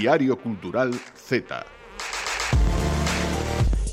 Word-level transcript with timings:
Diario 0.00 0.38
Cultural 0.38 0.94
Z. 1.14 1.44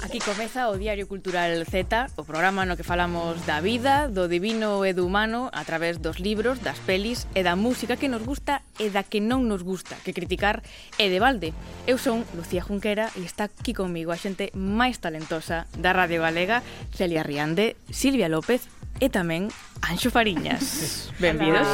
Aquí 0.02 0.20
comeza 0.24 0.70
o 0.72 0.80
Diario 0.80 1.06
Cultural 1.06 1.52
Z, 1.68 2.16
o 2.16 2.24
programa 2.24 2.64
no 2.64 2.80
que 2.80 2.88
falamos 2.88 3.44
da 3.44 3.60
vida, 3.60 4.08
do 4.08 4.32
divino 4.32 4.88
e 4.88 4.96
do 4.96 5.04
humano 5.04 5.52
a 5.52 5.68
través 5.68 6.00
dos 6.00 6.24
libros, 6.24 6.64
das 6.64 6.80
pelis 6.80 7.28
e 7.36 7.44
da 7.44 7.60
música 7.60 8.00
que 8.00 8.08
nos 8.08 8.24
gusta 8.24 8.64
e 8.80 8.88
da 8.88 9.04
que 9.04 9.20
non 9.20 9.52
nos 9.52 9.68
gusta, 9.68 10.00
que 10.00 10.16
criticar 10.16 10.64
é 10.96 11.12
de 11.12 11.20
balde. 11.20 11.52
Eu 11.84 12.00
son 12.00 12.24
Lucía 12.40 12.64
Junquera 12.64 13.12
e 13.20 13.28
está 13.28 13.52
aquí 13.52 13.76
comigo 13.76 14.16
a 14.16 14.18
xente 14.18 14.56
máis 14.56 15.04
talentosa 15.04 15.68
da 15.76 15.92
Radio 15.92 16.24
Galega, 16.24 16.64
Celia 16.96 17.28
Riande, 17.28 17.76
Silvia 17.92 18.32
López 18.32 18.72
e 19.04 19.12
tamén 19.12 19.52
Anxo 19.84 20.08
Fariñas. 20.08 21.12
Benvidos. 21.20 21.68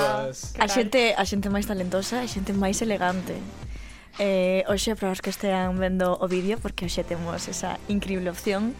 A 0.57 0.65
xente, 0.65 1.13
a 1.13 1.21
xente 1.21 1.53
máis 1.53 1.69
talentosa 1.69 2.25
e 2.25 2.27
xente 2.27 2.49
máis 2.49 2.81
elegante. 2.81 3.37
Eh, 4.19 4.63
hoxe, 4.69 4.93
para 4.95 5.09
os 5.09 5.21
que 5.21 5.33
estean 5.33 5.77
vendo 5.81 6.13
o 6.21 6.25
vídeo, 6.29 6.61
porque 6.61 6.85
hoxe 6.85 7.01
temos 7.01 7.49
esa 7.49 7.81
increíble 7.89 8.29
opción, 8.29 8.77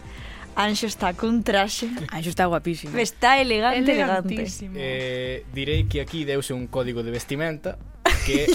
Anxo 0.54 0.86
está 0.86 1.10
cun 1.14 1.42
traxe. 1.42 1.90
Anxo 2.14 2.30
está 2.30 2.46
guapísimo. 2.46 2.94
Está 2.96 3.42
elegante, 3.42 3.90
elegante. 3.90 4.46
Eh, 4.74 5.44
direi 5.52 5.90
que 5.90 6.00
aquí 6.00 6.22
deuse 6.22 6.54
un 6.54 6.70
código 6.70 7.02
de 7.02 7.10
vestimenta 7.10 7.78
que 8.22 8.46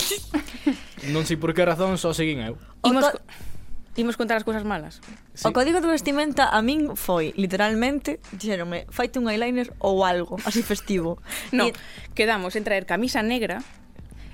non 1.13 1.27
sei 1.27 1.35
por 1.35 1.51
que 1.51 1.67
razón 1.67 1.99
só 1.99 2.15
seguín 2.15 2.39
eu. 2.39 2.55
Imos, 2.87 3.03
co 3.11 3.19
imos 3.99 4.15
contar 4.15 4.39
as 4.39 4.47
cousas 4.47 4.63
malas. 4.63 5.03
Sí. 5.35 5.43
O 5.43 5.51
código 5.51 5.83
de 5.83 5.91
vestimenta 5.91 6.47
a 6.47 6.63
min 6.63 6.95
foi, 6.95 7.35
literalmente, 7.35 8.23
dixeronme, 8.31 8.87
faite 8.87 9.19
un 9.19 9.27
eyeliner 9.27 9.75
ou 9.83 10.07
algo, 10.07 10.39
así 10.47 10.63
festivo. 10.63 11.19
no, 11.51 11.67
e... 11.67 11.75
quedamos 12.15 12.55
en 12.55 12.63
traer 12.63 12.87
camisa 12.87 13.19
negra, 13.19 13.59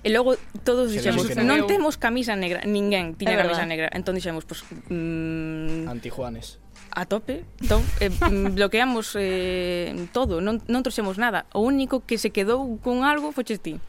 E 0.05 0.13
logo 0.13 0.37
todos 0.61 0.93
dixemos, 0.93 1.25
non 1.33 1.65
temos 1.65 1.97
camisa 1.97 2.37
negra, 2.37 2.61
ninguén 2.61 3.17
tiña 3.17 3.41
camisa 3.41 3.65
negra. 3.65 3.89
Entón 3.89 4.13
dixemos, 4.13 4.45
pois... 4.45 4.61
Pues, 4.61 4.93
mm, 4.93 5.89
Antijuanes 5.89 6.61
a 6.95 7.05
tope, 7.05 7.43
entón 7.59 7.83
eh, 7.99 8.07
mm, 8.09 8.55
bloqueamos 8.55 9.19
eh, 9.19 10.07
todo, 10.15 10.39
non, 10.39 10.63
non 10.71 10.79
trouxemos 10.79 11.19
nada. 11.19 11.43
O 11.51 11.59
único 11.59 12.07
que 12.07 12.15
se 12.15 12.31
quedou 12.31 12.79
con 12.79 13.03
algo 13.03 13.35
foches 13.35 13.59
ti. 13.59 13.83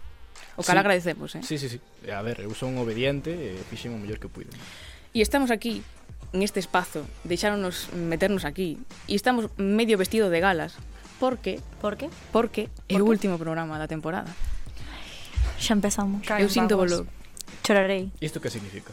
O 0.58 0.66
cal 0.66 0.74
sí. 0.74 0.82
agradecemos, 0.82 1.38
eh? 1.38 1.42
Sí, 1.46 1.56
sí, 1.56 1.70
sí. 1.70 1.78
A 2.10 2.20
ver, 2.26 2.42
eu 2.42 2.50
son 2.58 2.74
obediente 2.82 3.30
e 3.30 3.54
eh, 3.54 3.68
fixen 3.70 3.94
o 3.94 3.98
mellor 4.02 4.18
que 4.18 4.26
puido. 4.26 4.50
E 5.14 5.22
estamos 5.22 5.54
aquí, 5.54 5.86
en 6.34 6.42
este 6.42 6.58
espazo, 6.58 7.06
deixáronos 7.22 7.94
meternos 7.94 8.42
aquí, 8.42 8.82
e 9.06 9.14
estamos 9.14 9.54
medio 9.54 9.94
vestido 10.00 10.26
de 10.26 10.42
galas, 10.42 10.74
porque... 11.22 11.62
Por 11.78 11.94
que? 11.94 12.10
Porque 12.34 12.72
é 12.90 12.98
o 12.98 13.06
último 13.06 13.38
programa 13.38 13.78
da 13.78 13.86
temporada. 13.86 14.34
Xa 15.58 15.72
empezamos. 15.74 16.22
Caen 16.26 16.44
Eu 16.44 16.50
sinto 16.50 16.76
bolo. 16.76 17.06
Chorarei. 17.64 18.10
Isto 18.20 18.40
que 18.40 18.50
significa? 18.50 18.92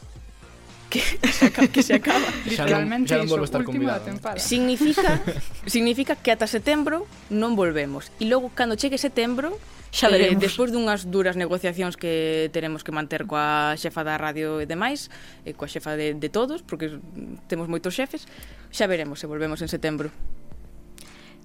Que, 0.90 1.02
se 1.38 1.50
acaba, 1.50 1.68
que 1.68 1.82
se 1.84 1.94
acaba. 1.94 2.28
Literalmente 2.46 3.14
xa 3.14 3.18
non, 3.18 3.26
xa 3.26 3.28
non 3.28 3.32
volvo 3.34 3.46
estar 3.46 3.64
convidado. 3.66 4.06
Tempada. 4.06 4.38
Significa, 4.38 5.22
significa 5.66 6.14
que 6.18 6.30
ata 6.30 6.46
setembro 6.46 7.10
non 7.34 7.58
volvemos. 7.58 8.14
E 8.22 8.30
logo, 8.30 8.54
cando 8.54 8.78
chegue 8.78 9.02
setembro, 9.02 9.58
Xa 9.94 10.10
eh, 10.10 10.12
veremos. 10.18 10.42
Eh, 10.42 10.42
despois 10.42 10.74
dunhas 10.74 11.06
duras 11.06 11.38
negociacións 11.38 12.02
que 12.02 12.50
teremos 12.50 12.82
que 12.82 12.90
manter 12.90 13.30
coa 13.30 13.78
xefa 13.78 14.02
da 14.02 14.18
radio 14.18 14.58
e 14.58 14.66
demais, 14.66 15.14
e 15.46 15.54
coa 15.54 15.70
xefa 15.70 15.94
de, 15.94 16.18
de 16.18 16.30
todos, 16.34 16.66
porque 16.66 16.98
temos 17.46 17.70
moitos 17.70 17.94
xefes, 17.94 18.26
xa 18.74 18.90
veremos 18.90 19.22
se 19.22 19.30
volvemos 19.30 19.62
en 19.62 19.70
setembro. 19.70 20.10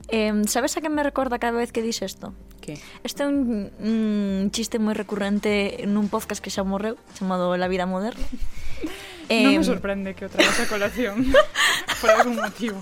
Eh, 0.09 0.33
sabes 0.49 0.77
a 0.77 0.81
que 0.81 0.89
me 0.89 1.03
recorda 1.03 1.39
cada 1.39 1.57
vez 1.59 1.73
que 1.73 1.83
dis 1.83 2.01
isto? 2.01 2.33
Que? 2.61 2.81
Este 3.05 3.23
é 3.23 3.27
un 3.29 3.69
un 3.81 4.51
chiste 4.51 4.81
moi 4.81 4.97
recurrente 4.97 5.85
nun 5.85 6.09
podcast 6.09 6.41
que 6.41 6.49
xa 6.49 6.65
morreu, 6.65 6.97
chamado 7.17 7.53
La 7.61 7.69
vida 7.69 7.85
moderna. 7.85 8.25
Eh, 9.29 9.45
non 9.45 9.61
me 9.61 9.69
sorprende 9.69 10.17
que 10.17 10.25
o 10.25 10.33
tragas 10.33 10.57
a 10.57 10.65
colación 10.65 11.21
por 12.01 12.09
algún 12.09 12.41
motivo. 12.41 12.81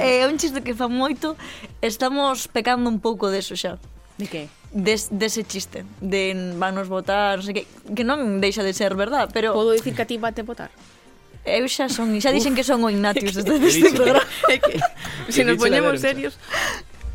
É 0.00 0.24
eh, 0.24 0.30
un 0.32 0.40
chiste 0.40 0.64
que 0.64 0.72
fa 0.72 0.88
moito, 0.88 1.36
estamos 1.84 2.48
pecando 2.48 2.88
un 2.88 3.04
pouco 3.04 3.28
deso 3.28 3.52
xa. 3.52 3.76
De 4.16 4.24
que? 4.24 4.48
Des, 4.72 5.12
dese 5.12 5.44
chiste, 5.44 5.84
de 6.00 6.32
vanos 6.56 6.88
votar, 6.88 7.36
non 7.36 7.44
sei 7.44 7.52
que, 7.52 7.64
que 7.92 8.00
non 8.00 8.40
deixa 8.40 8.64
de 8.64 8.72
ser 8.72 8.96
verdad, 8.96 9.28
pero... 9.36 9.52
Podo 9.52 9.76
dicir 9.76 9.92
que 9.92 10.02
a 10.02 10.08
ti 10.08 10.16
vate 10.16 10.40
votar? 10.40 10.72
Eu 11.44 11.68
xa 11.68 11.92
son, 11.92 12.16
xa 12.24 12.32
dixen 12.32 12.56
que 12.56 12.64
son 12.64 12.80
o 12.80 12.88
Ignatius 12.88 13.36
desde 13.44 13.68
este 13.68 13.92
programa. 13.92 14.24
Se 15.28 15.44
nos 15.44 15.60
poñemos 15.60 16.00
serios. 16.00 16.40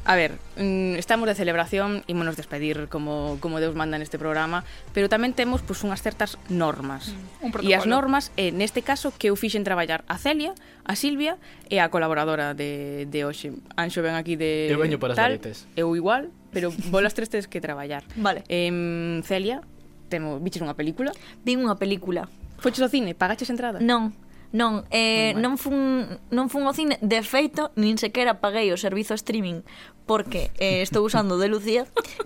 A 0.09 0.15
ver, 0.15 0.39
mm, 0.57 0.95
estamos 0.95 1.27
de 1.27 1.35
celebración, 1.35 2.03
ímonos 2.07 2.35
despedir 2.35 2.87
como, 2.89 3.37
como 3.41 3.59
Deus 3.59 3.75
manda 3.75 3.97
neste 4.01 4.17
programa, 4.17 4.65
pero 4.89 5.05
tamén 5.05 5.37
temos 5.37 5.61
pois, 5.61 5.85
unhas 5.85 6.01
certas 6.01 6.41
normas. 6.49 7.13
Mm, 7.41 7.45
un 7.45 7.49
e 7.61 7.77
as 7.77 7.85
normas, 7.85 8.33
é, 8.33 8.49
neste 8.49 8.81
caso, 8.81 9.13
que 9.13 9.29
eu 9.29 9.37
fixen 9.37 9.61
traballar 9.61 10.01
a 10.09 10.17
Celia, 10.17 10.57
a 10.81 10.97
Silvia 10.97 11.37
e 11.69 11.77
a 11.77 11.93
colaboradora 11.93 12.57
de, 12.57 13.05
de 13.05 13.21
hoxe. 13.21 13.53
Anxo 13.77 14.01
ven 14.01 14.17
aquí 14.17 14.33
de... 14.33 14.73
Eu 14.73 14.81
veño 14.81 14.97
para 14.97 15.13
tal, 15.13 15.37
as. 15.37 15.69
Eu 15.77 15.93
igual, 15.93 16.33
pero 16.49 16.73
bolas 16.89 17.13
tres 17.13 17.29
tedes 17.29 17.45
que 17.45 17.61
traballar. 17.61 18.01
Vale. 18.17 18.41
Em, 18.49 19.21
Celia, 19.21 19.61
temo, 20.09 20.41
viches 20.41 20.65
unha 20.65 20.73
película? 20.73 21.13
Vin 21.45 21.61
unha 21.61 21.77
película 21.77 22.25
Foches 22.59 22.83
ao 22.83 22.91
cine? 22.91 23.15
Pagaches 23.15 23.49
entrada? 23.49 23.79
Non. 23.79 24.13
Non, 24.49 24.89
eh, 24.89 25.37
non 25.37 25.61
fun 25.61 26.17
non 26.33 26.49
fun 26.49 26.65
ao 26.65 26.73
cine, 26.73 26.97
de 27.05 27.21
feito, 27.21 27.69
nin 27.77 28.01
sequera 28.01 28.41
paguei 28.41 28.73
o 28.73 28.81
servizo 28.81 29.13
streaming 29.13 29.61
porque 30.09 30.49
eh, 30.57 30.81
estou 30.81 31.05
usando 31.05 31.37
de 31.37 31.45
Lucía. 31.53 31.85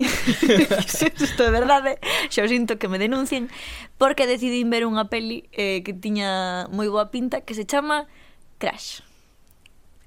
Isto 1.20 1.44
é 1.44 1.52
verdade, 1.52 2.00
xa 2.32 2.48
sinto 2.48 2.80
que 2.80 2.88
me 2.88 2.96
denuncien 2.96 3.52
porque 4.00 4.24
decidín 4.24 4.72
ver 4.72 4.88
unha 4.88 5.12
peli 5.12 5.52
eh, 5.52 5.84
que 5.84 5.92
tiña 5.92 6.64
moi 6.72 6.88
boa 6.88 7.12
pinta 7.12 7.44
que 7.44 7.52
se 7.52 7.68
chama 7.68 8.08
Crash. 8.56 9.04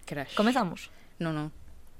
Crash. 0.09 0.33
Comezamos. 0.33 0.89
Non, 1.21 1.37
non. 1.37 1.53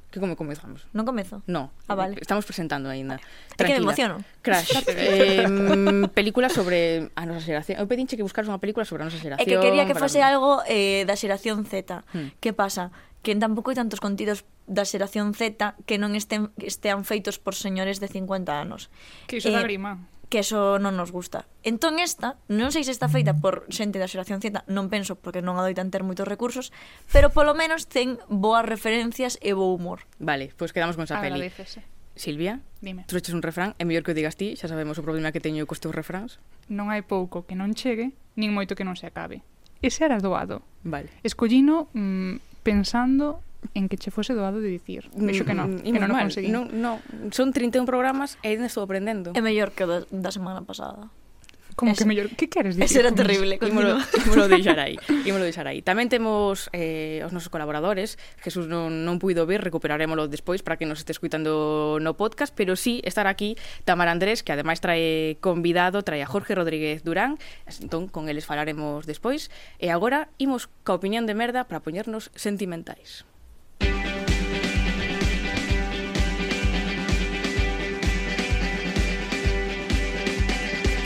Que 0.08 0.24
como 0.24 0.40
comezamos? 0.40 0.88
Non 0.96 1.04
comezo? 1.04 1.44
No. 1.52 1.76
Ah, 1.92 2.00
vale. 2.00 2.16
Estamos 2.16 2.48
presentando 2.48 2.88
aínda. 2.88 3.20
Vale. 3.20 3.60
É 3.60 3.64
que 3.68 3.76
me 3.76 3.84
emociono. 3.84 4.24
Crash. 4.40 4.72
eh, 4.88 5.44
mm, 5.44 6.16
película 6.16 6.48
sobre 6.48 7.12
ah, 7.12 7.24
a 7.24 7.30
nosa 7.30 7.44
xeración. 7.44 7.76
Eu 7.76 7.92
pedinche 7.92 8.16
que 8.16 8.24
buscaras 8.24 8.48
unha 8.48 8.64
película 8.64 8.88
sobre 8.88 9.04
a 9.04 9.12
nosa 9.12 9.20
xeración. 9.20 9.44
Eh, 9.44 9.52
é 9.52 9.52
que 9.52 9.60
quería 9.60 9.84
que 9.84 10.00
fose 10.00 10.24
algo 10.24 10.64
eh, 10.64 11.04
da 11.04 11.20
xeración 11.20 11.68
Z. 11.68 12.08
Hmm. 12.16 12.32
Que 12.40 12.56
pasa? 12.56 12.96
Que 13.20 13.36
tampouco 13.36 13.68
hai 13.68 13.78
tantos 13.78 14.00
contidos 14.00 14.48
da 14.64 14.88
xeración 14.88 15.36
Z 15.36 15.76
que 15.84 16.00
non 16.00 16.16
estén, 16.16 16.56
estean 16.64 17.04
feitos 17.04 17.36
por 17.36 17.52
señores 17.52 18.00
de 18.00 18.08
50 18.08 18.48
anos. 18.56 18.88
Que 19.28 19.44
iso 19.44 19.52
eh, 19.52 19.60
da 19.60 19.64
grima 19.68 20.08
que 20.30 20.44
eso 20.44 20.80
non 20.80 21.00
nos 21.00 21.16
gusta. 21.16 21.48
Entón 21.64 22.04
esta, 22.04 22.36
non 22.52 22.76
sei 22.76 22.84
se 22.84 22.92
está 22.92 23.08
feita 23.08 23.36
por 23.40 23.64
xente 23.72 24.00
da 24.00 24.12
xeración 24.12 24.44
Z, 24.44 24.68
non 24.68 24.92
penso 24.92 25.16
porque 25.16 25.40
non 25.40 25.56
adoitan 25.56 25.88
ter 25.88 26.04
moitos 26.04 26.28
recursos, 26.28 26.76
pero 27.12 27.32
polo 27.32 27.56
menos 27.56 27.88
ten 27.88 28.20
boas 28.28 28.68
referencias 28.68 29.40
e 29.40 29.56
bo 29.56 29.72
humor. 29.72 30.04
Vale, 30.20 30.52
pois 30.56 30.70
pues 30.70 30.76
quedamos 30.76 31.00
con 31.00 31.08
esa 31.08 31.24
peli. 31.24 31.48
Silvia, 32.18 32.62
Dime. 32.82 33.06
tú 33.06 33.16
eches 33.16 33.34
un 33.34 33.46
refrán, 33.46 33.78
é 33.78 33.86
mellor 33.86 34.02
que 34.02 34.12
o 34.12 34.18
digas 34.18 34.36
ti, 34.36 34.58
xa 34.58 34.66
sabemos 34.68 34.98
o 34.98 35.06
problema 35.06 35.30
que 35.30 35.40
teño 35.40 35.70
cos 35.70 35.80
teus 35.80 35.94
refráns. 35.94 36.42
Non 36.68 36.90
hai 36.90 37.06
pouco 37.06 37.46
que 37.46 37.54
non 37.54 37.78
chegue, 37.78 38.12
nin 38.36 38.52
moito 38.52 38.74
que 38.74 38.84
non 38.84 38.98
se 38.98 39.06
acabe. 39.06 39.46
Ese 39.86 40.10
era 40.10 40.18
doado. 40.18 40.66
Vale. 40.82 41.14
Escollino 41.22 41.94
mm, 41.94 42.66
pensando 42.66 43.46
en 43.74 43.90
que 43.90 43.98
che 43.98 44.12
fose 44.12 44.34
doado 44.34 44.62
de 44.62 44.70
dicir. 44.70 45.10
Mm, 45.14 45.26
vexo 45.26 45.44
que 45.46 45.56
non, 45.58 45.82
mm, 45.82 45.94
que 45.94 46.00
non 46.00 46.12
o 46.12 46.18
conseguí. 46.18 46.50
Non, 46.50 46.70
non, 46.72 47.02
son 47.34 47.54
31 47.54 47.86
programas 47.86 48.38
e 48.46 48.54
ainda 48.54 48.70
estou 48.70 48.86
aprendendo. 48.86 49.34
É 49.34 49.42
mellor 49.42 49.74
que 49.74 49.84
o 49.84 49.90
da, 49.90 49.98
da 50.10 50.32
semana 50.32 50.62
pasada. 50.64 51.10
Como 51.78 51.92
Ese, 51.92 52.02
que 52.04 52.08
mellor? 52.08 52.30
Que 52.30 52.50
queres 52.50 52.76
dicir? 52.76 52.86
Ese 52.86 53.00
era 53.02 53.12
terrible. 53.14 53.60
Imolo, 53.62 54.00
imolo 54.26 54.48
deixar 54.50 54.80
aí. 54.80 54.98
Imolo 55.30 55.46
deixar 55.46 55.70
aí. 55.70 55.86
Tamén 55.86 56.10
temos 56.10 56.74
eh, 56.74 57.22
os 57.22 57.30
nosos 57.30 57.54
colaboradores. 57.54 58.18
Jesús 58.42 58.66
non, 58.66 59.06
non 59.06 59.22
puido 59.22 59.46
ver, 59.46 59.62
recuperámoslo 59.62 60.26
despois 60.26 60.66
para 60.66 60.82
que 60.82 60.90
nos 60.90 61.06
este 61.06 61.14
escuitando 61.14 62.02
no 62.02 62.18
podcast, 62.18 62.50
pero 62.50 62.74
sí 62.74 63.06
estar 63.06 63.30
aquí 63.30 63.62
Tamara 63.86 64.10
Andrés, 64.10 64.42
que 64.42 64.58
ademais 64.58 64.82
trae 64.82 65.38
convidado, 65.38 66.02
trae 66.02 66.26
a 66.26 66.28
Jorge 66.28 66.58
Rodríguez 66.58 67.06
Durán, 67.06 67.38
entón 67.70 68.10
con 68.10 68.26
eles 68.26 68.50
falaremos 68.50 69.06
despois. 69.06 69.54
E 69.78 69.94
agora 69.94 70.34
imos 70.42 70.74
ca 70.82 70.98
opinión 70.98 71.30
de 71.30 71.38
merda 71.38 71.70
para 71.70 71.86
poñernos 71.86 72.34
sentimentais. 72.34 73.22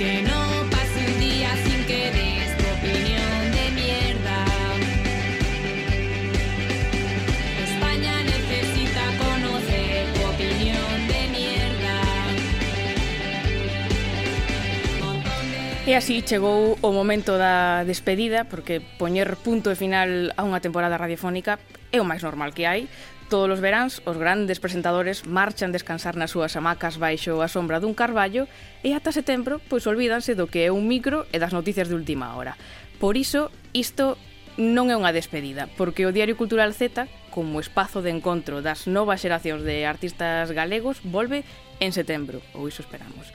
Que 0.01 0.23
no 0.23 0.65
pase 0.71 0.97
un 0.97 1.19
día 1.19 1.53
sin 1.61 1.85
que 1.85 2.09
des 2.09 2.57
tu 2.57 2.65
opinión 2.73 3.51
de 3.53 3.65
mierda. 3.77 4.39
España 7.69 8.23
necesita 8.23 9.03
conocer 9.21 10.09
tu 10.15 10.21
opinión 10.25 10.97
de 11.05 11.21
mierda. 11.37 12.01
De... 15.85 15.91
E 15.91 15.93
así 15.93 16.25
chegou 16.25 16.81
o 16.81 16.89
momento 16.89 17.37
da 17.37 17.85
despedida, 17.85 18.49
porque 18.49 18.81
poñer 18.81 19.37
punto 19.37 19.69
e 19.69 19.77
final 19.77 20.33
a 20.33 20.41
unha 20.41 20.65
temporada 20.65 20.97
radiofónica 20.97 21.61
é 21.93 22.01
o 22.01 22.09
máis 22.09 22.25
normal 22.25 22.57
que 22.57 22.65
hai, 22.65 22.89
Todos 23.31 23.47
os 23.47 23.63
veráns, 23.63 24.03
os 24.03 24.19
grandes 24.19 24.59
presentadores 24.59 25.23
marchan 25.23 25.71
descansar 25.71 26.19
nas 26.19 26.35
súas 26.35 26.51
hamacas 26.59 26.99
baixo 26.99 27.39
a 27.39 27.47
sombra 27.47 27.79
dun 27.79 27.95
carballo 27.95 28.43
e 28.83 28.91
ata 28.91 29.15
setembro, 29.15 29.63
pois 29.71 29.87
olvídanse 29.87 30.35
do 30.35 30.51
que 30.51 30.67
é 30.67 30.69
un 30.75 30.83
micro 30.83 31.23
e 31.31 31.39
das 31.39 31.55
noticias 31.55 31.87
de 31.87 31.95
última 31.95 32.35
hora. 32.35 32.59
Por 32.99 33.15
iso, 33.15 33.47
isto 33.71 34.19
non 34.59 34.91
é 34.91 34.99
unha 34.99 35.15
despedida, 35.15 35.71
porque 35.79 36.03
o 36.03 36.11
Diario 36.11 36.35
Cultural 36.35 36.75
Z, 36.75 37.07
como 37.31 37.63
espazo 37.63 38.03
de 38.03 38.11
encontro 38.11 38.59
das 38.59 38.83
novas 38.91 39.23
xeracións 39.23 39.63
de 39.63 39.87
artistas 39.87 40.51
galegos, 40.51 40.99
volve 40.99 41.47
en 41.79 41.95
setembro, 41.95 42.43
ou 42.51 42.67
iso 42.67 42.83
esperamos 42.83 43.31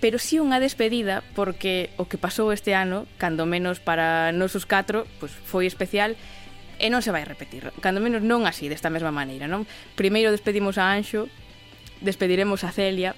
pero 0.00 0.20
sí 0.20 0.36
unha 0.36 0.60
despedida 0.60 1.24
porque 1.32 1.88
o 1.96 2.04
que 2.04 2.20
pasou 2.20 2.52
este 2.52 2.76
ano, 2.76 3.08
cando 3.16 3.48
menos 3.48 3.80
para 3.80 4.28
nosos 4.32 4.68
catro, 4.68 5.08
pois 5.16 5.32
foi 5.32 5.64
especial 5.64 6.20
e 6.78 6.92
non 6.92 7.00
se 7.00 7.12
vai 7.12 7.24
repetir, 7.24 7.72
cando 7.80 8.00
menos 8.00 8.20
non 8.20 8.44
así, 8.44 8.68
desta 8.68 8.92
mesma 8.92 9.12
maneira, 9.12 9.48
non? 9.48 9.64
Primeiro 9.94 10.32
despedimos 10.32 10.76
a 10.76 10.92
Anxo, 10.92 11.28
despediremos 12.04 12.64
a 12.64 12.70
Celia, 12.72 13.16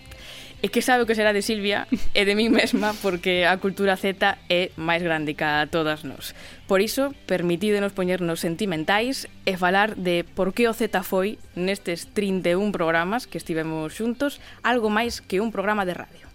e 0.61 0.69
que 0.75 0.83
sabe 0.83 1.07
o 1.07 1.07
que 1.07 1.15
será 1.15 1.31
de 1.31 1.43
Silvia 1.43 1.87
e 2.15 2.23
de 2.27 2.35
mí 2.35 2.51
mesma 2.51 2.91
porque 2.99 3.47
a 3.47 3.55
cultura 3.63 3.95
Z 3.95 4.19
é 4.51 4.75
máis 4.75 5.07
grande 5.07 5.39
que 5.39 5.47
a 5.47 5.71
todas 5.71 6.03
nós. 6.03 6.35
Por 6.67 6.83
iso, 6.83 7.15
permitídenos 7.31 7.95
poñernos 7.95 8.43
sentimentais 8.43 9.31
e 9.47 9.55
falar 9.55 9.95
de 9.95 10.27
por 10.27 10.51
que 10.51 10.67
o 10.67 10.75
Z 10.75 10.91
foi 11.07 11.39
nestes 11.55 12.11
31 12.11 12.75
programas 12.75 13.31
que 13.31 13.39
estivemos 13.39 13.95
xuntos 13.95 14.43
algo 14.67 14.91
máis 14.91 15.23
que 15.23 15.39
un 15.39 15.55
programa 15.55 15.87
de 15.87 15.95
radio. 15.95 16.28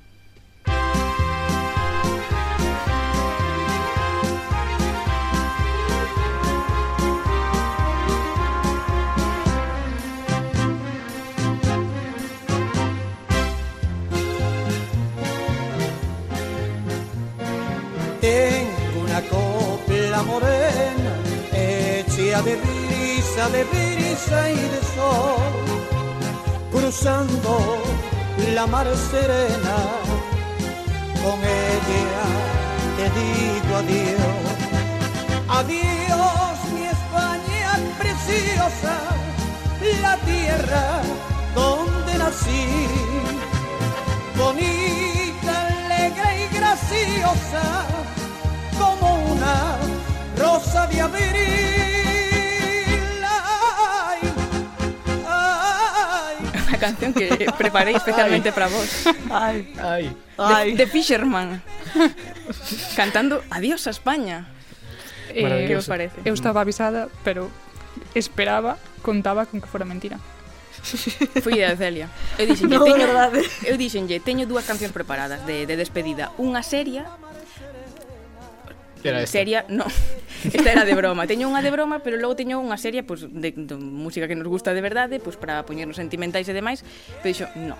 Morena 20.23 21.13
hecha 21.53 22.41
de 22.41 22.55
brisa, 22.55 23.49
de 23.49 23.63
brisa 23.65 24.49
y 24.49 24.55
de 24.55 24.81
sol, 24.95 25.53
cruzando 26.71 27.81
la 28.53 28.67
mar 28.67 28.87
serena. 29.11 29.77
Con 31.23 31.39
ella 31.39 32.25
te 32.97 33.05
digo 33.19 33.75
adiós, 33.77 34.49
adiós 35.59 36.57
mi 36.73 36.83
España 36.97 37.79
preciosa, 37.97 38.95
la 40.01 40.17
tierra 40.17 41.01
donde 41.55 42.17
nací, 42.17 42.87
bonita, 44.37 45.67
alegre 45.67 46.45
y 46.45 46.55
graciosa 46.57 47.85
como 48.77 49.15
una 49.33 49.77
rosa 50.43 50.87
de 50.87 50.99
abril. 50.99 51.23
Ay, 53.23 54.19
ay. 55.27 56.35
Una 56.67 56.77
canción 56.77 57.13
que 57.13 57.47
preparé 57.57 57.91
especialmente 57.91 58.49
ay. 58.49 58.55
para 58.55 58.67
vos. 58.67 58.89
Ay, 59.31 59.73
ay. 59.81 60.17
ay. 60.37 60.71
De, 60.71 60.77
de 60.85 60.87
Fisherman. 60.87 61.61
Cantando 62.95 63.43
Adiós 63.49 63.87
a 63.87 63.91
España. 63.91 64.47
Eh, 65.29 65.65
que 65.67 65.75
os 65.77 65.87
parece? 65.87 66.19
Eu 66.27 66.33
estaba 66.35 66.61
avisada, 66.61 67.09
pero 67.23 67.49
esperaba, 68.13 68.77
contaba 69.01 69.45
con 69.47 69.61
que 69.61 69.67
fora 69.67 69.85
mentira. 69.85 70.19
Fui 71.41 71.63
a 71.63 71.77
Celia. 71.77 72.11
Eu 72.37 72.45
dixenlle, 72.45 72.75
no, 72.77 72.83
teño, 72.83 73.07
verdade. 73.07 73.39
eu 73.63 73.79
dixenlle, 73.79 74.19
teño 74.19 74.43
dúas 74.45 74.67
cancións 74.67 74.91
preparadas 74.91 75.41
de, 75.47 75.63
de 75.65 75.75
despedida, 75.79 76.35
unha 76.37 76.59
seria 76.61 77.07
Era 79.03 79.21
esta. 79.21 79.39
Seria, 79.39 79.65
no. 79.67 79.85
Esta 80.43 80.71
era 80.71 80.83
de 80.85 80.95
broma. 80.95 81.27
Teño 81.27 81.47
unha 81.47 81.63
de 81.63 81.71
broma, 81.71 82.03
pero 82.03 82.19
logo 82.19 82.35
teño 82.35 82.59
unha 82.59 82.75
seria 82.75 83.03
pois, 83.07 83.27
pues, 83.27 83.31
de, 83.31 83.51
de, 83.55 83.75
música 83.75 84.27
que 84.27 84.35
nos 84.35 84.47
gusta 84.47 84.75
de 84.75 84.83
verdade, 84.83 85.19
pois, 85.19 85.35
pues, 85.35 85.43
para 85.43 85.63
poñernos 85.63 85.95
sentimentais 85.95 86.47
e 86.47 86.53
demais, 86.55 86.83
pero 87.23 87.31
dixo, 87.31 87.47
no. 87.55 87.75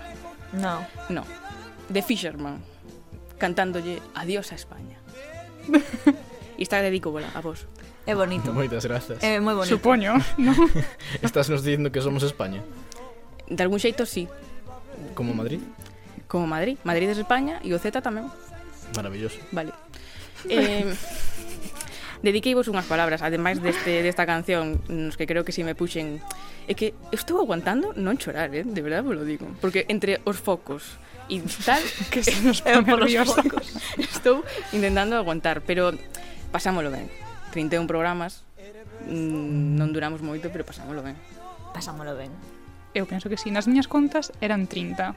No. 0.56 0.80
No. 1.12 1.24
De 1.88 2.00
Fisherman, 2.00 2.60
cantándolle 3.36 4.00
Adiós 4.16 4.52
a 4.52 4.56
España. 4.56 4.96
e 6.56 6.62
está 6.62 6.80
bola 7.04 7.28
a 7.34 7.40
vos. 7.40 7.68
É 8.06 8.14
bonito. 8.14 8.52
Moitas 8.52 8.84
grazas. 8.84 9.16
É 9.24 9.40
moi 9.40 9.56
bonito. 9.56 9.80
Supoño, 9.80 10.20
¿no? 10.36 10.52
Estás 11.24 11.48
nos 11.48 11.64
dicindo 11.64 11.88
que 11.88 12.04
somos 12.04 12.20
España. 12.20 12.60
De 13.48 13.60
algún 13.64 13.80
xeito, 13.80 14.04
sí. 14.04 14.28
Como 15.16 15.32
Madrid? 15.32 15.60
Como 16.28 16.46
Madrid. 16.46 16.76
Madrid 16.84 17.08
é 17.08 17.16
España 17.16 17.64
e 17.64 17.72
o 17.72 17.80
Z 17.80 18.04
tamén. 18.04 18.28
Maravilloso. 18.92 19.40
Vale. 19.56 19.72
Eh, 20.48 20.94
dediqueivos 22.24 22.72
unhas 22.72 22.88
palabras, 22.88 23.20
ademais 23.20 23.60
deste, 23.60 24.00
desta 24.00 24.24
canción, 24.24 24.80
nos 24.88 25.20
que 25.20 25.28
creo 25.28 25.44
que 25.44 25.52
si 25.52 25.62
me 25.62 25.76
puxen... 25.76 26.24
É 26.64 26.72
que 26.72 26.96
estou 27.12 27.36
aguantando 27.44 27.92
non 27.92 28.16
chorar, 28.16 28.48
eh? 28.56 28.64
de 28.64 28.80
verdade 28.80 29.04
vos 29.04 29.12
lo 29.12 29.28
digo. 29.28 29.44
Porque 29.60 29.84
entre 29.92 30.24
os 30.24 30.40
focos 30.40 30.96
e 31.28 31.44
tal... 31.60 31.84
que 32.12 32.24
se 32.24 32.40
nos 32.40 32.60
pone 32.64 32.80
nerviosa. 32.80 33.44
Estou 34.00 34.40
intentando 34.72 35.20
aguantar, 35.20 35.60
pero 35.60 35.92
pasámolo 36.48 36.88
ben. 36.88 37.12
31 37.52 37.84
programas, 37.84 38.48
mm, 39.04 39.76
non 39.76 39.92
duramos 39.92 40.24
moito, 40.24 40.48
pero 40.48 40.64
pasámolo 40.64 41.04
ben. 41.04 41.20
Pasámolo 41.76 42.16
ben. 42.16 42.32
Eu 42.96 43.04
penso 43.04 43.28
que 43.28 43.36
si, 43.36 43.52
nas 43.52 43.68
miñas 43.68 43.84
contas 43.84 44.32
eran 44.40 44.64
30. 44.64 45.12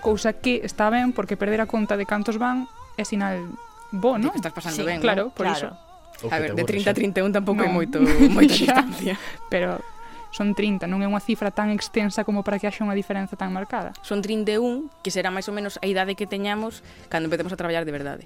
Cousa 0.00 0.32
que 0.38 0.64
está 0.64 0.88
ben, 0.88 1.12
porque 1.12 1.36
perder 1.36 1.60
a 1.60 1.68
conta 1.68 2.00
de 2.00 2.08
cantos 2.08 2.40
van 2.40 2.64
é 2.96 3.04
sinal 3.04 3.44
bo, 3.92 4.18
non? 4.18 4.32
Estás 4.34 4.52
pasando 4.54 4.82
sí, 4.82 4.86
ben, 4.86 5.00
claro, 5.02 5.30
por 5.30 5.46
claro. 5.46 5.74
iso. 5.74 6.30
A 6.32 6.38
ver, 6.40 6.56
de 6.56 6.64
30 6.64 6.90
a 6.90 6.94
31 6.94 7.32
tampouco 7.32 7.62
non. 7.62 7.68
é 7.68 7.72
moito, 7.72 7.98
moito 8.36 8.54
distancia. 8.56 9.20
Pero 9.52 9.82
son 10.32 10.52
30, 10.52 10.84
non 10.88 11.00
é 11.00 11.08
unha 11.08 11.20
cifra 11.20 11.52
tan 11.52 11.72
extensa 11.72 12.24
como 12.24 12.44
para 12.44 12.60
que 12.60 12.68
haxa 12.68 12.84
unha 12.84 12.96
diferenza 12.96 13.36
tan 13.36 13.52
marcada. 13.52 13.96
Son 14.04 14.20
31, 14.20 14.88
que 15.00 15.12
será 15.12 15.32
máis 15.32 15.48
ou 15.48 15.54
menos 15.56 15.80
a 15.80 15.86
idade 15.88 16.16
que 16.16 16.28
teñamos 16.28 16.84
cando 17.08 17.28
empecemos 17.28 17.52
a 17.52 17.58
traballar 17.60 17.84
de 17.88 17.92
verdade. 17.92 18.24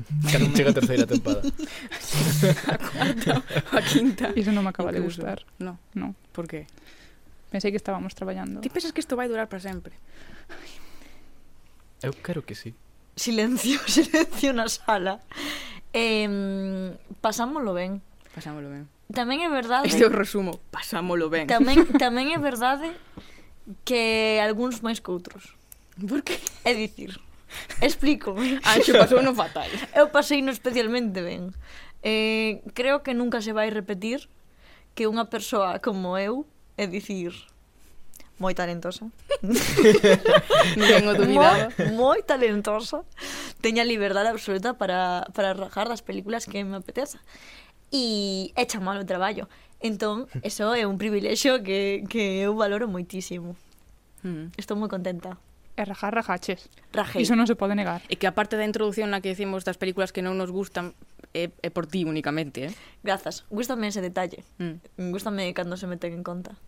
Cando 0.32 0.56
chega 0.56 0.72
a 0.72 0.76
terceira 0.76 1.04
tempada. 1.04 1.44
a 1.44 2.76
cuarta, 2.88 3.44
a 3.76 3.80
quinta. 3.84 4.32
Iso 4.32 4.48
non 4.48 4.64
me 4.64 4.72
acaba 4.72 4.88
Incluso. 4.96 5.20
de 5.20 5.28
gustar. 5.28 5.38
No. 5.60 5.76
no. 5.92 6.16
Por 6.32 6.48
qué? 6.48 6.64
Pensei 7.52 7.68
que 7.68 7.76
estábamos 7.76 8.14
traballando. 8.14 8.64
Ti 8.64 8.70
pensas 8.72 8.96
que 8.96 9.02
isto 9.04 9.12
vai 9.18 9.28
durar 9.28 9.50
para 9.50 9.60
sempre? 9.60 9.92
Eu 12.00 12.16
quero 12.16 12.40
que 12.40 12.56
sí 12.56 12.72
silencio, 13.20 13.76
silencio 13.96 14.56
na 14.56 14.64
sala. 14.72 15.20
Eh, 15.92 16.96
pasámolo 17.20 17.76
ben. 17.76 18.00
Pasámolo 18.32 18.72
ben. 18.72 18.88
Tamén 19.12 19.44
é 19.44 19.50
verdade... 19.52 19.84
Este 19.84 20.06
é 20.06 20.08
o 20.08 20.14
resumo, 20.14 20.56
pasámolo 20.72 21.28
ben. 21.28 21.44
Tamén, 21.44 21.84
tamén 22.02 22.32
é 22.32 22.38
verdade 22.40 22.96
que 23.84 24.40
algúns 24.40 24.80
máis 24.80 25.04
que 25.04 25.12
outros. 25.12 25.52
Por 26.00 26.24
que? 26.24 26.40
É 26.64 26.72
dicir, 26.72 27.20
explico. 27.84 28.32
Anxo 28.72 28.96
ah, 28.96 29.04
pasou 29.04 29.20
no 29.20 29.36
fatal. 29.36 29.68
Eu 29.92 30.08
pasei 30.08 30.40
no 30.40 30.54
especialmente 30.54 31.20
ben. 31.20 31.52
Eh, 32.00 32.64
creo 32.72 33.04
que 33.04 33.12
nunca 33.12 33.44
se 33.44 33.52
vai 33.52 33.68
repetir 33.68 34.30
que 34.96 35.04
unha 35.04 35.28
persoa 35.28 35.82
como 35.82 36.16
eu, 36.16 36.48
é 36.78 36.86
dicir, 36.86 37.34
moi 38.40 38.56
talentosa. 38.56 39.06
Tengo 40.74 41.12
dubidado. 41.12 41.70
Moi, 41.76 42.18
moi 42.18 42.20
talentosa. 42.24 43.04
Teña 43.60 43.84
liberdade 43.84 44.32
absoluta 44.32 44.80
para, 44.80 45.28
para 45.36 45.52
rajar 45.52 45.92
das 45.92 46.00
películas 46.00 46.48
que 46.48 46.64
me 46.64 46.80
apeteza. 46.80 47.20
E 47.92 48.50
é 48.56 48.64
o 48.64 49.04
traballo. 49.04 49.46
Entón, 49.78 50.26
eso 50.42 50.72
é 50.72 50.88
un 50.88 50.96
privilexio 50.96 51.60
que, 51.60 52.02
que 52.08 52.40
eu 52.40 52.56
valoro 52.56 52.88
moitísimo. 52.88 53.54
Mm. 54.24 54.56
Estou 54.56 54.80
moi 54.80 54.88
contenta 54.88 55.36
e 55.80 55.84
rajar 55.84 56.14
rajaches. 56.14 56.68
Rajei. 56.92 57.22
Iso 57.22 57.36
non 57.36 57.48
se 57.48 57.56
pode 57.56 57.72
negar. 57.72 58.04
E 58.12 58.20
que 58.20 58.28
aparte 58.28 58.60
da 58.60 58.68
introdución 58.68 59.08
na 59.12 59.24
que 59.24 59.32
decimos 59.32 59.64
das 59.64 59.80
películas 59.80 60.12
que 60.12 60.20
non 60.20 60.36
nos 60.36 60.52
gustan 60.52 60.92
é, 61.32 61.48
é 61.64 61.70
por 61.72 61.88
ti 61.88 62.04
únicamente, 62.04 62.68
eh? 62.68 62.72
Grazas. 63.00 63.48
Gústame 63.48 63.88
ese 63.88 64.04
detalle. 64.04 64.44
Mm. 64.60 65.08
Gústame 65.12 65.48
cando 65.56 65.80
se 65.80 65.88
meten 65.88 66.12
en 66.12 66.24
conta. 66.24 66.60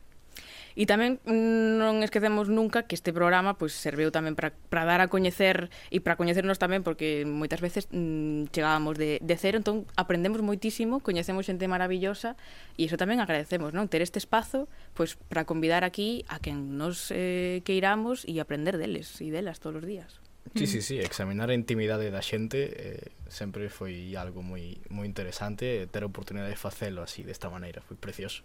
E 0.75 0.89
tamén 0.89 1.21
non 1.29 2.01
esquecemos 2.01 2.49
nunca 2.49 2.89
que 2.89 2.97
este 2.97 3.13
programa 3.13 3.61
pois 3.61 3.77
serveu 3.77 4.09
tamén 4.09 4.33
para, 4.33 4.57
para 4.73 4.89
dar 4.89 5.01
a 5.05 5.13
coñecer 5.13 5.69
e 5.93 6.01
para 6.01 6.17
coñecernos 6.17 6.57
tamén 6.57 6.81
porque 6.81 7.29
moitas 7.29 7.61
veces 7.61 7.89
mm, 7.93 8.53
chegábamos 8.55 8.97
de, 8.97 9.21
de 9.21 9.37
cero, 9.37 9.61
entón 9.61 9.85
aprendemos 10.01 10.41
moitísimo, 10.41 11.05
coñecemos 11.05 11.45
xente 11.45 11.69
maravillosa 11.69 12.35
e 12.81 12.89
iso 12.89 12.97
tamén 12.97 13.21
agradecemos, 13.21 13.77
non? 13.77 13.89
Ter 13.93 14.01
este 14.01 14.17
espazo 14.17 14.71
pois 14.97 15.21
para 15.29 15.45
convidar 15.45 15.85
aquí 15.85 16.25
a 16.33 16.41
quen 16.41 16.81
nos 16.81 17.13
eh, 17.13 17.61
queiramos 17.69 18.25
e 18.25 18.41
aprender 18.41 18.81
deles 18.81 19.21
e 19.21 19.29
delas 19.29 19.61
todos 19.61 19.85
os 19.85 19.87
días. 19.87 20.23
Sí, 20.55 20.67
sí, 20.67 20.83
sí, 20.83 20.99
examinar 20.99 21.49
a 21.49 21.57
intimidade 21.57 22.11
da 22.13 22.21
xente 22.21 22.59
eh, 22.77 23.15
sempre 23.31 23.73
foi 23.73 24.13
algo 24.19 24.45
moi 24.45 24.77
moi 24.93 25.09
interesante, 25.09 25.89
ter 25.89 26.03
a 26.05 26.11
oportunidade 26.11 26.53
de 26.53 26.61
facelo 26.61 27.01
así 27.01 27.25
desta 27.25 27.49
maneira, 27.49 27.81
foi 27.81 27.97
precioso. 27.97 28.45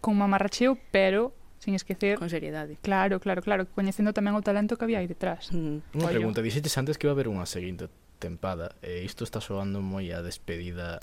Con 0.00 0.16
mamarracheo, 0.16 0.80
pero 0.88 1.36
sin 1.64 1.72
esquecer 1.72 2.20
con 2.20 2.28
seriedade. 2.28 2.76
Claro, 2.84 3.16
claro, 3.24 3.40
claro, 3.40 3.64
coñecendo 3.72 4.12
tamén 4.12 4.36
o 4.36 4.44
talento 4.44 4.76
que 4.76 4.84
había 4.84 5.00
aí 5.00 5.08
detrás. 5.08 5.48
Mm. 5.48 5.80
Unha 5.96 6.12
pregunta, 6.12 6.44
dixetes 6.44 6.76
antes 6.76 7.00
que 7.00 7.08
iba 7.08 7.12
a 7.12 7.16
haber 7.16 7.32
unha 7.32 7.48
seguinte 7.48 7.88
tempada, 8.20 8.76
e 8.84 9.00
isto 9.00 9.24
está 9.24 9.40
soando 9.40 9.80
moi 9.80 10.12
a 10.12 10.20
despedida 10.20 11.00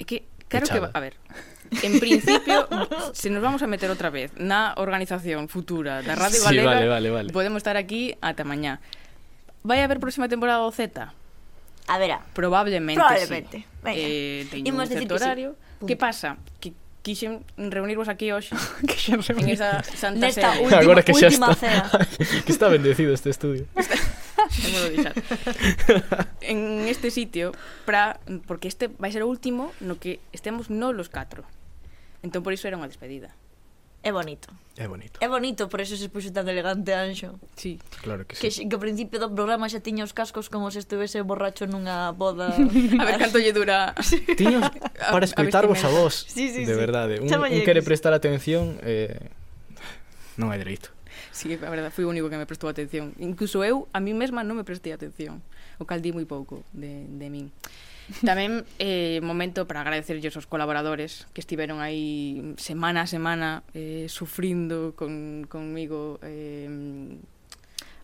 É 0.00 0.04
que 0.08 0.24
Claro 0.50 0.66
que 0.66 0.80
va, 0.80 0.90
a 0.92 1.00
ver. 1.00 1.14
En 1.82 2.00
principio, 2.00 2.66
si 3.12 3.30
nos 3.30 3.40
vamos 3.40 3.62
a 3.62 3.70
meter 3.70 3.86
outra 3.86 4.10
vez 4.10 4.34
na 4.34 4.74
organización 4.74 5.46
futura 5.46 6.02
da 6.02 6.18
Radio 6.18 6.42
sí, 6.42 6.58
Valera, 6.58 6.74
vale, 6.74 6.86
vale, 6.90 7.08
vale. 7.14 7.28
podemos 7.30 7.62
estar 7.62 7.78
aquí 7.78 8.18
ata 8.18 8.42
mañá. 8.42 8.82
Vai 9.62 9.78
a 9.78 9.86
haber 9.86 10.02
próxima 10.02 10.26
temporada 10.26 10.66
do 10.66 10.74
Z? 10.74 11.14
A 11.86 11.96
ver, 12.02 12.18
probablemente. 12.34 12.98
Probablemente. 12.98 13.62
Sí. 13.62 13.78
Venga. 13.86 14.02
Eh, 14.02 14.42
teño 14.50 14.74
Imos 14.74 14.90
un 14.90 14.98
certo 14.98 15.14
horario. 15.14 15.54
Sí. 15.54 15.86
Que 15.86 15.94
pasa? 15.94 16.34
Que 16.58 16.74
quixen 17.02 17.44
reunirvos 17.56 18.08
aquí 18.08 18.32
hoxe 18.32 18.54
quixen 18.88 19.22
reunir. 19.22 19.44
en 19.44 19.50
esa 19.56 19.82
santa 19.82 20.26
Nesta 20.28 20.52
sede. 20.52 20.64
Última, 20.64 20.80
Agora 20.80 21.02
que 21.02 21.14
xa 21.14 21.28
está. 21.28 21.56
Que 22.44 22.52
está 22.52 22.68
bendecido 22.68 23.12
este 23.12 23.30
estudio. 23.30 23.66
Está, 24.50 25.12
en 26.40 26.88
este 26.88 27.10
sitio 27.12 27.52
para 27.84 28.18
porque 28.48 28.66
este 28.68 28.88
vai 28.88 29.12
ser 29.12 29.22
o 29.22 29.28
último 29.28 29.70
no 29.84 30.00
que 30.00 30.18
estemos 30.32 30.72
no 30.72 30.92
los 30.96 31.08
catro. 31.12 31.44
Entón 32.24 32.42
por 32.42 32.52
iso 32.56 32.66
era 32.66 32.80
unha 32.80 32.88
despedida. 32.88 33.36
É 34.02 34.12
bonito. 34.12 34.48
É 34.80 34.88
bonito. 34.88 35.20
É 35.20 35.28
bonito, 35.28 35.68
por 35.68 35.80
eso 35.84 35.92
se 35.92 36.08
puxo 36.08 36.32
tan 36.32 36.48
elegante 36.48 36.96
Anxo. 36.96 37.36
Sí. 37.52 37.76
Claro 38.00 38.24
que 38.24 38.32
sí. 38.32 38.48
Que, 38.48 38.68
que 38.68 38.74
ao 38.74 38.80
principio 38.80 39.20
do 39.20 39.28
programa 39.28 39.68
xa 39.68 39.84
tiña 39.84 40.08
os 40.08 40.16
cascos 40.16 40.48
como 40.48 40.72
se 40.72 40.80
estuvese 40.80 41.20
borracho 41.20 41.68
nunha 41.68 42.08
boda. 42.16 42.56
a 43.00 43.04
ver 43.04 43.20
canto 43.20 43.36
lle 43.36 43.52
dura. 43.52 43.92
Tiño 44.40 44.64
para 45.12 45.28
escoitarvos 45.28 45.84
a, 45.84 45.88
a 45.88 45.90
vos. 45.92 46.24
Sí, 46.24 46.48
sí, 46.48 46.64
de 46.64 46.72
sí. 46.72 46.80
verdade. 46.80 47.20
Un, 47.20 47.28
un 47.28 47.60
quere 47.60 47.84
prestar 47.84 48.16
atención 48.16 48.80
eh, 48.80 49.28
non 50.40 50.48
hai 50.48 50.56
dereito. 50.56 50.88
Sí, 51.28 51.52
a 51.52 51.68
verdade, 51.68 51.92
fui 51.92 52.08
o 52.08 52.10
único 52.10 52.32
que 52.32 52.40
me 52.40 52.48
prestou 52.48 52.72
atención. 52.72 53.12
Incluso 53.20 53.60
eu, 53.60 53.84
a 53.92 54.00
mí 54.00 54.16
mesma 54.16 54.40
non 54.48 54.56
me 54.56 54.64
prestei 54.64 54.96
atención. 54.96 55.44
O 55.76 55.84
cal 55.84 56.00
di 56.00 56.16
moi 56.16 56.24
pouco 56.24 56.64
de, 56.72 57.04
de 57.04 57.26
min. 57.28 57.52
Tamén 58.26 58.66
eh, 58.82 59.22
momento 59.22 59.70
para 59.70 59.86
agradecerlles 59.86 60.34
aos 60.34 60.50
colaboradores 60.50 61.30
que 61.30 61.40
estiveron 61.40 61.78
aí 61.78 62.54
semana 62.58 63.06
a 63.06 63.08
semana 63.08 63.62
eh, 63.72 64.10
sufrindo 64.10 64.98
con, 64.98 65.46
conmigo. 65.46 66.18
Eh, 66.26 66.66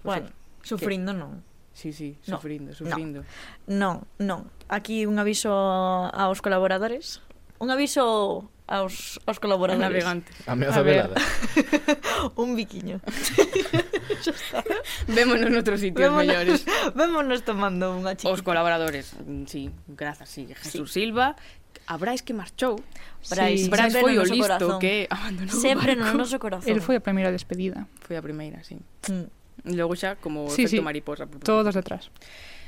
bueno, 0.06 0.30
sufrindo 0.62 1.10
que... 1.12 1.18
non. 1.18 1.32
Sí, 1.76 1.92
sí, 1.92 2.16
sufrindo, 2.24 2.72
no, 2.72 2.78
sufrindo. 2.78 3.20
Non, 3.68 4.08
non. 4.16 4.48
no. 4.48 4.50
Aquí 4.72 5.04
un 5.04 5.20
aviso 5.20 5.52
aos 5.52 6.40
colaboradores 6.40 7.20
un 7.58 7.70
aviso 7.70 8.50
aos, 8.66 9.20
aos 9.26 9.38
colaboradores. 9.38 9.86
A 9.86 9.88
navegante. 9.88 10.32
Ameaza 10.46 10.82
velada. 10.82 11.14
un 12.36 12.56
biquiño. 12.56 13.00
Vémonos 15.08 15.50
noutros 15.50 15.80
sitios 15.80 16.10
Vémonos, 16.10 16.26
mellores. 16.26 16.66
Vémonos 16.98 17.42
tomando 17.46 17.94
unha 17.94 18.18
chiquita. 18.18 18.34
Os 18.34 18.42
colaboradores, 18.42 19.14
mm, 19.22 19.46
sí, 19.46 19.70
grazas, 19.86 20.28
sí. 20.28 20.50
Jesús 20.50 20.90
sí. 20.90 21.06
Silva, 21.06 21.38
a 21.86 21.94
Brais 21.96 22.26
que 22.26 22.34
marchou. 22.34 22.82
Brais, 23.30 23.66
sí. 23.66 23.70
Brais 23.70 23.94
foi 23.94 24.18
o 24.18 24.26
listo 24.26 24.42
corazón. 24.42 24.78
que 24.82 25.06
abandonou 25.06 25.54
Sempre 25.54 25.94
o 25.94 26.02
barco. 26.02 26.10
no 26.10 26.26
noso 26.26 26.36
corazón. 26.42 26.66
El 26.66 26.82
foi 26.82 26.98
a 26.98 27.02
primeira 27.02 27.30
despedida. 27.30 27.86
Foi 28.02 28.18
a 28.18 28.22
primeira, 28.22 28.66
sí. 28.66 28.82
Mm. 29.06 29.30
Logo 29.78 29.94
xa, 29.94 30.18
como 30.18 30.50
sí, 30.50 30.66
efecto 30.66 30.82
sí. 30.82 30.84
mariposa. 30.84 31.26
Todos 31.26 31.74
detrás 31.74 32.10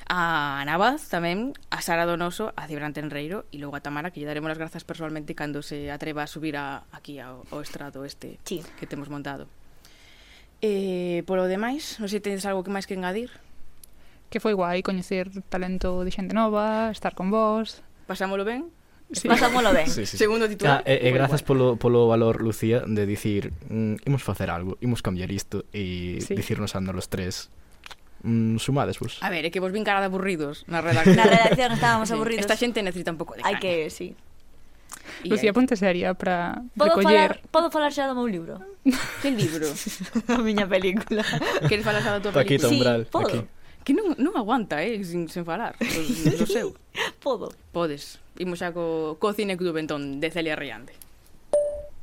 a 0.08 0.64
Navaz 0.64 1.12
tamén, 1.12 1.52
a 1.68 1.84
Sara 1.84 2.08
Donoso, 2.08 2.56
a 2.56 2.64
Cibran 2.64 2.96
Tenreiro 2.96 3.44
e 3.52 3.60
logo 3.60 3.76
a 3.76 3.84
Tamara 3.84 4.08
que 4.08 4.24
lle 4.24 4.28
daremos 4.28 4.48
as 4.48 4.56
grazas 4.56 4.80
persoalmente 4.80 5.36
cando 5.36 5.60
se 5.60 5.92
atreva 5.92 6.24
a 6.24 6.28
subir 6.28 6.56
a, 6.56 6.88
aquí 6.96 7.20
ao, 7.20 7.44
ao 7.52 7.60
estrado 7.60 8.08
este 8.08 8.40
sí. 8.48 8.64
que 8.80 8.88
temos 8.88 9.12
montado. 9.12 9.44
Eh, 10.64 11.22
polo 11.28 11.44
demais, 11.44 12.00
non 12.00 12.08
sei 12.08 12.18
se 12.18 12.24
tedes 12.24 12.48
algo 12.48 12.64
que 12.64 12.72
máis 12.72 12.88
que 12.88 12.96
engadir? 12.96 13.28
Que 14.32 14.40
foi 14.40 14.56
guai 14.56 14.80
coñecer 14.80 15.28
talento 15.52 16.02
de 16.02 16.10
xente 16.10 16.32
nova, 16.32 16.88
estar 16.88 17.12
con 17.12 17.28
vos. 17.28 17.84
Pasámolo 18.08 18.48
ben? 18.48 18.72
Sí. 19.12 19.28
Pasámolo 19.28 19.76
ben. 19.76 19.86
Sí, 19.92 20.08
sí, 20.08 20.16
sí. 20.16 20.24
Segundo 20.24 20.48
ah, 20.48 20.50
titular. 20.50 20.80
Ah, 20.80 20.88
e, 20.88 21.04
e 21.04 21.08
grazas 21.12 21.44
polo, 21.44 21.76
polo 21.76 22.08
valor, 22.08 22.40
Lucía, 22.40 22.80
de 22.80 23.04
dicir 23.04 23.52
mm, 23.68 24.08
imos 24.08 24.24
facer 24.24 24.48
algo, 24.48 24.80
imos 24.80 25.04
cambiar 25.04 25.28
isto 25.36 25.68
e 25.76 26.18
sí. 26.24 26.32
dicirnos 26.32 26.72
ando 26.72 26.96
los 26.96 27.12
tres 27.12 27.52
mm, 28.22 28.58
sumades 28.58 28.98
vos. 28.98 29.18
A 29.20 29.30
ver, 29.30 29.46
é 29.46 29.50
que 29.50 29.60
vos 29.60 29.70
vin 29.70 29.86
cara 29.86 30.00
de 30.02 30.08
aburridos 30.10 30.64
na 30.66 30.82
redacción. 30.84 31.18
na 31.18 31.26
redacción 31.28 31.70
estábamos 31.74 32.08
aburridos. 32.10 32.46
Esta 32.46 32.56
xente 32.56 32.82
necesita 32.82 33.12
un 33.14 33.18
pouco 33.18 33.36
de 33.36 33.42
Hai 33.44 33.58
que, 33.62 33.90
sí. 33.90 34.16
E 35.24 35.28
Lucía, 35.28 35.50
ponte 35.50 35.74
seria 35.74 36.14
para 36.14 36.62
podo 36.78 36.94
recoller... 36.94 37.42
Falar, 37.42 37.50
podo 37.50 37.66
falar 37.74 37.90
xa 37.90 38.06
do 38.06 38.14
meu 38.14 38.30
libro? 38.30 38.62
que 39.22 39.30
libro? 39.34 39.66
a 40.34 40.38
miña 40.42 40.66
película. 40.70 41.26
Queres 41.66 41.82
falar 41.82 42.02
xa 42.02 42.14
da 42.14 42.20
tua 42.22 42.32
película? 42.34 42.46
Taquita 42.46 42.68
umbral. 42.70 43.00
Sí, 43.04 43.10
podo. 43.10 43.28
Aquí. 43.28 43.40
Que 43.82 43.96
non, 43.96 44.14
non 44.20 44.36
aguanta, 44.36 44.84
eh, 44.84 45.00
sin, 45.00 45.32
sen 45.32 45.48
falar 45.48 45.74
do, 45.80 46.00
do 46.38 46.46
seu. 46.46 46.76
podo. 47.24 47.50
Podes. 47.72 48.20
Imos 48.38 48.62
xa 48.62 48.70
co, 48.70 49.16
co 49.18 49.34
Cine 49.34 49.56
Club, 49.56 49.80
entón, 49.80 50.22
de 50.22 50.28
Celia 50.30 50.54
Riande. 50.54 50.94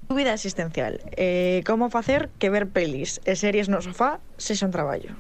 Dúbida 0.10 0.34
existencial. 0.34 1.02
Eh, 1.16 1.64
como 1.66 1.90
facer 1.90 2.30
que 2.38 2.50
ver 2.50 2.68
pelis 2.68 3.22
e 3.26 3.34
series 3.38 3.70
no 3.70 3.82
sofá 3.82 4.20
se 4.38 4.54
un 4.62 4.70
traballo? 4.70 5.18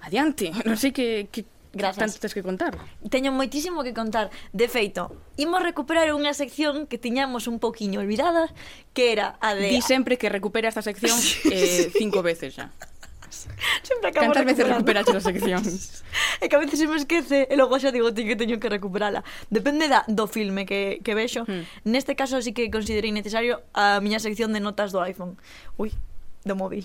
adiante, 0.00 0.50
non 0.68 0.76
sei 0.76 0.92
que, 0.92 1.28
que 1.32 1.44
Gracias. 1.72 1.96
tanto 1.96 2.18
tens 2.18 2.34
que 2.34 2.42
contar. 2.42 2.74
Teño 3.08 3.30
moitísimo 3.30 3.86
que 3.86 3.94
contar. 3.94 4.30
De 4.50 4.66
feito, 4.66 5.14
imos 5.38 5.62
recuperar 5.62 6.10
unha 6.10 6.34
sección 6.34 6.90
que 6.90 6.98
tiñamos 6.98 7.46
un 7.46 7.62
poquiño 7.62 8.02
olvidada, 8.02 8.50
que 8.90 9.14
era 9.14 9.38
a 9.38 9.54
de... 9.54 9.70
Di 9.70 9.82
sempre 9.82 10.18
que 10.18 10.26
recupera 10.26 10.66
esta 10.66 10.82
sección 10.82 11.14
eh, 11.46 11.94
cinco 11.94 12.26
veces 12.26 12.58
xa. 12.58 12.74
Sempre 13.30 14.10
acabo 14.10 14.26
Cantas 14.26 14.44
veces 14.44 14.66
recuperaste 14.66 15.14
a 15.14 15.22
sección? 15.22 15.62
é 16.42 16.50
que 16.50 16.56
a 16.56 16.58
veces 16.58 16.82
se 16.82 16.90
me 16.90 16.98
esquece 16.98 17.46
e 17.46 17.54
logo 17.54 17.78
xa 17.78 17.94
digo 17.94 18.10
ti 18.10 18.26
que 18.26 18.34
teño 18.34 18.58
que 18.58 18.66
recuperala. 18.66 19.22
Depende 19.54 19.86
da, 19.86 20.02
do 20.10 20.26
filme 20.26 20.66
que, 20.66 20.98
que 21.06 21.14
vexo. 21.14 21.46
Hmm. 21.46 21.62
Neste 21.86 22.18
caso 22.18 22.42
sí 22.42 22.50
que 22.50 22.66
considerei 22.74 23.14
necesario 23.14 23.62
a 23.70 24.02
miña 24.02 24.18
sección 24.18 24.50
de 24.50 24.58
notas 24.58 24.90
do 24.90 24.98
iPhone. 24.98 25.38
Ui, 25.78 25.94
do 26.42 26.58
móvil. 26.58 26.82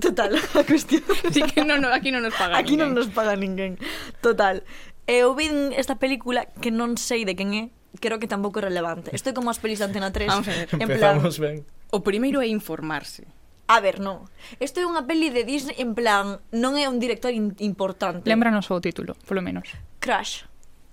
Total, 0.00 0.34
a 0.54 0.62
cuestión. 0.64 1.02
Así 1.28 1.42
que 1.42 1.64
no, 1.64 1.76
no, 1.78 1.88
aquí 1.90 2.10
non 2.14 2.22
nos 2.22 2.34
paga 2.38 2.54
Aquí 2.56 2.74
ninguén. 2.78 2.94
non 2.94 3.02
nos 3.02 3.08
paga 3.10 3.34
ninguén. 3.34 3.76
Total. 4.22 4.62
Eh, 5.10 5.26
eu 5.26 5.34
vi 5.34 5.50
esta 5.74 5.98
película 5.98 6.46
que 6.62 6.70
non 6.70 6.94
sei 6.96 7.26
de 7.26 7.34
quen 7.34 7.50
é, 7.58 7.62
creo 7.98 8.22
que 8.22 8.30
tampouco 8.30 8.62
é 8.62 8.70
relevante. 8.70 9.10
Estou 9.10 9.34
como 9.34 9.50
as 9.50 9.58
pelis 9.58 9.82
de 9.82 9.90
Antena 9.90 10.14
3. 10.14 10.30
Vamos 10.30 10.48
a 10.48 10.54
ver. 10.54 10.68
En 10.78 10.86
plan, 10.86 11.18
Empezamos 11.18 11.34
ben. 11.42 11.56
O 11.90 12.00
primeiro 12.06 12.38
é 12.40 12.48
informarse. 12.48 13.26
a 13.72 13.80
ver, 13.80 13.98
non. 14.04 14.28
Isto 14.60 14.78
é 14.80 14.86
unha 14.86 15.02
peli 15.08 15.32
de 15.32 15.42
Disney 15.48 15.74
en 15.80 15.96
plan, 15.96 16.38
non 16.52 16.76
é 16.76 16.86
un 16.86 17.00
director 17.00 17.32
in- 17.32 17.56
importante. 17.64 18.28
Lembranos 18.28 18.68
o 18.70 18.76
título, 18.84 19.16
polo 19.26 19.40
menos. 19.40 19.66
Crash. 19.98 20.44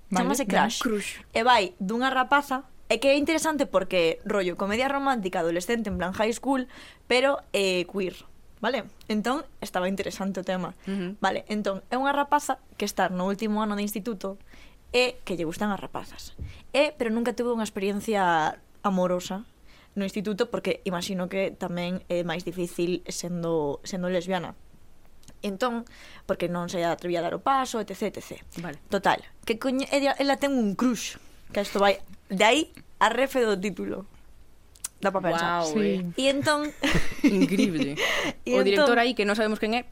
Vale, 0.09 0.25
Chamase 0.25 0.43
ben. 0.47 0.51
Crash. 0.55 0.77
Crush. 0.81 1.09
E 1.35 1.43
vai 1.45 1.75
dunha 1.77 2.07
rapaza 2.09 2.65
E 2.89 2.97
que 2.97 3.13
é 3.13 3.21
interesante 3.21 3.69
porque 3.69 4.17
rollo 4.25 4.57
comedia 4.57 4.89
romántica 4.89 5.45
adolescente 5.45 5.93
en 5.93 6.01
plan 6.01 6.09
high 6.17 6.33
school, 6.33 6.65
pero 7.05 7.37
eh, 7.53 7.85
queer. 7.85 8.17
Vale? 8.59 8.85
Entón, 9.07 9.47
estaba 9.61 9.87
interesante 9.87 10.39
o 10.39 10.43
tema. 10.43 10.75
Uh 10.87 10.91
-huh. 10.91 11.11
Vale, 11.23 11.47
entón, 11.47 11.83
é 11.87 11.95
unha 11.95 12.11
rapaza 12.11 12.59
que 12.75 12.83
está 12.83 13.07
no 13.07 13.27
último 13.31 13.63
ano 13.63 13.79
de 13.79 13.83
instituto 13.83 14.35
e 14.91 15.21
que 15.23 15.37
lle 15.37 15.47
gustan 15.47 15.71
as 15.71 15.79
rapazas. 15.79 16.35
E, 16.75 16.91
pero 16.97 17.13
nunca 17.13 17.31
tuve 17.31 17.53
unha 17.55 17.63
experiencia 17.63 18.57
amorosa 18.83 19.45
no 19.95 20.03
instituto 20.03 20.49
porque 20.49 20.81
imagino 20.85 21.29
que 21.29 21.55
tamén 21.55 22.03
é 22.11 22.25
máis 22.27 22.43
difícil 22.43 23.05
sendo, 23.07 23.79
sendo 23.87 24.09
lesbiana. 24.09 24.55
Entón, 25.39 25.87
porque 26.27 26.51
non 26.51 26.67
se 26.67 26.83
atrevía 26.83 27.23
a 27.23 27.25
dar 27.31 27.35
o 27.37 27.41
paso, 27.41 27.79
etc, 27.79 28.11
etc. 28.19 28.43
Vale. 28.59 28.77
Total, 28.91 29.23
que 29.47 29.55
coñe, 29.55 29.87
ela, 29.93 30.11
ela 30.19 30.35
ten 30.35 30.51
un 30.51 30.75
crush, 30.75 31.15
que 31.55 31.63
isto 31.63 31.79
vai 31.79 32.03
de 32.27 32.43
aí 32.43 32.61
a 32.99 33.07
refe 33.07 33.39
do 33.45 33.55
título 33.55 34.03
dá 34.99 35.11
para 35.11 35.31
pensar. 35.31 35.63
Wow, 35.63 35.73
sí. 35.73 35.79
eh. 35.79 36.21
E 36.21 36.25
entón... 36.29 36.69
Increíble. 37.23 37.95
e 38.47 38.51
o 38.55 38.63
director 38.63 38.95
entón... 38.95 39.03
aí, 39.03 39.11
que 39.15 39.23
non 39.23 39.35
sabemos 39.35 39.59
quen 39.59 39.75
é, 39.75 39.87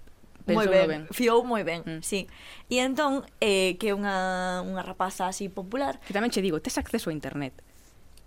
Moi 0.47 0.67
ben, 0.67 0.87
ben. 0.87 1.01
fiou 1.11 1.43
moi 1.43 1.67
ben, 1.67 1.83
mm. 1.83 1.99
sí. 1.99 2.31
E 2.71 2.79
entón, 2.79 3.27
eh, 3.43 3.75
que 3.75 3.91
é 3.91 3.93
unha, 3.95 4.63
unha 4.63 4.79
rapaza 4.79 5.27
así 5.27 5.51
popular... 5.51 5.99
Que 6.07 6.15
tamén 6.15 6.31
che 6.31 6.39
digo, 6.39 6.63
tes 6.63 6.79
acceso 6.79 7.11
a 7.11 7.13
internet. 7.15 7.51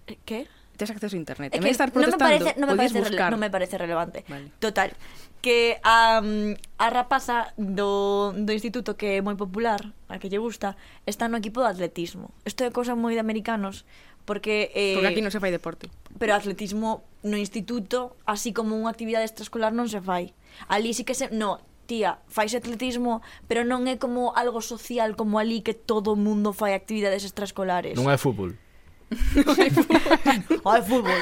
Eh, 0.04 0.20
que? 0.28 0.44
Tes 0.76 0.92
acceso 0.92 1.16
a 1.16 1.20
internet. 1.20 1.52
En 1.56 1.64
vez 1.64 1.72
de 1.72 1.76
estar 1.80 1.92
protestando, 1.92 2.20
non 2.20 2.28
me 2.28 2.36
parece, 2.36 2.50
non 2.60 2.68
me 2.68 2.76
parece, 2.76 2.98
buscar. 3.00 3.28
Non 3.32 3.40
me 3.40 3.50
parece 3.52 3.74
relevante. 3.80 4.24
Vale. 4.28 4.52
Total, 4.60 4.92
que 5.40 5.80
a, 5.82 6.20
um, 6.20 6.52
a 6.76 6.86
rapaza 6.92 7.56
do, 7.56 8.32
do 8.36 8.52
instituto 8.52 8.96
que 8.96 9.20
é 9.20 9.24
moi 9.24 9.36
popular, 9.36 9.80
a 10.12 10.20
que 10.20 10.28
lle 10.28 10.36
gusta, 10.36 10.76
está 11.08 11.28
no 11.28 11.40
equipo 11.40 11.64
de 11.64 11.72
atletismo. 11.72 12.36
Isto 12.44 12.68
é 12.68 12.68
cousa 12.68 12.92
moi 12.92 13.16
de 13.16 13.24
americanos, 13.24 13.88
Porque, 14.30 14.70
eh, 14.78 14.94
porque 14.94 15.10
aquí 15.10 15.26
non 15.26 15.34
se 15.34 15.42
fai 15.42 15.50
deporte. 15.50 15.90
Pero 16.22 16.38
atletismo 16.38 17.02
no 17.26 17.34
instituto, 17.34 18.14
así 18.30 18.54
como 18.54 18.78
unha 18.78 18.86
actividade 18.86 19.26
extraescolar, 19.26 19.74
non 19.74 19.90
se 19.90 19.98
fai. 19.98 20.30
Ali 20.70 20.94
sí 20.94 21.02
que 21.02 21.18
se... 21.18 21.34
No, 21.34 21.58
tía, 21.90 22.22
fais 22.30 22.54
atletismo, 22.54 23.26
pero 23.50 23.66
non 23.66 23.90
é 23.90 23.98
como 23.98 24.30
algo 24.38 24.62
social 24.62 25.18
como 25.18 25.42
ali 25.42 25.66
que 25.66 25.74
todo 25.74 26.14
o 26.14 26.16
mundo 26.16 26.54
fai 26.54 26.78
actividades 26.78 27.26
extraescolares. 27.26 27.98
Non 27.98 28.06
é 28.06 28.14
fútbol. 28.14 28.54
non 29.34 29.56
é 29.58 29.66
fútbol. 29.74 30.78
fútbol. 30.86 31.20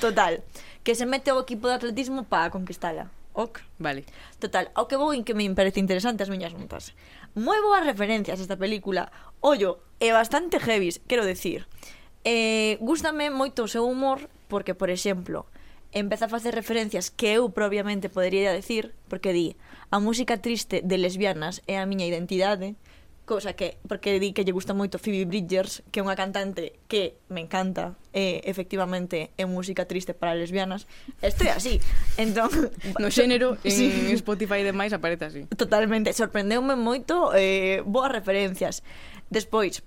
Total, 0.00 0.40
que 0.80 0.96
se 0.96 1.04
mete 1.04 1.28
o 1.36 1.44
equipo 1.44 1.68
de 1.68 1.76
atletismo 1.76 2.24
para 2.24 2.48
conquistala. 2.48 3.12
Ok, 3.36 3.60
vale. 3.76 4.08
Total, 4.40 4.72
ao 4.72 4.88
que 4.88 4.96
vou 4.96 5.12
en 5.12 5.28
que 5.28 5.36
me 5.36 5.44
parece 5.52 5.76
interesante 5.76 6.24
as 6.24 6.32
miñas 6.32 6.56
notas. 6.56 6.96
Moi 7.36 7.60
boas 7.60 7.84
referencias 7.84 8.40
esta 8.40 8.56
película. 8.56 9.12
Ollo, 9.44 9.84
é 10.00 10.16
bastante 10.16 10.56
heavy, 10.56 10.96
quero 11.04 11.28
decir. 11.28 11.68
Eh, 12.28 12.76
gústame 12.84 13.32
moito 13.32 13.64
o 13.64 13.72
seu 13.72 13.88
humor 13.88 14.28
porque, 14.52 14.76
por 14.76 14.92
exemplo, 14.92 15.48
empeza 15.96 16.28
a 16.28 16.28
facer 16.28 16.52
referencias 16.52 17.08
que 17.08 17.40
eu 17.40 17.48
propiamente 17.48 18.12
podería 18.12 18.52
decir, 18.52 18.92
porque 19.08 19.32
di, 19.32 19.56
a 19.88 19.96
música 19.96 20.36
triste 20.36 20.84
de 20.84 21.00
lesbianas 21.00 21.64
é 21.64 21.80
a 21.80 21.88
miña 21.88 22.04
identidade, 22.04 22.76
cosa 23.24 23.56
que, 23.56 23.80
porque 23.88 24.20
di 24.20 24.36
que 24.36 24.44
lle 24.44 24.52
gusta 24.52 24.76
moito 24.76 25.00
Phoebe 25.00 25.24
Bridgers, 25.24 25.80
que 25.88 26.00
é 26.00 26.04
unha 26.04 26.20
cantante 26.20 26.76
que 26.84 27.16
me 27.32 27.40
encanta, 27.40 27.96
e 28.12 28.44
efectivamente 28.44 29.32
é 29.40 29.48
música 29.48 29.88
triste 29.88 30.12
para 30.12 30.36
lesbianas, 30.36 30.84
estoy 31.24 31.48
así. 31.48 31.80
Entón, 32.20 32.52
no 33.00 33.08
xénero, 33.08 33.56
en 33.64 33.72
sí. 33.72 33.88
Spotify 34.20 34.60
demais 34.60 34.92
aparece 34.92 35.24
así. 35.24 35.42
Totalmente, 35.56 36.12
sorprendeume 36.12 36.76
moito, 36.76 37.32
eh, 37.32 37.80
boas 37.88 38.12
referencias. 38.12 38.84
Despois, 39.32 39.80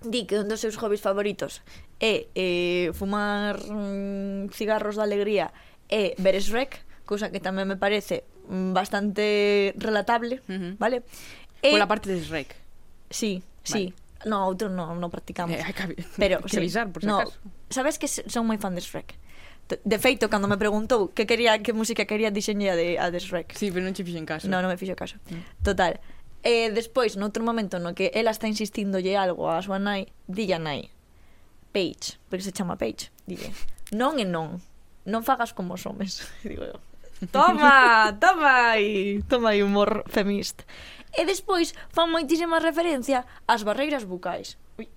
di 0.00 0.24
que 0.24 0.40
un 0.40 0.48
dos 0.48 0.60
seus 0.60 0.80
hobbies 0.80 1.04
favoritos 1.04 1.60
é 2.00 2.32
eh, 2.32 2.88
fumar 2.96 3.60
mm, 3.60 4.48
cigarros 4.56 4.96
da 4.96 5.04
alegría 5.04 5.52
e 5.92 6.16
ver 6.16 6.40
Shrek, 6.40 6.80
cousa 7.04 7.28
que 7.28 7.42
tamén 7.42 7.68
me 7.68 7.76
parece 7.76 8.24
mm, 8.48 8.72
bastante 8.72 9.76
relatable, 9.76 10.40
uh 10.48 10.56
-huh. 10.56 10.72
vale? 10.80 11.04
E, 11.60 11.76
Pola 11.76 11.90
parte 11.90 12.08
de 12.08 12.24
Shrek. 12.24 12.56
Sí, 13.10 13.44
vale. 13.44 13.68
sí. 13.68 13.84
No, 14.24 14.44
outro 14.44 14.68
no, 14.68 14.92
no 14.96 15.08
practicamos. 15.08 15.56
Eh, 15.56 15.64
hai 15.64 15.72
que, 15.72 15.96
pero, 16.16 16.40
que 16.44 16.56
sí, 16.56 16.60
avisar, 16.60 16.88
por 16.92 17.04
si 17.04 17.08
no, 17.08 17.24
acaso. 17.24 17.36
Sabes 17.68 17.96
que 18.00 18.08
son 18.08 18.44
moi 18.48 18.56
fan 18.56 18.72
de 18.72 18.80
Shrek. 18.84 19.16
De 19.70 19.98
feito, 20.02 20.26
cando 20.26 20.50
me 20.50 20.58
preguntou 20.58 21.14
que 21.14 21.30
quería 21.30 21.62
que 21.62 21.70
música 21.70 22.02
quería, 22.02 22.34
diseñar 22.34 22.74
de, 22.74 22.98
a 22.98 23.12
de 23.12 23.20
Shrek. 23.20 23.54
Sí, 23.54 23.70
pero 23.70 23.84
non 23.86 23.94
te 23.94 24.02
fixen 24.02 24.26
caso. 24.26 24.48
No, 24.50 24.58
non 24.60 24.68
me 24.68 24.76
fixo 24.80 24.96
caso. 24.96 25.16
Mm. 25.30 25.62
Total. 25.62 26.00
E 26.40 26.72
despois, 26.72 27.20
noutro 27.20 27.44
momento 27.44 27.76
no 27.76 27.92
que 27.92 28.08
ela 28.16 28.32
está 28.32 28.48
insistindolle 28.48 29.12
algo 29.12 29.44
a 29.52 29.60
súa 29.60 29.76
nai, 29.76 30.08
dille 30.24 30.56
a 30.56 30.60
nai, 30.60 30.88
Paige, 31.68 32.16
porque 32.32 32.44
se 32.44 32.56
chama 32.56 32.80
Paige, 32.80 33.12
dille, 33.28 33.52
non 33.92 34.16
e 34.16 34.24
non, 34.24 34.56
non 35.04 35.20
fagas 35.20 35.52
como 35.52 35.76
os 35.76 35.84
homes. 35.84 36.24
Digo 36.48 36.64
eu, 36.64 36.80
toma, 37.28 38.16
toma 38.16 38.72
aí, 38.72 39.20
toma 39.28 39.52
aí 39.52 39.60
humor 39.60 40.08
feminista. 40.08 40.64
E 41.12 41.28
despois 41.28 41.76
fan 41.92 42.08
moitísima 42.08 42.56
referencia 42.56 43.28
ás 43.44 43.60
barreiras 43.60 44.08
bucais, 44.08 44.56
ui, 44.80 44.88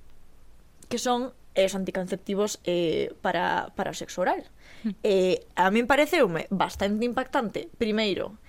que 0.87 0.95
son 0.95 1.35
eh, 1.59 1.67
os 1.67 1.75
anticonceptivos 1.75 2.63
eh, 2.63 3.11
para, 3.19 3.73
para 3.75 3.91
o 3.91 3.97
sexo 3.97 4.23
oral. 4.23 4.47
Hmm. 4.87 4.95
Eh, 5.03 5.43
a 5.59 5.67
min 5.75 5.91
pareceume 5.91 6.47
bastante 6.47 7.03
impactante, 7.03 7.67
primeiro, 7.75 8.39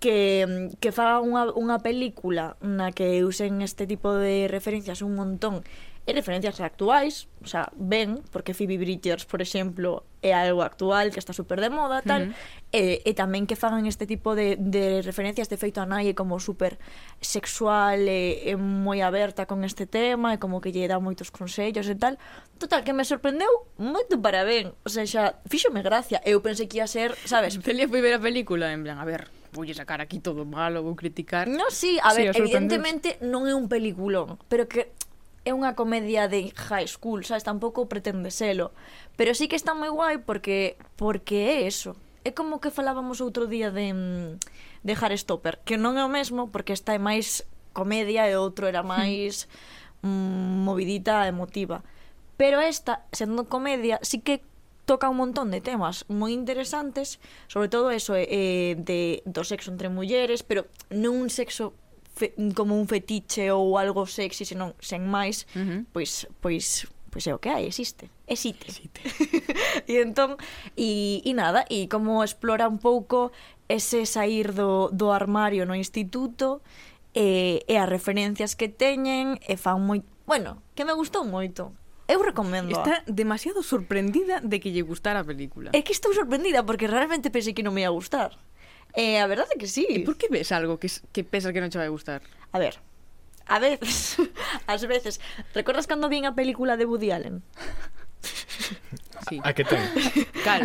que, 0.00 0.70
que 0.78 0.90
faga 0.94 1.18
unha, 1.20 1.50
unha 1.54 1.78
película 1.82 2.54
na 2.62 2.94
que 2.94 3.26
usen 3.26 3.62
este 3.62 3.86
tipo 3.86 4.14
de 4.14 4.46
referencias 4.46 5.02
un 5.02 5.18
montón 5.18 5.66
e 6.08 6.16
referencias 6.16 6.56
actuais, 6.64 7.28
o 7.44 7.46
sea, 7.46 7.68
ben, 7.76 8.24
porque 8.32 8.56
Phoebe 8.56 8.80
Bridgers, 8.80 9.28
por 9.28 9.44
exemplo, 9.44 10.08
é 10.24 10.32
algo 10.32 10.64
actual 10.64 11.12
que 11.12 11.20
está 11.20 11.36
super 11.36 11.60
de 11.60 11.68
moda, 11.68 12.00
tal, 12.00 12.22
uh 12.22 12.32
-huh. 12.32 12.72
e, 12.72 13.04
e 13.04 13.12
tamén 13.12 13.44
que 13.44 13.60
fagan 13.60 13.84
este 13.84 14.08
tipo 14.08 14.32
de, 14.32 14.56
de 14.56 15.04
referencias 15.04 15.52
de 15.52 15.60
feito 15.60 15.84
a 15.84 15.86
nai 15.86 16.16
como 16.16 16.40
super 16.40 16.80
sexual 17.20 18.08
e, 18.08 18.40
e 18.48 18.56
moi 18.56 19.04
aberta 19.04 19.44
con 19.44 19.68
este 19.68 19.84
tema 19.84 20.32
e 20.32 20.40
como 20.40 20.64
que 20.64 20.72
lle 20.72 20.88
dá 20.88 20.96
moitos 20.96 21.28
consellos 21.28 21.84
e 21.92 21.96
tal. 22.00 22.16
Total, 22.56 22.80
que 22.88 22.96
me 22.96 23.04
sorprendeu 23.04 23.68
moito 23.76 24.16
para 24.16 24.48
ben. 24.48 24.72
O 24.80 24.88
sea, 24.88 25.04
xa, 25.04 25.36
fíxome 25.44 25.84
gracia. 25.84 26.24
Eu 26.24 26.40
pensei 26.40 26.64
que 26.72 26.80
ia 26.80 26.88
ser, 26.88 27.12
sabes... 27.28 27.60
Celia 27.60 27.84
foi 27.84 28.00
ver 28.00 28.16
a 28.16 28.22
película, 28.24 28.72
en 28.72 28.80
plan, 28.80 28.96
a 28.96 29.04
ver, 29.04 29.28
voulle 29.58 29.74
sacar 29.74 29.98
aquí 29.98 30.22
todo 30.22 30.46
malo, 30.46 30.86
vou 30.86 30.94
criticar. 30.94 31.50
No, 31.50 31.66
sí, 31.74 31.98
a 31.98 32.14
ver, 32.14 32.30
sí, 32.30 32.38
evidentemente 32.38 33.18
non 33.18 33.50
é 33.50 33.54
un 33.58 33.66
peliculón, 33.66 34.38
pero 34.46 34.70
que 34.70 34.94
é 35.42 35.50
unha 35.50 35.74
comedia 35.74 36.30
de 36.30 36.54
high 36.70 36.86
school, 36.86 37.26
sabes, 37.26 37.42
tampouco 37.42 37.90
pretende 37.90 38.30
selo, 38.30 38.70
pero 39.18 39.34
sí 39.34 39.50
que 39.50 39.58
está 39.58 39.74
moi 39.74 39.90
guai 39.90 40.22
porque 40.22 40.78
porque 40.94 41.58
é 41.58 41.66
eso. 41.66 41.98
É 42.22 42.30
como 42.30 42.62
que 42.62 42.70
falábamos 42.70 43.18
outro 43.18 43.50
día 43.50 43.74
de 43.74 43.90
mm, 43.90 44.38
de 44.86 44.94
Stopper, 45.18 45.58
que 45.66 45.74
non 45.74 45.98
é 45.98 46.04
o 46.06 46.12
mesmo 46.12 46.54
porque 46.54 46.70
esta 46.70 46.94
é 46.94 47.00
máis 47.02 47.42
comedia 47.74 48.26
e 48.30 48.38
outro 48.38 48.66
era 48.66 48.82
hmm. 48.82 48.88
máis 48.88 49.48
mm, 50.02 50.66
movidita, 50.66 51.26
emotiva. 51.26 51.82
Pero 52.38 52.62
esta, 52.62 53.02
sendo 53.10 53.50
comedia, 53.50 53.98
sí 54.02 54.22
que 54.22 54.46
toca 54.88 55.12
un 55.12 55.20
montón 55.20 55.52
de 55.52 55.60
temas 55.60 56.08
moi 56.08 56.32
interesantes, 56.32 57.20
sobre 57.52 57.68
todo 57.68 57.92
eso 57.92 58.16
eh, 58.16 58.24
eh, 58.24 58.72
de 58.80 59.20
do 59.28 59.44
sexo 59.44 59.68
entre 59.68 59.92
mulleres, 59.92 60.40
pero 60.40 60.64
non 60.88 61.12
un 61.12 61.28
sexo 61.28 61.76
fe, 62.16 62.32
como 62.56 62.72
un 62.80 62.88
fetiche 62.88 63.52
ou 63.52 63.76
algo 63.76 64.08
sexy, 64.08 64.48
senón 64.48 64.72
sen 64.80 65.04
máis, 65.04 65.44
uh 65.52 65.60
-huh. 65.60 65.80
pois 65.92 66.24
pois 66.40 66.88
pois 67.12 67.24
é 67.28 67.36
o 67.36 67.40
que 67.40 67.52
hai, 67.52 67.68
existe. 67.68 68.08
Existe. 68.24 68.72
existe. 68.72 69.00
e 69.92 70.00
entón, 70.00 70.40
e, 70.72 71.20
e 71.20 71.32
nada, 71.36 71.68
e 71.68 71.84
como 71.92 72.24
explora 72.24 72.64
un 72.64 72.80
pouco 72.80 73.32
ese 73.68 74.08
sair 74.08 74.56
do, 74.56 74.88
do 74.88 75.12
armario 75.12 75.68
no 75.68 75.76
instituto 75.76 76.64
e, 77.12 77.64
e 77.68 77.74
as 77.76 77.88
referencias 77.88 78.56
que 78.56 78.72
teñen 78.72 79.36
e 79.44 79.60
fan 79.60 79.84
moi... 79.84 80.00
Bueno, 80.24 80.60
que 80.72 80.84
me 80.84 80.96
gustou 80.96 81.24
moito. 81.24 81.76
Eu 82.08 82.24
recomendo. 82.24 82.72
Está 82.72 83.04
demasiado 83.04 83.62
sorprendida 83.62 84.40
de 84.40 84.56
que 84.64 84.72
lle 84.72 84.80
gustara 84.80 85.20
a 85.20 85.26
película. 85.28 85.76
É 85.76 85.84
que 85.84 85.92
estou 85.92 86.16
sorprendida 86.16 86.64
porque 86.64 86.88
realmente 86.88 87.28
pensei 87.28 87.52
que 87.52 87.60
non 87.60 87.76
me 87.76 87.84
ia 87.84 87.92
gustar. 87.92 88.32
E 88.96 89.20
eh, 89.20 89.22
a 89.22 89.28
verdade 89.28 89.52
é 89.54 89.58
que 89.60 89.68
sí. 89.68 89.84
E 89.84 90.00
por 90.00 90.16
que 90.16 90.32
ves 90.32 90.48
algo 90.48 90.80
que, 90.80 90.88
que 90.88 91.20
pensas 91.20 91.52
que 91.52 91.60
non 91.60 91.68
te 91.68 91.76
vai 91.76 91.92
gustar? 91.92 92.24
A 92.48 92.56
ver, 92.56 92.80
a 93.44 93.60
veces, 93.60 94.16
ás 94.72 94.88
veces, 94.88 95.20
recordas 95.52 95.84
cando 95.84 96.08
vin 96.08 96.24
a 96.24 96.32
película 96.32 96.80
de 96.80 96.88
Woody 96.88 97.12
Allen? 97.12 97.44
Sí. 99.28 99.36
A, 99.44 99.50
a 99.50 99.52
que 99.52 99.68
ten? 99.68 99.84
Claro. 100.40 100.64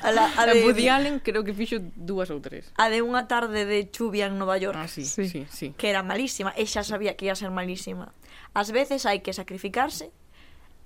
A, 0.00 0.08
la, 0.08 0.32
a, 0.40 0.48
de, 0.48 0.64
Woody 0.64 0.88
Allen 0.88 1.20
creo 1.20 1.44
que 1.44 1.52
fixo 1.52 1.84
dúas 2.00 2.32
ou 2.32 2.40
tres. 2.40 2.72
A 2.80 2.88
de 2.88 3.04
unha 3.04 3.28
tarde 3.28 3.68
de 3.68 3.92
chuvia 3.92 4.24
en 4.24 4.40
Nova 4.40 4.56
York. 4.56 4.80
Ah, 4.80 4.88
sí, 4.88 5.04
sí, 5.04 5.28
sí. 5.28 5.44
sí. 5.52 5.76
Que 5.76 5.92
era 5.92 6.00
malísima, 6.00 6.56
e 6.56 6.64
xa 6.64 6.80
sabía 6.80 7.12
que 7.12 7.28
ia 7.28 7.36
ser 7.36 7.52
malísima. 7.52 8.16
Ás 8.56 8.72
veces 8.72 9.04
hai 9.04 9.20
que 9.20 9.36
sacrificarse 9.36 10.08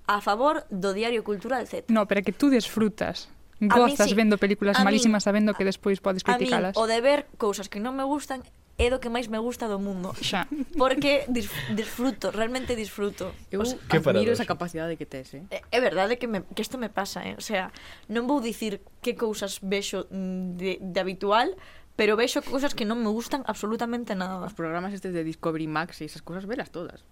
a 0.06 0.22
favor 0.22 0.64
do 0.70 0.94
Diario 0.94 1.22
Cultural 1.26 1.66
Z. 1.66 1.90
No, 1.92 2.06
pero 2.06 2.22
que 2.22 2.32
tú 2.32 2.50
desfrutas. 2.50 3.28
Gozas 3.58 4.08
sí. 4.08 4.14
vendo 4.14 4.36
películas 4.36 4.76
a 4.78 4.84
malísimas 4.84 5.24
sabendo 5.24 5.54
que 5.54 5.64
despois 5.64 6.00
podes 6.00 6.22
criticalas. 6.22 6.76
A 6.76 6.80
min, 6.80 6.84
o 6.84 6.84
de 6.86 7.00
ver 7.00 7.24
cousas 7.40 7.72
que 7.72 7.80
non 7.80 7.96
me 7.96 8.04
gustan 8.04 8.44
é 8.76 8.92
do 8.92 9.00
que 9.00 9.08
máis 9.08 9.32
me 9.32 9.40
gusta 9.40 9.64
do 9.72 9.80
mundo. 9.80 10.12
Xa. 10.20 10.44
Porque 10.76 11.24
dis, 11.32 11.48
disfruto, 11.72 12.28
realmente 12.28 12.76
disfruto. 12.76 13.32
Eu 13.48 13.64
o 13.64 13.66
sea, 13.66 13.80
que 13.88 13.96
admiro 13.96 14.36
esa 14.36 14.44
capacidade 14.44 15.00
que 15.00 15.08
tes, 15.08 15.32
eh? 15.32 15.48
É, 15.48 15.64
é 15.72 15.80
verdade 15.80 16.20
que, 16.20 16.28
me, 16.28 16.44
que 16.52 16.60
isto 16.60 16.76
me 16.76 16.92
pasa, 16.92 17.24
eh? 17.24 17.34
O 17.40 17.44
sea, 17.44 17.72
non 18.12 18.28
vou 18.28 18.44
dicir 18.44 18.84
que 19.00 19.16
cousas 19.16 19.64
vexo 19.64 20.04
mm, 20.12 20.60
de, 20.60 20.72
de 20.76 20.98
habitual, 21.00 21.56
pero 21.96 22.20
vexo 22.20 22.44
cousas 22.44 22.76
que 22.76 22.84
non 22.84 23.00
me 23.00 23.08
gustan 23.08 23.40
absolutamente 23.48 24.12
nada. 24.12 24.44
Os 24.44 24.52
programas 24.52 24.92
estes 24.92 25.16
de 25.16 25.24
Discovery 25.24 25.64
Max 25.64 26.04
e 26.04 26.12
esas 26.12 26.20
cousas 26.20 26.44
velas 26.44 26.68
todas. 26.68 27.08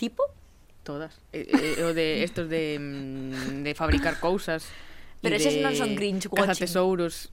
Tipo? 0.00 0.24
Todas. 0.82 1.14
E, 1.32 1.46
e, 1.46 1.82
o 1.86 1.94
de 1.94 2.22
estos 2.26 2.50
de, 2.50 2.78
mm, 2.78 3.62
de 3.62 3.72
fabricar 3.74 4.18
cousas. 4.18 4.66
Pero 5.22 5.38
eses 5.38 5.62
non 5.62 5.70
son 5.78 5.94
cringe 5.94 6.26
watching. 6.26 6.66
tesouros. 6.66 7.30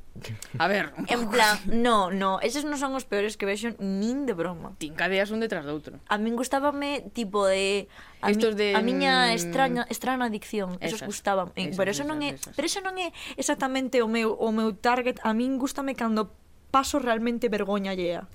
A 0.61 0.69
ver. 0.69 0.93
En 1.09 1.25
plan, 1.33 1.57
no, 1.65 2.13
no, 2.13 2.37
eses 2.45 2.61
non 2.61 2.77
son 2.77 2.93
os 2.93 3.01
peores 3.09 3.33
que 3.33 3.49
vexo 3.49 3.73
nin 3.81 4.29
de 4.29 4.37
broma. 4.37 4.77
Tin 4.77 4.93
cadeas 4.93 5.33
un 5.33 5.41
detrás 5.41 5.65
do 5.65 5.73
outro. 5.73 5.97
A 6.05 6.21
min 6.21 6.37
gustábame 6.37 7.09
tipo 7.17 7.49
de 7.49 7.89
a, 8.21 8.29
Estos 8.29 8.53
mi, 8.53 8.61
de, 8.61 8.67
a 8.77 8.85
miña 8.85 9.33
mm, 9.33 9.37
extraña 9.41 9.83
extraña 9.89 10.29
adicción, 10.29 10.77
esas, 10.77 11.01
esos 11.01 11.09
gustaban. 11.09 11.49
Esas, 11.57 11.73
pero 11.73 11.89
eso 11.89 12.05
esas, 12.05 12.09
non 12.13 12.21
é, 12.21 12.37
esas. 12.37 12.53
pero 12.53 12.65
eso 12.69 12.79
non 12.85 12.93
é 13.01 13.09
exactamente 13.41 14.05
o 14.05 14.09
meu 14.11 14.37
o 14.37 14.53
meu 14.53 14.69
target. 14.77 15.17
A 15.25 15.33
min 15.33 15.57
gustame 15.57 15.97
cando 15.97 16.29
paso 16.69 17.01
realmente 17.01 17.49
vergoña 17.49 17.97
llea. 17.97 18.29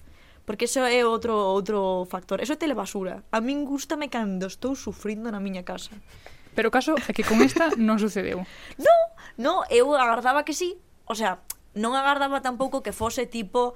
Porque 0.45 0.69
iso 0.69 0.85
é 0.85 1.01
outro 1.09 1.33
outro 1.33 2.05
factor. 2.09 2.45
Eso 2.45 2.55
é 2.55 2.61
telebasura. 2.61 3.25
A 3.33 3.41
min 3.41 3.65
gustame 3.65 4.13
cando 4.13 4.47
estou 4.47 4.77
sufrindo 4.77 5.33
na 5.33 5.41
miña 5.41 5.65
casa. 5.65 5.97
Pero 6.55 6.69
o 6.69 6.75
caso 6.75 6.95
é 6.95 7.13
que 7.17 7.25
con 7.25 7.41
esta 7.41 7.73
non 7.81 7.97
sucedeu. 7.97 8.45
non, 8.87 8.99
non, 9.41 9.57
eu 9.73 9.91
agardaba 9.97 10.45
que 10.45 10.53
sí. 10.53 10.77
O 11.09 11.17
sea, 11.17 11.41
non 11.75 11.97
agardaba 11.97 12.45
tampouco 12.45 12.85
que 12.85 12.93
fose 12.93 13.25
tipo 13.25 13.75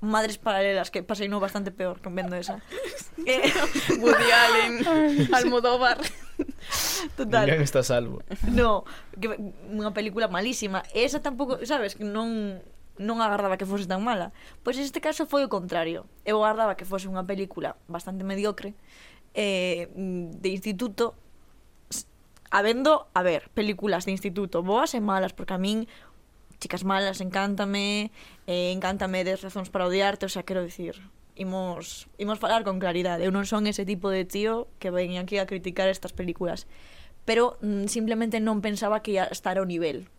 Madres 0.00 0.38
paralelas, 0.38 0.94
que 0.94 1.02
pasei 1.02 1.26
no 1.26 1.42
bastante 1.42 1.74
peor 1.74 1.98
con 1.98 2.14
vendo 2.14 2.38
esa. 2.38 2.62
eh, 3.26 3.50
Woody 3.98 4.30
Allen, 4.46 4.72
Almodóvar. 5.34 5.98
Total. 7.18 7.50
Non 7.50 7.58
está 7.58 7.82
salvo. 7.82 8.22
No, 8.46 8.86
que, 9.18 9.34
unha 9.74 9.90
película 9.90 10.30
malísima. 10.30 10.86
Esa 10.94 11.18
tampouco, 11.18 11.58
sabes, 11.66 11.98
que 11.98 12.06
non 12.06 12.62
non 12.98 13.22
agardaba 13.22 13.56
que 13.56 13.66
fose 13.66 13.86
tan 13.86 14.02
mala. 14.04 14.34
Pois 14.66 14.76
neste 14.76 15.00
caso 15.00 15.24
foi 15.24 15.46
o 15.46 15.50
contrario. 15.50 16.04
Eu 16.26 16.42
agardaba 16.42 16.76
que 16.76 16.84
fose 16.84 17.06
unha 17.06 17.24
película 17.24 17.78
bastante 17.86 18.26
mediocre 18.26 18.74
eh, 19.34 19.88
de 19.94 20.48
instituto 20.50 21.14
habendo, 22.50 23.06
a 23.12 23.20
ver, 23.22 23.52
películas 23.52 24.08
de 24.08 24.12
instituto 24.12 24.64
boas 24.64 24.96
e 24.96 25.00
malas, 25.00 25.36
porque 25.36 25.54
a 25.54 25.60
min 25.60 25.86
Chicas 26.58 26.82
malas, 26.82 27.20
encántame, 27.20 28.10
eh, 28.50 28.74
encántame 28.74 29.22
des 29.22 29.38
razóns 29.46 29.70
para 29.70 29.86
odiarte, 29.86 30.26
o 30.26 30.28
sea, 30.28 30.42
quero 30.42 30.66
dicir, 30.66 30.98
imos, 31.38 32.08
imos 32.18 32.42
falar 32.42 32.64
con 32.66 32.82
claridade. 32.82 33.22
Eu 33.22 33.30
non 33.30 33.46
son 33.46 33.70
ese 33.70 33.86
tipo 33.86 34.10
de 34.10 34.26
tío 34.26 34.66
que 34.82 34.90
ven 34.90 35.22
aquí 35.22 35.38
a 35.38 35.46
criticar 35.46 35.86
estas 35.86 36.10
películas. 36.10 36.66
Pero 37.22 37.62
mm, 37.62 37.86
simplemente 37.86 38.42
non 38.42 38.58
pensaba 38.58 39.06
que 39.06 39.14
ia 39.14 39.30
estar 39.30 39.54
ao 39.54 39.70
nivel. 39.70 40.10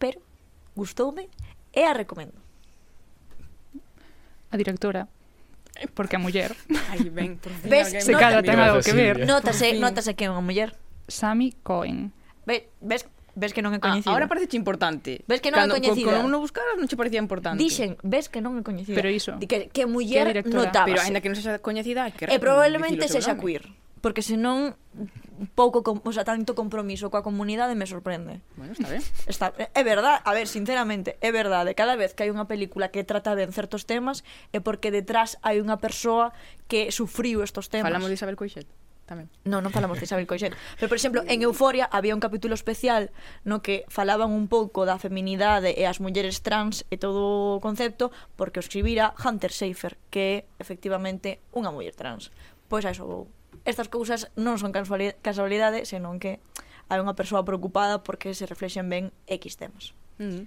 Pero 0.00 0.24
gustoume 0.72 1.28
e 1.74 1.82
a 1.82 1.92
recomendo. 1.92 2.38
A 4.48 4.56
directora 4.56 5.10
porque 5.94 6.16
a 6.16 6.18
muller. 6.18 6.54
Aí 6.90 7.10
ben, 7.10 7.36
por 7.38 7.52
fin. 7.52 7.70
Ves, 7.70 8.04
se 8.04 8.12
cada 8.12 8.42
ten 8.42 8.58
algo 8.58 8.80
que 8.80 8.92
ver. 8.92 9.26
Notase, 9.26 9.74
notase 9.78 10.14
que 10.14 10.24
é 10.26 10.30
unha 10.30 10.42
muller. 10.42 10.78
Sami 11.10 11.52
Cohen. 11.66 12.14
Ve, 12.46 12.70
ves, 12.80 13.04
ves 13.34 13.52
que 13.52 13.60
non 13.60 13.74
é 13.74 13.82
ah, 13.82 13.84
coñecida. 13.84 14.10
Ah, 14.10 14.14
ahora 14.14 14.30
parece 14.30 14.54
importante. 14.54 15.26
Ves 15.26 15.42
que 15.42 15.50
non 15.50 15.66
Cando, 15.66 15.74
é 15.74 15.82
coñecida. 15.82 16.14
Cando 16.14 16.30
non 16.30 16.40
buscaras 16.40 16.78
non 16.78 16.86
che 16.86 16.94
parecía 16.94 17.18
importante. 17.18 17.58
Dixen, 17.58 17.98
ves 18.06 18.30
que 18.30 18.38
non 18.38 18.54
é 18.54 18.62
coñecida. 18.62 18.94
Pero 18.94 19.10
iso. 19.10 19.34
Que, 19.42 19.68
que 19.68 19.84
muller 19.90 20.46
notaba. 20.46 20.86
Pero 20.86 21.02
aínda 21.02 21.18
que 21.18 21.28
non 21.28 21.36
sexa 21.36 21.58
coñecida, 21.58 22.14
que 22.14 22.30
E 22.30 22.38
probablemente 22.38 23.10
sexa 23.10 23.34
queer 23.34 23.66
porque 24.04 24.20
senón 24.20 24.76
pouco, 25.56 25.80
com, 25.80 25.96
o 26.04 26.12
sea, 26.12 26.28
tanto 26.28 26.52
compromiso 26.52 27.08
coa 27.08 27.24
comunidade 27.24 27.72
me 27.72 27.88
sorprende. 27.88 28.44
Bueno, 28.52 28.76
está 28.76 28.92
ben. 28.92 29.00
Está, 29.24 29.46
é 29.56 29.80
verdade, 29.80 30.20
a 30.20 30.32
ver, 30.36 30.44
sinceramente, 30.44 31.16
é 31.24 31.32
verdade, 31.32 31.72
cada 31.72 31.96
vez 31.96 32.12
que 32.12 32.28
hai 32.28 32.28
unha 32.28 32.44
película 32.44 32.92
que 32.92 33.00
trata 33.00 33.32
ben 33.32 33.48
certos 33.56 33.88
temas 33.88 34.20
é 34.52 34.60
porque 34.60 34.92
detrás 34.92 35.40
hai 35.40 35.56
unha 35.56 35.80
persoa 35.80 36.36
que 36.68 36.92
sufriu 36.92 37.40
estos 37.40 37.72
temas. 37.72 37.88
Falamos 37.88 38.12
de 38.12 38.20
Isabel 38.20 38.36
Coixet 38.36 38.68
tamén. 39.08 39.32
No, 39.44 39.60
non 39.60 39.72
falamos 39.72 40.00
de 40.00 40.08
Isabel 40.08 40.24
Coixet. 40.24 40.56
Pero, 40.80 40.88
por 40.88 40.96
exemplo, 40.96 41.20
en 41.28 41.44
Euforia 41.44 41.88
había 41.92 42.16
un 42.16 42.24
capítulo 42.24 42.56
especial 42.56 43.12
no 43.44 43.60
que 43.60 43.84
falaban 43.92 44.32
un 44.32 44.48
pouco 44.48 44.88
da 44.88 44.96
feminidade 44.96 45.76
e 45.76 45.84
as 45.84 46.00
mulleres 46.00 46.40
trans 46.40 46.88
e 46.88 46.96
todo 46.96 47.56
o 47.56 47.60
concepto 47.60 48.08
porque 48.36 48.60
o 48.60 48.64
escribira 48.64 49.12
Hunter 49.20 49.52
Seifer, 49.52 50.00
que 50.08 50.20
é 50.20 50.36
efectivamente 50.56 51.44
unha 51.52 51.68
muller 51.68 51.92
trans. 51.92 52.32
Pois 52.68 52.88
a 52.88 52.92
iso 52.96 53.04
vou 53.04 53.28
estas 53.64 53.88
cousas 53.88 54.28
non 54.36 54.60
son 54.60 54.72
casualidade, 54.72 55.88
senón 55.88 56.20
que 56.20 56.40
hai 56.92 57.00
unha 57.00 57.16
persoa 57.16 57.44
preocupada 57.44 58.04
porque 58.04 58.36
se 58.36 58.44
reflexen 58.44 58.88
ben 58.92 59.10
X 59.28 59.56
temas. 59.56 59.96
Mm. 60.20 60.46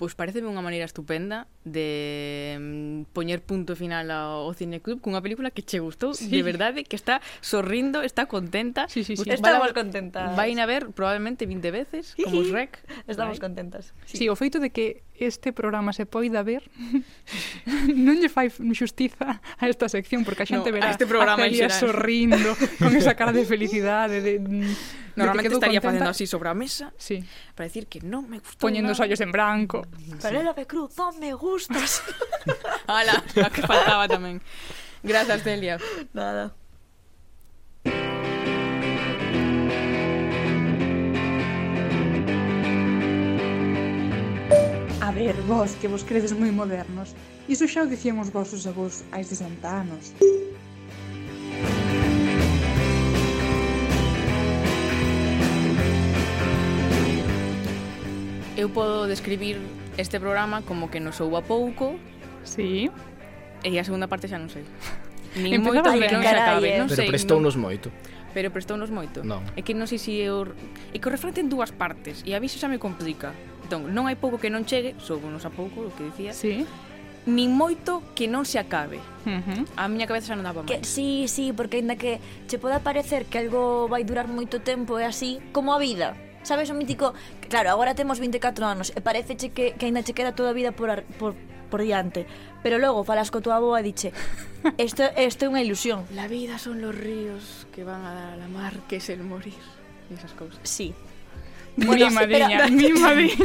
Pois 0.00 0.16
pareceme 0.16 0.48
unha 0.48 0.64
maneira 0.64 0.88
estupenda 0.88 1.44
de 1.60 2.56
mm, 2.56 3.12
poñer 3.12 3.44
punto 3.44 3.76
final 3.76 4.08
ao 4.08 4.48
Cine 4.56 4.80
Club 4.80 5.04
cunha 5.04 5.20
película 5.20 5.52
que 5.52 5.60
che 5.60 5.76
gustou, 5.76 6.16
sí. 6.16 6.32
de 6.32 6.40
verdade, 6.40 6.88
que 6.88 6.96
está 6.96 7.20
sorrindo, 7.44 8.00
está 8.00 8.24
contenta. 8.24 8.88
Sí, 8.88 9.04
sí, 9.04 9.12
sí. 9.12 9.28
Estamos 9.28 9.76
contentas. 9.76 10.32
Vai 10.32 10.56
a 10.56 10.64
ver 10.64 10.88
probablemente 10.96 11.44
20 11.44 11.68
veces, 11.68 12.16
como 12.24 12.40
os 12.40 12.48
rec. 12.48 12.80
Estamos 13.04 13.36
contentas. 13.36 13.92
Sí. 14.08 14.24
sí, 14.24 14.24
o 14.32 14.36
feito 14.40 14.56
de 14.56 14.72
que 14.72 15.04
este 15.20 15.52
programa 15.52 15.92
se 15.92 16.08
poida 16.08 16.40
ver 16.42 16.64
non 18.06 18.16
lle 18.16 18.32
fai 18.32 18.48
xustiza 18.48 19.40
a 19.40 19.64
esta 19.68 19.86
sección 19.92 20.24
porque 20.24 20.44
a 20.44 20.48
xente 20.48 20.72
no, 20.72 20.76
verá 20.80 20.88
a, 20.88 20.96
este 20.96 21.04
programa 21.04 21.44
a 21.44 21.52
Celia 21.52 21.68
sorrindo 21.68 22.56
con 22.80 22.96
esa 22.96 23.12
cara 23.12 23.32
de 23.32 23.44
felicidade 23.44 24.24
de, 24.24 24.40
de 24.40 24.64
Normalmente 25.16 25.54
estaría 25.54 25.80
contenta. 25.80 25.88
facendo 25.90 26.10
así 26.10 26.26
sobre 26.26 26.48
a 26.48 26.54
mesa 26.54 26.92
sí. 26.96 27.24
para 27.54 27.66
decir 27.66 27.86
que 27.86 28.00
non 28.00 28.26
me 28.30 28.38
gustou 28.38 28.70
Poñendo 28.70 28.92
os 28.94 29.00
ollos 29.00 29.20
en 29.20 29.34
branco. 29.34 29.84
Penélope 30.22 30.64
sí. 30.64 30.70
Cruz, 30.70 30.94
non 30.96 31.18
me 31.18 31.34
gustas. 31.34 32.02
Ala, 32.86 33.18
a 33.18 33.50
que 33.50 33.62
faltaba 33.66 34.06
tamén. 34.06 34.38
Grazas, 35.02 35.42
Celia. 35.42 35.82
Nada. 36.14 36.59
A 45.10 45.12
ver, 45.12 45.34
vos, 45.42 45.72
que 45.72 45.88
vos 45.88 46.04
credes 46.04 46.30
moi 46.30 46.54
modernos. 46.54 47.18
Iso 47.50 47.66
xa 47.66 47.82
o 47.82 47.90
dicían 47.90 48.22
os 48.22 48.30
vosos 48.30 48.62
avós 48.62 49.02
hai 49.10 49.26
60 49.26 49.58
anos. 49.66 50.14
Eu 58.54 58.70
podo 58.70 59.10
describir 59.10 59.58
este 59.98 60.22
programa 60.22 60.62
como 60.62 60.86
que 60.94 61.02
nos 61.02 61.18
souba 61.18 61.42
pouco. 61.42 61.98
Sí. 62.46 62.86
E 63.66 63.70
a 63.74 63.82
segunda 63.82 64.06
parte 64.06 64.30
xa 64.30 64.38
non 64.38 64.46
sei. 64.46 64.62
Nin 65.34 65.58
moito 65.58 65.90
que 65.90 66.06
non 66.06 66.22
se 66.22 66.38
acabe, 66.38 66.78
non 66.78 66.86
Pero 66.86 66.94
sei. 66.94 67.10
Pero 67.10 67.18
prestounos 67.18 67.58
non... 67.58 67.66
moito. 67.66 67.90
Pero 68.30 68.54
prestounos 68.54 68.94
moito. 68.94 69.26
Non. 69.26 69.42
É 69.58 69.66
que 69.66 69.74
non 69.74 69.90
sei 69.90 69.98
se 69.98 70.22
eu... 70.22 70.54
É 70.94 71.02
que 71.02 71.06
o 71.06 71.10
refrán 71.10 71.34
ten 71.34 71.50
dúas 71.50 71.74
partes 71.74 72.22
e 72.22 72.30
a 72.30 72.38
mí 72.38 72.46
xa 72.46 72.70
me 72.70 72.78
complica. 72.78 73.34
Entón, 73.70 73.94
non 73.94 74.10
hai 74.10 74.18
pouco 74.18 74.42
que 74.42 74.50
non 74.50 74.66
chegue, 74.66 74.98
soubonos 74.98 75.46
a 75.46 75.50
pouco, 75.54 75.86
o 75.86 75.94
que 75.94 76.10
dicía. 76.10 76.34
Sí 76.34 76.66
nin 77.28 77.52
moito 77.52 78.02
que 78.16 78.26
non 78.26 78.48
se 78.48 78.56
acabe. 78.56 78.98
Uh 79.28 79.44
-huh. 79.44 79.62
A 79.76 79.86
miña 79.86 80.08
cabeza 80.08 80.32
xa 80.32 80.36
non 80.36 80.42
daba 80.48 80.64
máis. 80.64 80.72
Que, 80.72 80.82
sí, 80.82 81.28
sí, 81.28 81.52
porque 81.52 81.78
aínda 81.78 81.94
que 81.94 82.18
che 82.48 82.56
poda 82.56 82.80
parecer 82.80 83.28
que 83.28 83.38
algo 83.38 83.86
vai 83.92 84.08
durar 84.08 84.26
moito 84.26 84.64
tempo 84.64 84.96
e 84.96 85.04
así, 85.04 85.38
como 85.52 85.76
a 85.76 85.78
vida. 85.78 86.16
Sabes 86.42 86.72
o 86.72 86.74
mítico, 86.74 87.12
claro, 87.52 87.68
agora 87.68 87.92
temos 87.92 88.16
24 88.16 88.64
anos 88.64 88.88
e 88.96 89.04
pareceche 89.04 89.52
que, 89.52 89.76
que 89.76 89.84
aínda 89.84 90.00
che 90.00 90.16
queda 90.16 90.32
toda 90.32 90.50
a 90.50 90.56
vida 90.56 90.72
por, 90.72 90.88
ar, 90.88 91.04
por, 91.20 91.36
por 91.68 91.84
diante. 91.84 92.24
Pero 92.64 92.80
logo 92.80 93.04
falas 93.04 93.28
co 93.28 93.44
túa 93.44 93.60
avoa 93.60 93.80
e 93.80 93.84
diche 93.84 94.12
Isto 94.76 95.04
é 95.04 95.24
unha 95.48 95.64
ilusión 95.64 96.04
La 96.12 96.28
vida 96.28 96.60
son 96.60 96.84
los 96.84 96.92
ríos 96.92 97.64
que 97.72 97.88
van 97.88 98.04
a 98.04 98.12
dar 98.12 98.30
a 98.32 98.36
la 98.36 98.52
mar 98.52 98.76
Que 98.84 99.00
es 99.00 99.08
el 99.08 99.24
morir 99.24 99.56
E 100.12 100.12
esas 100.12 100.36
cousas 100.36 100.60
Sí 100.60 100.92
Bueno, 101.76 102.08
mi 102.08 102.14
madriña, 102.14 102.68
mi 102.68 102.92
madriña. 102.92 103.36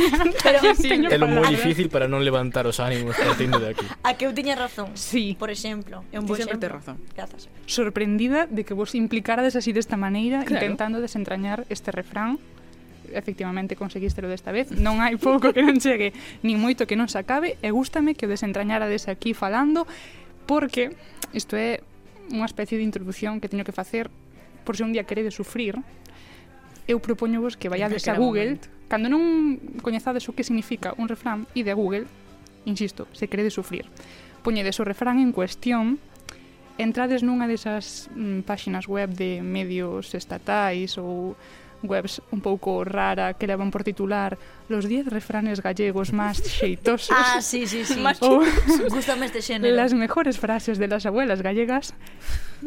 Pero, 0.43 0.75
sí, 0.75 0.89
é 1.11 1.17
moi 1.21 1.47
difícil 1.47 1.87
para 1.93 2.09
non 2.09 2.25
levantar 2.25 2.65
os 2.65 2.81
ánimos 2.81 3.15
partindo 3.15 3.61
de 3.61 3.77
aquí. 3.77 3.85
A 4.03 4.17
que 4.17 4.25
eu 4.25 4.33
tiña 4.33 4.57
razón. 4.57 4.91
Sí. 4.97 5.37
Por 5.37 5.53
exemplo, 5.53 6.03
é 6.11 6.19
un 6.19 6.25
bo 6.25 6.35
exemplo. 6.35 6.57
Razón. 6.67 6.97
Grazas. 7.13 7.47
Sorprendida 7.69 8.49
de 8.49 8.65
que 8.65 8.73
vos 8.73 8.97
implicarades 8.97 9.55
así 9.55 9.71
desta 9.71 9.95
maneira 9.95 10.43
claro. 10.43 10.65
intentando 10.65 10.99
desentrañar 10.99 11.63
este 11.69 11.93
refrán 11.93 12.41
efectivamente 13.13 13.75
conseguístelo 13.75 14.27
desta 14.27 14.51
vez 14.51 14.73
non 14.73 14.99
hai 14.99 15.15
pouco 15.15 15.53
que 15.53 15.61
non 15.61 15.77
chegue 15.77 16.11
nin 16.41 16.57
moito 16.57 16.89
que 16.89 16.97
non 16.97 17.05
se 17.05 17.21
acabe 17.21 17.55
e 17.61 17.69
gústame 17.69 18.17
que 18.17 18.25
o 18.25 18.31
desentrañarades 18.31 19.05
aquí 19.05 19.37
falando 19.37 19.85
porque 20.49 20.97
isto 21.31 21.53
é 21.53 21.85
unha 22.33 22.49
especie 22.49 22.81
de 22.81 22.83
introducción 22.83 23.37
que 23.37 23.47
teño 23.47 23.63
que 23.63 23.75
facer 23.75 24.09
por 24.65 24.73
se 24.73 24.83
un 24.83 24.91
día 24.91 25.05
queredes 25.05 25.37
sufrir 25.37 25.77
eu 26.87 27.01
propoño 27.01 27.41
vos 27.41 27.57
que 27.57 27.69
vayades 27.69 28.07
a 28.07 28.17
Google, 28.17 28.61
cando 28.87 29.09
non 29.09 29.57
coñezades 29.81 30.29
o 30.29 30.35
que 30.37 30.45
significa 30.45 30.93
un 31.01 31.09
refrán, 31.09 31.49
e 31.57 31.65
de 31.65 31.73
Google, 31.73 32.05
insisto, 32.69 33.09
se 33.13 33.25
queredes 33.25 33.57
sufrir. 33.57 33.89
Poñedes 34.45 34.77
o 34.77 34.85
refrán 34.85 35.17
en 35.17 35.33
cuestión, 35.33 35.97
entrades 36.77 37.25
nunha 37.25 37.49
desas 37.49 38.11
mm, 38.13 38.45
páxinas 38.45 38.85
web 38.85 39.15
de 39.15 39.41
medios 39.41 40.13
estatais 40.13 40.99
ou 41.01 41.33
webs 41.87 42.21
un 42.31 42.41
pouco 42.41 42.83
rara 42.83 43.33
que 43.33 43.47
levan 43.47 43.71
por 43.71 43.83
titular 43.83 44.37
los 44.69 44.87
10 44.87 45.07
refranes 45.07 45.61
gallegos 45.61 46.13
más 46.13 46.41
xeitosos. 46.41 47.13
Ah, 47.13 47.41
sí, 47.41 47.67
sí, 47.67 47.85
sí. 47.85 47.99
Más 48.01 48.21
ou, 48.21 48.41
Gústame 48.89 49.27
este 49.29 49.41
xénero. 49.41 49.75
Las 49.75 49.93
mejores 49.93 50.37
frases 50.37 50.77
de 50.77 50.87
las 50.87 51.05
abuelas 51.05 51.41
gallegas. 51.41 51.93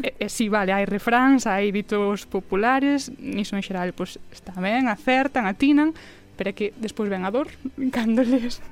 E, 0.03 0.15
e 0.19 0.27
sí, 0.29 0.49
vale, 0.49 0.71
hai 0.71 0.87
refráns, 0.87 1.47
hai 1.51 1.75
ditos 1.75 2.27
populares, 2.31 3.11
niso 3.19 3.59
en 3.59 3.65
xeral, 3.67 3.91
pois, 3.93 4.19
pues, 4.19 4.39
está 4.39 4.55
ben, 4.61 4.87
acertan, 4.87 5.51
atinan, 5.51 5.93
pero 6.39 6.51
é 6.51 6.55
que 6.55 6.71
despois 6.79 7.11
ven 7.11 7.27
a 7.27 7.35
dor 7.35 7.51
cando 7.95 8.23
lees 8.23 8.63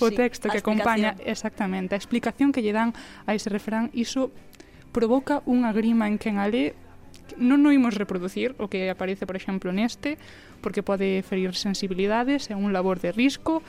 o 0.00 0.08
sí, 0.08 0.14
texto 0.14 0.48
que 0.48 0.58
acompaña 0.58 1.16
exactamente 1.24 1.96
a 1.96 1.98
explicación 1.98 2.52
que 2.52 2.60
lle 2.60 2.76
dan 2.76 2.92
a 3.24 3.32
ese 3.32 3.48
refrán 3.48 3.88
iso 3.96 4.30
provoca 4.92 5.40
unha 5.48 5.72
grima 5.72 6.06
en 6.06 6.20
quen 6.20 6.36
a 6.36 6.46
lé 6.46 6.76
non 7.34 7.66
o 7.66 7.70
imos 7.74 7.98
reproducir, 7.98 8.54
o 8.62 8.70
que 8.70 8.86
aparece, 8.86 9.26
por 9.26 9.34
exemplo, 9.34 9.74
neste, 9.74 10.16
porque 10.62 10.86
pode 10.86 11.26
ferir 11.26 11.58
sensibilidades, 11.58 12.48
é 12.48 12.56
un 12.56 12.70
labor 12.70 13.02
de 13.02 13.10
risco, 13.10 13.62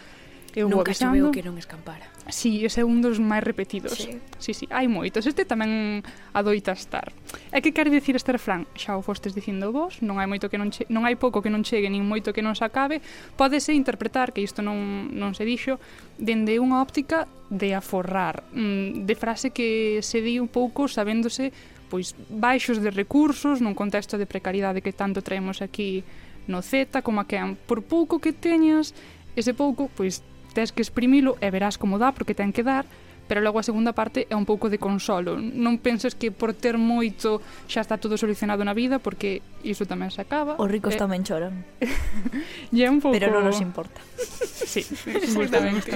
eu 0.57 0.69
Nunca 0.69 0.89
avisando. 0.89 1.29
que 1.29 1.45
non 1.45 1.53
escampara. 1.61 2.09
Sí, 2.33 2.65
ese 2.65 2.81
é 2.81 2.85
un 2.87 2.97
dos 2.97 3.21
máis 3.21 3.45
repetidos. 3.45 3.93
Sí. 3.93 4.17
sí, 4.41 4.51
sí, 4.57 4.65
hai 4.73 4.89
moitos. 4.89 5.29
Este 5.29 5.45
tamén 5.45 6.01
adoita 6.33 6.73
estar. 6.73 7.13
E 7.53 7.61
que 7.61 7.77
quer 7.77 7.93
dicir 7.93 8.17
este 8.17 8.33
refrán? 8.33 8.65
Xa 8.73 8.97
o 8.97 9.05
fostes 9.05 9.37
dicindo 9.37 9.69
vos, 9.69 10.01
non 10.01 10.17
hai 10.17 10.25
moito 10.25 10.49
que 10.49 10.57
non 10.57 10.73
che... 10.73 10.89
non 10.89 11.05
hai 11.05 11.13
pouco 11.13 11.45
que 11.45 11.53
non 11.53 11.61
chegue, 11.61 11.85
nin 11.93 12.01
moito 12.01 12.33
que 12.33 12.41
non 12.41 12.57
se 12.57 12.65
acabe. 12.65 13.05
Pódese 13.37 13.77
interpretar 13.77 14.33
que 14.33 14.41
isto 14.41 14.65
non, 14.65 15.13
non 15.13 15.37
se 15.37 15.45
dixo 15.45 15.77
dende 16.17 16.57
unha 16.57 16.81
óptica 16.81 17.29
de 17.53 17.77
aforrar, 17.77 18.41
mm, 18.49 19.05
de 19.05 19.13
frase 19.13 19.53
que 19.53 20.01
se 20.01 20.25
di 20.25 20.41
un 20.41 20.49
pouco 20.49 20.89
sabéndose 20.89 21.53
pois 21.89 22.15
baixos 22.29 22.79
de 22.83 22.91
recursos 22.91 23.63
nun 23.63 23.75
contexto 23.75 24.19
de 24.19 24.27
precariedade 24.27 24.83
que 24.83 24.95
tanto 24.95 25.23
traemos 25.23 25.63
aquí 25.63 26.03
no 26.47 26.63
Z, 26.63 27.03
como 27.03 27.19
a 27.19 27.27
que 27.27 27.39
por 27.67 27.83
pouco 27.83 28.19
que 28.19 28.31
teñas, 28.31 28.95
ese 29.35 29.53
pouco, 29.53 29.91
pois 29.95 30.23
tes 30.55 30.71
que 30.71 30.81
exprimilo 30.81 31.35
e 31.43 31.51
verás 31.51 31.77
como 31.77 31.99
dá 31.99 32.15
porque 32.15 32.33
ten 32.33 32.55
que 32.55 32.63
dar, 32.65 32.87
pero 33.27 33.41
logo 33.41 33.59
a 33.59 33.63
segunda 33.63 33.91
parte 33.91 34.25
é 34.31 34.35
un 34.35 34.47
pouco 34.47 34.71
de 34.71 34.79
consolo. 34.79 35.35
Non 35.37 35.77
penses 35.83 36.15
que 36.15 36.31
por 36.31 36.55
ter 36.55 36.79
moito 36.79 37.43
xa 37.67 37.83
está 37.83 37.99
todo 37.99 38.15
solucionado 38.15 38.63
na 38.63 38.71
vida 38.71 38.97
porque 39.03 39.43
iso 39.61 39.83
tamén 39.83 40.09
se 40.09 40.23
acaba. 40.23 40.55
Os 40.55 40.71
ricos 40.71 40.95
eh... 40.95 40.99
tamén 40.99 41.27
choran. 41.27 41.67
e 42.73 42.79
é 42.81 42.89
un 42.89 43.03
pouco... 43.03 43.13
Pero 43.19 43.35
non 43.35 43.45
nos 43.45 43.59
importa. 43.59 43.99
sí, 44.71 44.81
justamente. 45.37 45.91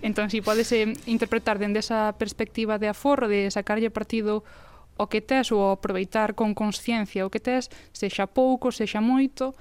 entón, 0.00 0.30
si 0.30 0.38
sí, 0.38 0.46
podese 0.46 0.76
eh, 0.86 1.10
interpretar 1.10 1.58
dende 1.58 1.82
esa 1.82 2.14
perspectiva 2.14 2.78
de 2.78 2.88
aforro, 2.88 3.26
de 3.26 3.50
sacarlle 3.50 3.90
partido 3.90 4.46
o 4.96 5.06
que 5.06 5.20
tes 5.20 5.52
ou 5.52 5.72
aproveitar 5.72 6.32
con 6.32 6.56
consciencia 6.56 7.24
o 7.26 7.30
que 7.30 7.40
tes, 7.40 7.68
sexa 7.92 8.26
pouco, 8.26 8.72
sexa 8.72 9.00
moito, 9.00 9.52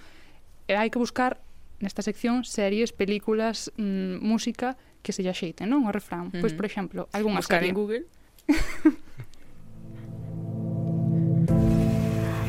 e 0.68 0.74
hai 0.74 0.90
que 0.90 0.98
buscar 0.98 1.38
nesta 1.84 2.02
sección 2.02 2.44
series, 2.48 2.96
películas, 2.96 3.72
mm, 3.76 4.24
música 4.24 4.80
que 5.04 5.12
se 5.12 5.22
lle 5.22 5.36
xeite, 5.36 5.68
non? 5.68 5.86
O 5.86 5.92
refrán. 5.92 6.32
Uh 6.32 6.40
-huh. 6.40 6.42
Pois, 6.42 6.54
por 6.56 6.66
exemplo, 6.66 7.08
algunha 7.12 7.44
Buscar 7.44 7.62
serie. 7.62 7.72
en 7.72 7.78
Google. 7.78 8.04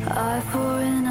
I 0.07 0.41
pour 0.51 0.81
an 0.81 1.06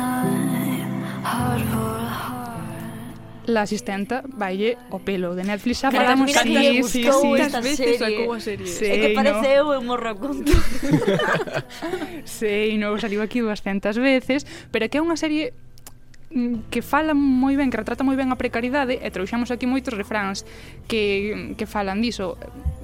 La 3.46 3.62
asistenta 3.62 4.22
valle 4.26 4.76
o 4.90 4.98
pelo 4.98 5.34
de 5.38 5.46
Netflix 5.46 5.86
xa 5.86 5.94
falamos 5.94 6.30
sí, 6.30 6.82
sí, 6.82 6.82
sí, 6.82 7.02
sí. 7.06 7.30
esta 7.38 7.60
veces 7.62 7.98
sacou 7.98 8.34
a 8.34 8.40
serie. 8.42 8.66
Sí, 8.66 8.86
é 8.90 8.98
que 8.98 9.10
parece 9.14 9.62
no. 9.62 9.74
eu 9.74 9.78
un 9.78 9.86
morro 9.86 10.12
conto. 10.18 10.50
Sei, 12.26 12.74
non 12.82 12.98
saliu 12.98 13.22
aquí 13.22 13.38
200 13.38 13.94
veces, 14.02 14.42
pero 14.74 14.90
que 14.90 14.98
é 14.98 15.02
unha 15.02 15.14
serie 15.14 15.54
Mm, 16.36 16.68
que 16.68 16.84
falan 16.84 17.16
moi 17.16 17.56
ben, 17.56 17.72
que 17.72 17.80
retrata 17.80 18.04
moi 18.04 18.12
ben 18.12 18.28
a 18.28 18.36
precariedade 18.36 19.00
e 19.00 19.08
trouxamos 19.08 19.48
aquí 19.48 19.64
moitos 19.64 19.96
refráns 19.96 20.44
que, 20.84 21.56
que 21.56 21.64
falan 21.64 22.04
diso. 22.04 22.36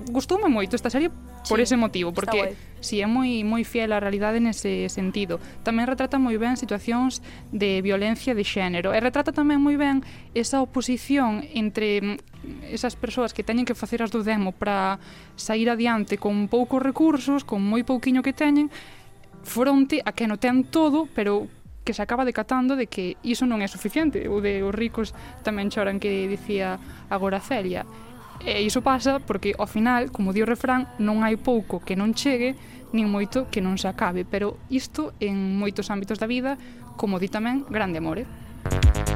Gustoume 0.09 0.49
moito 0.49 0.73
esta 0.73 0.89
serie 0.89 1.13
por 1.45 1.61
sí, 1.61 1.69
ese 1.69 1.77
motivo, 1.77 2.17
porque 2.17 2.57
si 2.81 2.97
sí, 2.97 3.05
é 3.05 3.07
moi 3.07 3.45
moi 3.45 3.61
fiel 3.69 3.93
á 3.93 4.01
realidade 4.01 4.41
nese 4.41 4.89
sentido. 4.89 5.37
Tamén 5.69 5.85
retrata 5.85 6.17
moi 6.17 6.41
ben 6.41 6.57
situacións 6.57 7.21
de 7.53 7.85
violencia 7.85 8.33
de 8.33 8.41
xénero 8.41 8.97
e 8.97 8.99
retrata 9.05 9.37
tamén 9.37 9.61
moi 9.61 9.77
ben 9.77 10.01
esa 10.33 10.65
oposición 10.65 11.45
entre 11.53 12.01
mm, 12.01 12.73
esas 12.73 12.97
persoas 12.97 13.37
que 13.37 13.45
teñen 13.45 13.69
que 13.69 13.77
facer 13.77 14.01
as 14.01 14.09
do 14.09 14.25
demo 14.25 14.57
para 14.57 14.97
sair 15.37 15.69
adiante 15.69 16.17
con 16.17 16.49
poucos 16.49 16.81
recursos, 16.81 17.45
con 17.45 17.61
moi 17.61 17.85
pouquiño 17.85 18.25
que 18.25 18.33
teñen, 18.33 18.73
fronte 19.45 20.01
a 20.01 20.17
que 20.17 20.25
non 20.25 20.41
ten 20.41 20.65
todo, 20.65 21.05
pero 21.13 21.53
que 21.85 21.95
se 21.95 22.03
acaba 22.03 22.25
decatando 22.25 22.77
de 22.77 22.87
que 22.87 23.19
iso 23.23 23.47
non 23.47 23.61
é 23.61 23.69
suficiente. 23.69 24.27
O 24.31 24.39
de 24.39 24.63
os 24.63 24.75
ricos 24.75 25.15
tamén 25.43 25.71
choran 25.71 25.99
que 25.99 26.31
dicía 26.31 26.79
agora 27.11 27.43
Celia. 27.43 27.87
E 28.43 28.63
iso 28.63 28.83
pasa 28.83 29.23
porque, 29.23 29.55
ao 29.55 29.71
final, 29.71 30.11
como 30.11 30.35
di 30.35 30.43
o 30.43 30.49
refrán, 30.49 30.91
non 30.99 31.23
hai 31.23 31.39
pouco 31.39 31.79
que 31.83 31.95
non 31.95 32.15
chegue, 32.15 32.59
nin 32.91 33.07
moito 33.07 33.47
que 33.51 33.63
non 33.63 33.79
se 33.79 33.87
acabe. 33.87 34.27
Pero 34.27 34.59
isto 34.71 35.15
en 35.23 35.59
moitos 35.59 35.91
ámbitos 35.91 36.19
da 36.19 36.27
vida, 36.27 36.59
como 36.99 37.23
di 37.23 37.31
tamén, 37.31 37.63
grande 37.71 38.03
amore. 38.03 38.27
Música 38.67 39.12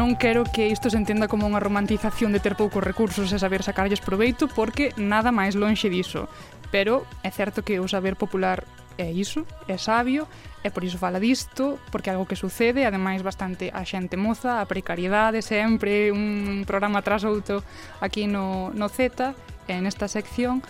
non 0.00 0.16
quero 0.16 0.48
que 0.48 0.72
isto 0.72 0.88
se 0.88 0.96
entenda 0.96 1.28
como 1.28 1.44
unha 1.44 1.60
romantización 1.60 2.32
de 2.32 2.40
ter 2.40 2.56
poucos 2.56 2.80
recursos 2.80 3.28
e 3.28 3.36
saber 3.36 3.60
sacarlles 3.60 4.00
proveito 4.00 4.48
porque 4.48 4.96
nada 4.96 5.28
máis 5.28 5.52
lonxe 5.52 5.92
diso. 5.92 6.24
Pero 6.72 7.04
é 7.20 7.28
certo 7.28 7.60
que 7.60 7.76
o 7.76 7.84
saber 7.84 8.16
popular 8.16 8.64
é 8.96 9.12
iso, 9.12 9.44
é 9.68 9.76
sabio, 9.76 10.24
e 10.64 10.72
por 10.72 10.88
iso 10.88 10.96
fala 10.96 11.20
disto, 11.20 11.76
porque 11.92 12.08
é 12.08 12.16
algo 12.16 12.24
que 12.24 12.32
sucede, 12.32 12.88
ademais 12.88 13.20
bastante 13.20 13.68
a 13.76 13.84
xente 13.84 14.16
moza, 14.16 14.64
a 14.64 14.64
precariedade, 14.64 15.44
sempre 15.44 16.08
un 16.08 16.64
programa 16.64 17.04
tras 17.04 17.28
outro 17.28 17.60
aquí 18.00 18.24
no, 18.24 18.72
no 18.72 18.88
Z, 18.88 19.36
en 19.68 19.84
esta 19.84 20.08
sección, 20.08 20.64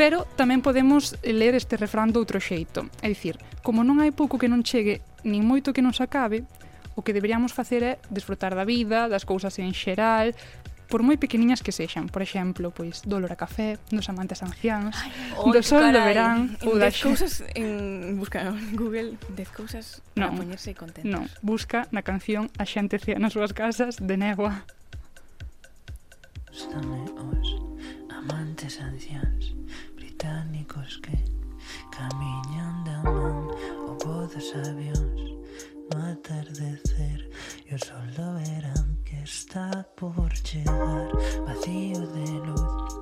pero 0.00 0.24
tamén 0.40 0.64
podemos 0.64 1.20
ler 1.20 1.52
este 1.52 1.76
refrán 1.76 2.16
do 2.16 2.24
outro 2.24 2.40
xeito. 2.40 2.88
É 3.04 3.12
dicir, 3.12 3.36
como 3.60 3.84
non 3.84 4.00
hai 4.00 4.08
pouco 4.08 4.40
que 4.40 4.48
non 4.48 4.64
chegue, 4.64 5.04
nin 5.20 5.44
moito 5.44 5.76
que 5.76 5.84
non 5.84 5.92
se 5.92 6.00
acabe, 6.00 6.48
o 6.96 7.02
que 7.02 7.12
deberíamos 7.12 7.52
facer 7.52 7.82
é 7.82 7.92
desfrutar 8.10 8.54
da 8.54 8.64
vida, 8.64 9.08
das 9.08 9.24
cousas 9.24 9.56
en 9.58 9.72
xeral, 9.72 10.34
por 10.90 11.06
moi 11.06 11.14
pequeniñas 11.14 11.62
que 11.62 11.70
sexan, 11.70 12.10
por 12.10 12.18
exemplo, 12.18 12.74
pois 12.74 13.06
dolor 13.06 13.30
a 13.30 13.38
café, 13.38 13.78
dos 13.94 14.10
amantes 14.10 14.42
ancians, 14.42 14.98
Ai, 14.98 15.54
do 15.54 15.62
sol 15.62 15.86
carai, 15.86 15.94
do 15.94 16.02
verán, 16.02 16.38
ou 16.66 16.74
das 16.82 16.98
cousas 16.98 17.46
en 17.54 18.18
busca 18.18 18.42
en 18.42 18.74
Google 18.74 19.14
10 19.30 19.54
cousas 19.54 20.02
para 20.18 20.34
non, 20.34 20.42
poñerse 20.42 20.74
contentos. 20.74 21.06
Non, 21.06 21.30
busca 21.46 21.86
na 21.94 22.02
canción 22.02 22.50
a 22.58 22.66
xente 22.66 22.98
cea 22.98 23.22
nas 23.22 23.38
súas 23.38 23.54
casas 23.54 24.02
de 24.02 24.18
negua. 24.18 24.66
Estame 26.50 27.06
os 27.06 27.48
amantes 28.10 28.82
ancians 28.82 29.54
británicos 29.94 30.98
que 31.06 31.14
camiñan 31.94 32.82
da 32.82 32.98
man 33.06 33.46
o 33.86 33.94
bo 33.94 34.26
dos 34.26 34.48
avións 34.58 35.29
no 35.90 36.06
atardecer. 36.06 37.30
Y 37.68 37.74
o 37.74 37.78
sol 37.78 38.06
lo 38.16 38.34
verán 38.34 38.98
que 39.04 39.22
está 39.22 39.86
por 39.96 40.32
llegar. 40.42 41.08
Vacío 41.46 42.00
de 42.14 42.26
luz 42.46 43.00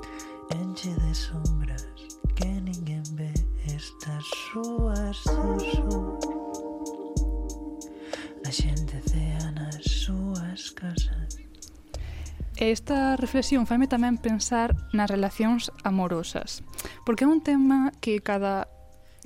enche 0.51 0.95
de 0.95 1.15
sombras 1.15 1.87
que 2.35 2.47
ninguén 2.47 3.03
ve 3.13 3.33
estas 3.67 4.25
súas 4.53 5.19
do 5.25 5.59
sur. 5.61 6.19
A 8.47 8.51
xente 8.51 8.97
cea 9.05 9.53
nas 9.53 9.85
súas 9.85 10.71
casas. 10.73 11.37
Esta 12.59 13.15
reflexión 13.15 13.71
faime 13.71 13.87
tamén 13.87 14.19
pensar 14.19 14.75
nas 14.97 15.07
relacións 15.07 15.71
amorosas, 15.85 16.65
porque 17.05 17.23
é 17.23 17.31
un 17.31 17.45
tema 17.45 17.93
que 18.01 18.19
cada 18.25 18.67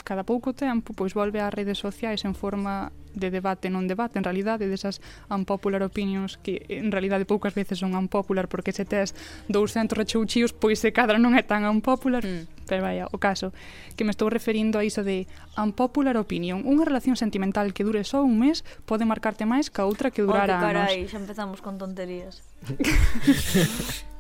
cada 0.03 0.27
pouco 0.27 0.53
tempo 0.53 0.93
pois 0.93 1.15
volve 1.15 1.39
ás 1.39 1.55
redes 1.55 1.79
sociais 1.79 2.27
en 2.27 2.35
forma 2.35 2.91
de 3.15 3.29
debate 3.31 3.69
non 3.69 3.89
debate, 3.89 4.19
en 4.19 4.25
realidade, 4.25 4.69
desas 4.69 5.01
unpopular 5.29 5.85
opinions 5.85 6.41
que 6.41 6.65
en 6.69 6.93
realidade 6.93 7.29
poucas 7.29 7.55
veces 7.55 7.79
son 7.81 7.95
unpopular 7.95 8.49
porque 8.49 8.73
se 8.73 8.85
tes 8.85 9.15
200 9.49 9.97
rechouchíos, 9.97 10.53
pois 10.53 10.81
se 10.81 10.93
cadra 10.93 11.21
non 11.21 11.37
é 11.37 11.45
tan 11.45 11.65
unpopular. 11.69 12.25
Mm. 12.25 12.65
Pero 12.67 12.83
vaya, 12.83 13.05
o 13.11 13.19
caso, 13.19 13.53
que 13.97 14.05
me 14.05 14.15
estou 14.15 14.31
referindo 14.31 14.79
a 14.79 14.87
iso 14.87 15.05
de 15.05 15.27
unpopular 15.59 16.17
opinion. 16.17 16.65
Unha 16.65 16.87
relación 16.87 17.19
sentimental 17.19 17.75
que 17.77 17.85
dure 17.85 18.07
só 18.07 18.25
un 18.25 18.39
mes 18.41 18.65
pode 18.89 19.05
marcarte 19.05 19.45
máis 19.45 19.69
que 19.69 19.83
a 19.83 19.89
outra 19.89 20.15
que 20.15 20.25
durara 20.25 20.57
oh, 20.57 20.61
que 20.61 20.67
carai, 20.67 20.97
anos. 21.05 21.11
xa 21.11 21.19
empezamos 21.21 21.59
con 21.61 21.77
tonterías. 21.77 22.41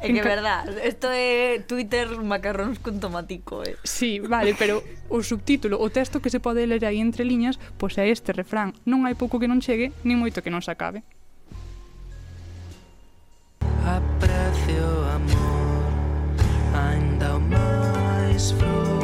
É 0.00 0.12
que 0.12 0.20
é 0.20 0.22
verdad, 0.22 0.62
isto 0.86 1.10
é 1.10 1.58
Twitter 1.66 2.06
macarróns 2.22 2.78
con 2.78 3.02
tomatico, 3.02 3.66
eh. 3.66 3.74
Sí, 3.82 4.22
vale, 4.22 4.54
pero 4.54 4.78
o 5.10 5.22
subtítulo, 5.26 5.82
o 5.82 5.90
texto 5.90 6.22
que 6.22 6.30
se 6.30 6.38
pode 6.38 6.62
ler 6.70 6.86
aí 6.86 7.02
entre 7.02 7.26
liñas, 7.26 7.58
pois 7.82 7.98
é 7.98 8.06
este 8.06 8.30
refrán. 8.30 8.78
Non 8.86 9.10
hai 9.10 9.18
pouco 9.18 9.42
que 9.42 9.50
non 9.50 9.58
chegue, 9.58 9.90
nin 10.06 10.22
moito 10.22 10.38
que 10.38 10.54
non 10.54 10.62
se 10.62 10.70
acabe. 10.70 11.02
Aprecio 13.82 14.86
amor, 15.18 15.90
ainda 16.78 17.34
o 17.34 17.40
máis 17.42 18.54
flor 18.54 18.97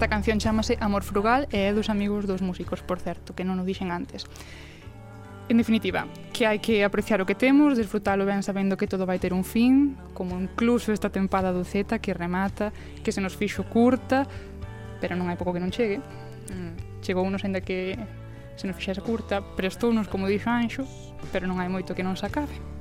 Esta 0.00 0.08
canción 0.08 0.38
chamase 0.38 0.78
Amor 0.80 1.04
Frugal 1.04 1.44
e 1.52 1.68
é 1.68 1.76
dos 1.76 1.92
amigos 1.92 2.24
dos 2.24 2.40
músicos, 2.40 2.80
por 2.80 3.04
certo, 3.04 3.36
que 3.36 3.44
non 3.44 3.60
o 3.60 3.68
dixen 3.68 3.92
antes. 3.92 4.24
En 5.52 5.60
definitiva, 5.60 6.08
que 6.32 6.48
hai 6.48 6.56
que 6.56 6.80
apreciar 6.88 7.20
o 7.20 7.28
que 7.28 7.36
temos, 7.36 7.76
desfrutalo 7.76 8.24
ben 8.24 8.40
sabendo 8.40 8.80
que 8.80 8.88
todo 8.88 9.04
vai 9.04 9.20
ter 9.20 9.36
un 9.36 9.44
fin, 9.44 10.00
como 10.16 10.40
incluso 10.40 10.96
esta 10.96 11.12
tempada 11.12 11.52
do 11.52 11.68
Z 11.68 12.00
que 12.00 12.16
remata, 12.16 12.72
que 13.04 13.12
se 13.12 13.20
nos 13.20 13.36
fixo 13.36 13.68
curta, 13.68 14.24
pero 15.04 15.20
non 15.20 15.28
hai 15.28 15.36
pouco 15.36 15.52
que 15.52 15.60
non 15.60 15.68
chegue. 15.68 16.00
Mm. 16.48 17.04
Chegou 17.04 17.20
unos 17.20 17.44
ainda 17.44 17.60
que 17.60 17.92
se 18.56 18.64
nos 18.64 18.80
fixese 18.80 19.04
curta, 19.04 19.44
prestounos, 19.52 20.08
como 20.08 20.32
dixo 20.32 20.48
Anxo, 20.48 20.88
pero 21.28 21.44
non 21.44 21.60
hai 21.60 21.68
moito 21.68 21.92
que 21.92 22.00
non 22.00 22.16
se 22.16 22.24
acabe. 22.24 22.79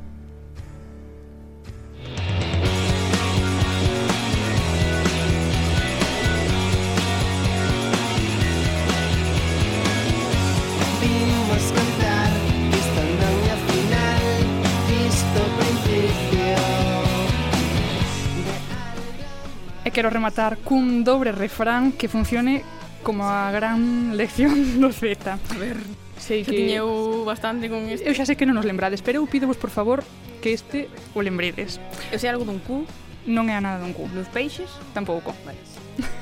quero 20.00 20.10
rematar 20.10 20.56
cun 20.64 21.04
dobre 21.04 21.36
refrán 21.36 21.92
que 21.92 22.08
funcione 22.08 22.64
como 23.04 23.28
a 23.28 23.52
gran 23.52 24.16
lección 24.16 24.80
do 24.80 24.96
Z. 24.96 25.28
A 25.28 25.58
ver, 25.60 25.76
sei 26.16 26.48
que... 26.48 26.56
Tiñeu 26.56 27.28
bastante 27.28 27.68
con 27.68 27.84
este. 27.92 28.08
Eu 28.08 28.16
xa 28.16 28.24
sei 28.24 28.40
que 28.40 28.48
non 28.48 28.56
nos 28.56 28.64
lembrades, 28.64 29.04
pero 29.04 29.20
eu 29.20 29.28
pídovos, 29.28 29.60
por 29.60 29.68
favor, 29.68 30.00
que 30.40 30.56
este 30.56 30.88
o 31.12 31.20
lembredes. 31.20 31.84
Eu 32.16 32.16
sei 32.16 32.32
algo 32.32 32.48
dun 32.48 32.64
cu? 32.64 32.88
Non 33.28 33.52
é 33.52 33.60
a 33.60 33.62
nada 33.62 33.84
dun 33.84 33.92
cu. 33.92 34.08
Dos 34.16 34.32
peixes? 34.32 34.72
Tampouco. 34.96 35.36
Vale. 35.44 35.60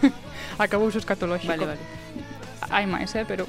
Acabou 0.57 0.89
o 0.89 0.97
escatolóxico. 0.97 1.53
Vale, 1.53 1.77
vale. 1.77 1.83
Hai 2.73 2.89
máis, 2.89 3.13
eh, 3.13 3.29
pero 3.29 3.45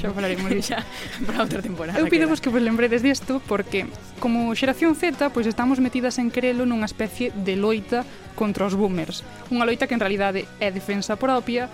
Xa 0.00 0.12
falaremos 0.12 0.50
xa 0.64 0.84
para 1.26 1.42
outra 1.42 1.60
temporada. 1.62 1.98
Eu 1.98 2.08
pidemos 2.10 2.40
que 2.40 2.48
vos 2.48 2.62
lembredes 2.62 3.02
disto 3.02 3.40
porque 3.46 3.86
como 4.18 4.54
xeración 4.54 4.94
Z, 4.94 5.30
pois 5.30 5.46
estamos 5.46 5.80
metidas 5.80 6.18
en 6.18 6.32
crelo 6.32 6.64
nunha 6.64 6.88
especie 6.88 7.32
de 7.32 7.54
loita 7.56 8.04
contra 8.34 8.66
os 8.66 8.74
boomers. 8.74 9.24
Unha 9.52 9.64
loita 9.64 9.88
que 9.88 9.96
en 9.96 10.02
realidade 10.02 10.44
é 10.60 10.68
defensa 10.72 11.16
propia, 11.16 11.68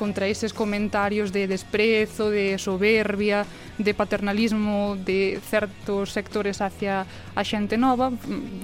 contra 0.00 0.24
eses 0.26 0.56
comentarios 0.56 1.28
de 1.28 1.44
desprezo, 1.44 2.32
de 2.32 2.56
soberbia, 2.56 3.44
de 3.76 3.92
paternalismo 3.92 4.96
de 4.96 5.38
certos 5.44 6.16
sectores 6.16 6.64
hacia 6.64 7.04
a 7.36 7.42
xente 7.44 7.76
nova, 7.76 8.08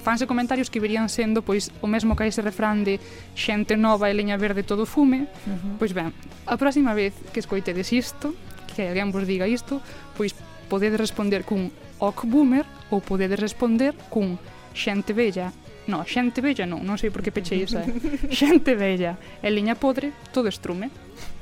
fanse 0.00 0.24
comentarios 0.24 0.72
que 0.72 0.80
verían 0.80 1.12
sendo 1.12 1.44
pois 1.44 1.68
o 1.84 1.88
mesmo 1.92 2.16
que 2.16 2.24
ese 2.24 2.40
refrán 2.40 2.88
de 2.88 2.96
xente 3.36 3.76
nova 3.76 4.08
e 4.08 4.16
leña 4.16 4.40
verde 4.40 4.64
todo 4.64 4.88
fume. 4.88 5.28
Uh 5.44 5.52
-huh. 5.52 5.76
Pois 5.76 5.92
ben, 5.92 6.16
a 6.48 6.56
próxima 6.56 6.96
vez 6.96 7.12
que 7.36 7.40
escoitedes 7.44 7.92
isto, 7.92 8.32
que 8.76 8.92
alguén 8.92 9.08
vos 9.08 9.24
diga 9.24 9.48
isto, 9.48 9.80
pois 10.12 10.36
podedes 10.68 11.00
responder 11.00 11.48
cun 11.48 11.72
ok 11.96 12.28
boomer 12.28 12.68
ou 12.92 13.00
podedes 13.00 13.40
responder 13.40 13.96
cun 14.12 14.36
xente 14.76 15.16
bella. 15.16 15.56
No, 15.88 16.04
xente 16.04 16.44
bella 16.44 16.68
non, 16.68 16.84
non 16.84 17.00
sei 17.00 17.08
por 17.08 17.24
que 17.24 17.32
pechei 17.32 17.64
esa. 17.64 17.80
Eh? 17.80 18.28
xente 18.38 18.76
bella 18.76 19.16
e 19.40 19.48
liña 19.48 19.72
podre, 19.80 20.12
todo 20.36 20.52
estrume. 20.52 20.92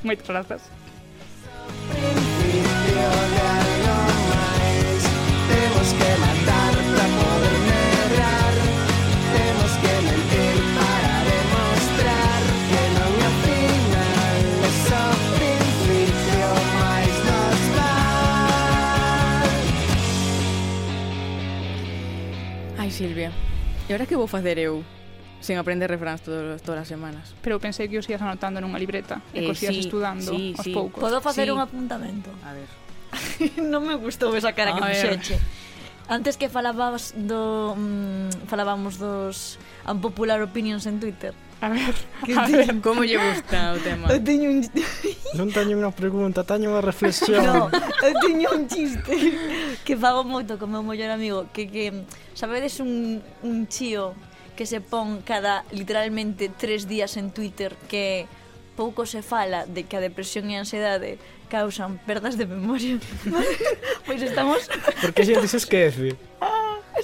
Moitas 0.06 0.30
grazas. 0.30 0.62
Principio 1.90 3.08
de 3.34 3.40
algo 3.42 3.98
máis, 4.30 5.02
temos 5.50 5.88
que 5.98 6.10
máis. 6.22 6.33
Ai, 22.84 22.92
Silvia, 22.92 23.32
e 23.88 23.92
ahora 23.96 24.04
que 24.04 24.12
vou 24.12 24.28
facer 24.28 24.60
eu? 24.60 24.84
sen 25.40 25.56
aprender 25.56 25.88
refráns 25.88 26.20
todo, 26.20 26.60
todas 26.60 26.84
as 26.84 26.88
semanas. 26.88 27.32
Pero 27.40 27.56
pensei 27.56 27.88
que 27.88 27.96
os 27.96 28.04
ías 28.04 28.20
anotando 28.20 28.60
nunha 28.60 28.76
libreta 28.76 29.24
eh, 29.32 29.48
que 29.48 29.56
os 29.56 29.60
eh, 29.64 29.72
ías 29.72 29.76
sí, 29.76 29.80
estudando 29.88 30.28
sí, 30.36 30.52
aos 30.52 30.68
sí. 30.68 30.72
poucos. 30.76 31.00
Podo 31.00 31.24
facer 31.24 31.48
sí. 31.48 31.52
un 31.56 31.64
apuntamento? 31.64 32.28
A 32.44 32.52
ver. 32.52 32.68
non 33.72 33.88
me 33.88 33.96
gustou 33.96 34.36
esa 34.36 34.52
cara 34.52 34.76
a 34.76 34.76
que 34.76 34.84
puxeche. 34.84 35.40
Antes 36.12 36.36
que 36.36 36.52
falabas 36.52 37.16
do 37.16 37.72
mm, 37.72 38.52
falábamos 38.52 39.00
dos 39.00 39.56
unpopular 39.88 40.44
opinions 40.44 40.84
en 40.84 41.00
Twitter. 41.00 41.32
A 41.64 41.72
ver, 41.72 41.96
que 42.28 42.36
a 42.36 42.44
ver 42.44 42.84
como 42.84 43.08
lle 43.08 43.16
gusta 43.16 43.72
o 43.72 43.80
tema. 43.80 44.12
Eu 44.12 44.20
teño 44.20 44.52
un 44.52 44.60
Non 45.32 45.48
teño 45.48 45.80
unha 45.80 45.88
pregunta, 45.88 46.44
teño 46.44 46.76
unha 46.76 46.84
reflexión. 46.92 47.48
no, 47.48 47.72
eu 48.04 48.12
teño 48.20 48.52
un 48.52 48.68
chiste 48.68 49.16
que 49.84 49.96
fago 49.96 50.24
moito 50.24 50.56
con 50.56 50.72
meu 50.72 50.82
mellor 50.82 51.12
amigo 51.12 51.46
que, 51.52 51.68
que 51.68 51.92
sabedes 52.32 52.80
un, 52.80 53.20
un 53.44 53.68
chío 53.68 54.16
que 54.56 54.64
se 54.64 54.80
pon 54.80 55.20
cada 55.20 55.62
literalmente 55.70 56.48
tres 56.48 56.88
días 56.88 57.16
en 57.20 57.30
Twitter 57.30 57.76
que 57.86 58.26
pouco 58.74 59.06
se 59.06 59.22
fala 59.22 59.66
de 59.66 59.84
que 59.84 59.96
a 59.96 60.02
depresión 60.02 60.50
e 60.50 60.58
a 60.58 60.64
ansiedade 60.64 61.18
causan 61.46 62.02
perdas 62.02 62.34
de 62.34 62.46
memoria. 62.50 62.98
pois 64.06 64.18
estamos... 64.18 64.66
Porque 64.98 65.22
a 65.22 65.26
xente 65.26 65.46
se 65.46 65.62
esquece 65.62 66.18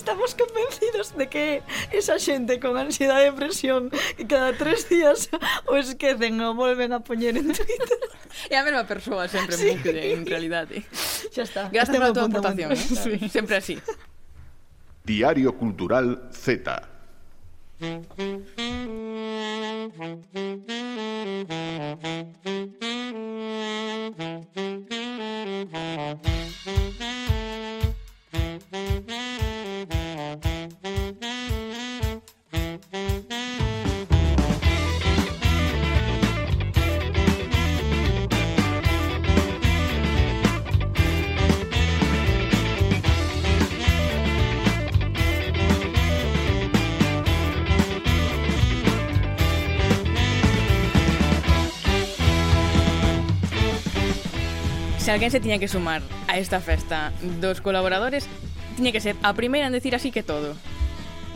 estamos 0.01 0.35
convencidos 0.35 1.15
de 1.17 1.29
que 1.29 1.63
esa 1.93 2.19
xente 2.19 2.59
con 2.59 2.81
ansiedade 2.81 3.29
e 3.29 3.31
depresión 3.37 3.93
que 4.17 4.25
cada 4.25 4.57
tres 4.57 4.89
días 4.89 5.29
o 5.69 5.77
esquecen 5.77 6.41
ou 6.41 6.57
volven 6.57 6.97
a 6.97 7.05
poñer 7.05 7.37
en 7.37 7.53
Twitter. 7.53 8.01
É 8.49 8.57
a 8.57 8.65
mesma 8.65 8.89
persoa 8.89 9.29
sempre 9.29 9.61
sí. 9.61 9.77
en 9.77 10.25
realidade. 10.25 10.89
Xa 11.29 11.45
está. 11.45 11.63
Gracias 11.69 11.93
pola 11.93 12.17
túa 12.17 12.33
aportación. 12.33 12.73
Eh? 12.73 12.81
Sí. 12.81 13.29
Sempre 13.29 13.61
así. 13.61 13.77
Diario 15.05 15.53
Cultural 15.61 16.33
Z. 16.33 16.89
se 55.01 55.11
alguén 55.11 55.31
se 55.31 55.41
tiña 55.41 55.59
que 55.59 55.67
sumar 55.67 56.03
a 56.29 56.39
esta 56.39 56.61
festa 56.61 57.13
dos 57.41 57.61
colaboradores, 57.61 58.29
tiña 58.77 58.93
que 58.93 59.01
ser 59.01 59.17
a 59.23 59.33
primeira 59.33 59.67
en 59.67 59.73
decir 59.73 59.95
así 59.95 60.11
que 60.11 60.23
todo. 60.23 60.55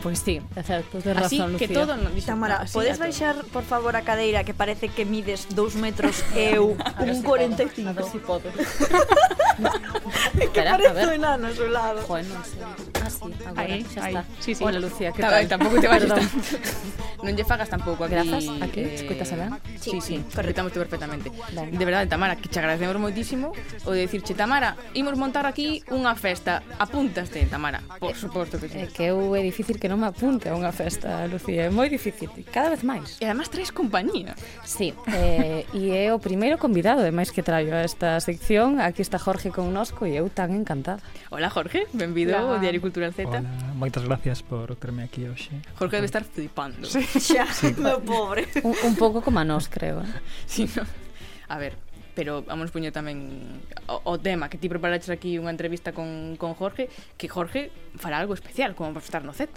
Pois 0.05 0.19
sí, 0.19 0.39
exacto, 0.55 1.01
de 1.01 1.15
razón, 1.15 1.25
Así 1.25 1.37
Lucía. 1.39 1.67
que 1.67 1.73
todo 1.73 1.97
non 1.97 2.13
dixo. 2.13 2.29
Tamara, 2.29 2.61
nada, 2.61 2.69
podes 2.69 3.01
baixar, 3.01 3.41
por 3.49 3.65
favor, 3.65 3.97
a 3.97 4.05
cadeira 4.05 4.45
que 4.45 4.53
parece 4.53 4.93
que 4.93 5.01
mides 5.01 5.49
2 5.57 5.81
metros 5.81 6.21
e 6.37 6.61
eu 6.61 6.77
un 7.01 7.25
45. 7.25 7.89
A 7.89 7.93
ver 7.97 8.05
si 8.05 8.21
podo. 8.21 8.45
que 8.53 10.45
Espera, 10.45 10.75
a 10.75 10.77
parece 10.77 10.93
ver. 10.93 11.07
un 11.09 11.13
enano 11.25 11.49
a 11.49 11.51
seu 11.57 11.69
lado. 11.73 12.05
Joder, 12.05 12.29
non 12.29 12.43
sei. 12.45 12.61
Ah, 13.01 13.09
sí, 13.09 13.33
agora 13.49 13.65
Aí, 13.65 13.81
xa 13.81 14.05
aí. 14.05 14.13
está. 14.13 14.21
Sí, 14.37 14.53
sí. 14.53 14.61
Hola, 14.61 14.77
Lucía, 14.77 15.09
que 15.09 15.25
tal? 15.25 15.41
tampouco 15.49 15.81
te 15.81 15.87
vayas 15.89 16.05
tanto. 16.05 16.29
Non 17.25 17.33
lle 17.33 17.47
fagas 17.47 17.71
tampouco 17.71 18.05
aquí. 18.05 18.13
Grazas, 18.13 18.45
aquí, 18.61 18.85
eh, 18.85 19.01
escoitas 19.01 19.31
a 19.33 19.35
ben? 19.39 19.49
Sí, 19.81 19.97
sí, 19.97 20.21
correctamos 20.35 20.69
perfectamente. 20.75 21.31
Ben. 21.57 21.73
De 21.73 21.85
verdade, 21.87 22.05
Tamara, 22.05 22.35
que 22.37 22.51
che 22.51 22.59
agradecemos 22.59 22.99
moitísimo 23.01 23.49
o 23.87 23.91
de 23.95 24.05
dicirche, 24.05 24.37
Tamara, 24.37 24.75
imos 24.93 25.17
montar 25.17 25.47
aquí 25.49 25.81
unha 25.89 26.13
festa. 26.13 26.61
Apúntaste, 26.77 27.47
Tamara. 27.49 27.81
Por 27.97 28.13
eh, 28.13 28.19
suposto 28.19 28.59
que 28.59 28.67
sí. 28.69 28.77
É 28.77 28.85
que 28.91 29.09
eu 29.09 29.33
é 29.33 29.41
difícil 29.41 29.79
que 29.79 29.87
non 29.89 29.94
non 29.95 30.03
me 30.03 30.11
apunte 30.11 30.51
a 30.51 30.53
unha 30.59 30.75
festa, 30.75 31.23
Lucía, 31.31 31.63
é 31.63 31.71
moi 31.71 31.87
difícil, 31.87 32.27
cada 32.51 32.67
vez 32.67 32.83
máis. 32.83 33.15
E 33.23 33.31
además 33.31 33.47
traes 33.47 33.71
compañía. 33.71 34.35
Sí, 34.67 34.91
eh, 35.07 35.63
e 35.71 35.95
é 35.95 36.11
o 36.11 36.19
primeiro 36.19 36.59
convidado, 36.59 36.99
ademais 36.99 37.31
que 37.31 37.39
traio 37.39 37.71
a 37.71 37.87
esta 37.87 38.19
sección, 38.19 38.83
aquí 38.83 38.99
está 38.99 39.15
Jorge 39.15 39.55
connosco 39.55 40.03
e 40.03 40.19
eu 40.19 40.27
tan 40.27 40.51
encantada. 40.51 40.99
Hola 41.31 41.47
Jorge, 41.47 41.87
benvido 41.95 42.35
ao 42.35 42.59
Diario 42.59 42.83
Cultural 42.83 43.15
Z. 43.15 43.23
Hola, 43.23 43.47
moitas 43.71 44.03
gracias 44.03 44.43
por 44.43 44.75
terme 44.75 45.07
aquí 45.07 45.31
hoxe. 45.31 45.55
Jorge 45.79 46.03
debe 46.03 46.11
estar 46.11 46.27
flipando. 46.27 46.83
Sí, 46.83 47.07
xa, 47.23 47.47
sí. 47.55 47.71
no 47.79 48.03
pobre. 48.03 48.51
Un, 48.67 48.75
un 48.75 48.95
pouco 48.99 49.23
como 49.23 49.39
a 49.39 49.47
nós, 49.47 49.71
creo. 49.71 50.03
Eh? 50.03 50.11
Sí, 50.43 50.67
no. 50.75 50.83
A 51.47 51.55
ver, 51.55 51.79
pero 52.15 52.43
vamos 52.47 52.71
puñer 52.71 52.95
tamén 52.95 53.27
o, 53.91 53.99
o 54.07 54.15
tema 54.17 54.47
que 54.47 54.57
ti 54.57 54.71
preparaches 54.71 55.11
aquí 55.11 55.35
unha 55.37 55.51
entrevista 55.51 55.91
con, 55.91 56.39
con 56.39 56.55
Jorge, 56.55 56.87
que 57.19 57.27
Jorge 57.27 57.69
fará 57.99 58.17
algo 58.17 58.33
especial 58.33 58.73
como 58.73 58.95
para 58.95 59.05
estar 59.05 59.21
no 59.27 59.35
Z. 59.35 59.51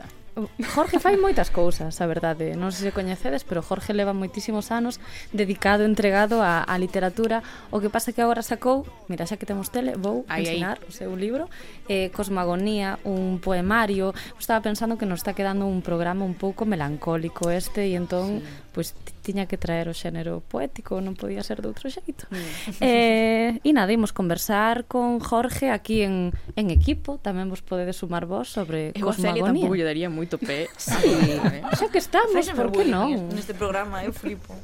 Jorge 0.74 0.98
fai 0.98 1.16
moitas 1.16 1.50
cousas, 1.50 1.98
a 1.98 2.06
verdade. 2.06 2.54
Non 2.54 2.70
sei 2.70 2.90
se 2.90 2.92
coñecedes, 2.94 3.42
pero 3.42 3.64
Jorge 3.64 3.96
leva 3.96 4.14
moitísimos 4.14 4.70
anos 4.70 5.02
dedicado, 5.34 5.82
entregado 5.82 6.44
á, 6.44 6.62
á 6.62 6.74
literatura. 6.78 7.42
O 7.74 7.82
que 7.82 7.90
pasa 7.90 8.14
que 8.14 8.22
agora 8.22 8.46
sacou, 8.46 8.86
mira, 9.10 9.26
xa 9.26 9.40
que 9.40 9.48
temos 9.48 9.74
tele, 9.74 9.98
vou 9.98 10.22
ai, 10.30 10.46
ensinar 10.46 10.78
ai. 10.78 10.88
o 10.88 10.92
seu 10.94 11.10
libro, 11.18 11.50
eh, 11.90 12.14
Cosmagonía, 12.14 13.02
un 13.02 13.42
poemario. 13.42 14.14
Estaba 14.38 14.62
pensando 14.62 14.94
que 15.00 15.06
nos 15.08 15.24
está 15.24 15.34
quedando 15.34 15.66
un 15.66 15.82
programa 15.82 16.22
un 16.22 16.38
pouco 16.38 16.62
melancólico 16.68 17.50
este 17.50 17.90
e 17.90 17.98
entón 17.98 18.40
sí 18.40 18.67
pois 18.78 18.94
tiña 19.26 19.50
que 19.50 19.58
traer 19.58 19.90
o 19.90 19.94
xénero 19.94 20.38
poético, 20.46 21.02
non 21.02 21.18
podía 21.18 21.42
ser 21.42 21.58
de 21.58 21.66
outro 21.66 21.90
xeito. 21.90 22.30
Mm. 22.30 22.78
eh, 22.86 23.58
e 23.58 23.70
nada, 23.74 23.90
imos 23.90 24.14
conversar 24.14 24.86
con 24.86 25.18
Jorge 25.18 25.74
aquí 25.74 26.06
en, 26.06 26.30
en 26.54 26.70
equipo, 26.70 27.18
tamén 27.18 27.50
vos 27.50 27.58
podedes 27.58 27.98
sumar 27.98 28.30
vos 28.30 28.46
sobre 28.46 28.94
eu 28.94 29.10
cosmogonía. 29.10 29.42
Eu 29.42 29.50
a 29.50 29.50
tampouco 29.50 29.74
lle 29.74 29.82
daría 29.82 30.06
moito 30.06 30.38
pé. 30.38 30.70
sí, 30.78 30.94
eh. 31.10 31.66
xa 31.74 31.90
que 31.90 31.98
estamos, 31.98 32.38
Fáxame 32.38 32.54
por 32.54 32.70
que 32.70 32.86
non? 32.86 33.34
Neste 33.34 33.50
programa 33.58 34.06
eu 34.06 34.14
flipo. 34.14 34.54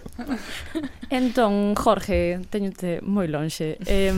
entón, 1.10 1.74
Jorge, 1.74 2.38
teñote 2.54 3.02
moi 3.02 3.26
lonxe. 3.26 3.82
Eh, 3.82 4.14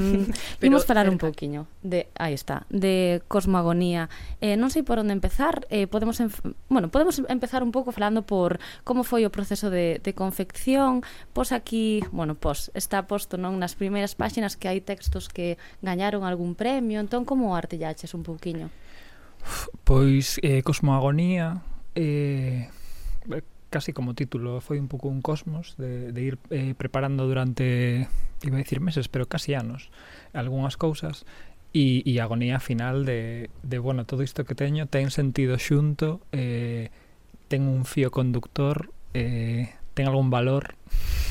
Pero, 0.61 0.69
imos 0.69 0.85
falar 0.85 1.09
cerca. 1.09 1.17
un 1.17 1.21
pouquiño 1.25 1.73
de, 1.81 2.13
aí 2.21 2.37
está, 2.37 2.69
de 2.69 3.25
cosmogonía. 3.33 4.13
Eh, 4.45 4.61
non 4.61 4.69
sei 4.69 4.85
por 4.85 5.01
onde 5.01 5.17
empezar, 5.17 5.65
eh, 5.73 5.89
podemos, 5.89 6.21
bueno, 6.69 6.93
podemos 6.93 7.17
empezar 7.33 7.65
un 7.65 7.73
pouco 7.73 7.97
falando 7.97 8.29
por 8.29 8.61
como 8.85 9.01
foi 9.01 9.25
o 9.25 9.33
proceso 9.33 9.73
de 9.73 9.86
de, 10.03 10.13
confección, 10.15 11.03
pos 11.33 11.53
aquí, 11.53 12.03
bueno, 12.11 12.35
pos, 12.35 12.71
está 12.75 13.07
posto 13.07 13.39
non 13.39 13.61
nas 13.63 13.79
primeiras 13.79 14.19
páxinas 14.19 14.59
que 14.59 14.67
hai 14.67 14.83
textos 14.83 15.31
que 15.31 15.61
gañaron 15.85 16.27
algún 16.27 16.59
premio, 16.59 16.99
entón 16.99 17.23
como 17.23 17.55
artellaches 17.55 18.17
un 18.17 18.27
pouquiño? 18.27 18.73
Pois 19.87 20.43
eh, 20.43 20.63
Cosmoagonía, 20.67 21.63
eh, 21.95 22.69
casi 23.71 23.93
como 23.93 24.15
título, 24.15 24.61
foi 24.65 24.79
un 24.79 24.89
pouco 24.89 25.07
un 25.11 25.23
cosmos 25.23 25.77
de, 25.77 26.11
de 26.11 26.21
ir 26.23 26.37
eh, 26.51 26.75
preparando 26.75 27.27
durante, 27.27 28.09
iba 28.43 28.57
a 28.57 28.63
decir 28.63 28.81
meses, 28.81 29.07
pero 29.07 29.29
casi 29.29 29.55
anos, 29.55 29.91
algunhas 30.33 30.77
cousas, 30.77 31.29
e, 31.77 32.01
e 32.09 32.13
agonía 32.25 32.57
final 32.57 33.05
de, 33.05 33.51
de, 33.61 33.77
bueno, 33.79 34.09
todo 34.09 34.25
isto 34.25 34.49
que 34.49 34.57
teño 34.57 34.89
ten 34.89 35.13
sentido 35.13 35.61
xunto, 35.61 36.25
eh, 36.33 36.89
ten 37.53 37.69
un 37.69 37.85
fío 37.85 38.09
conductor 38.11 38.96
eh, 39.17 39.73
ten 39.97 40.05
algún 40.05 40.29
valor 40.29 40.77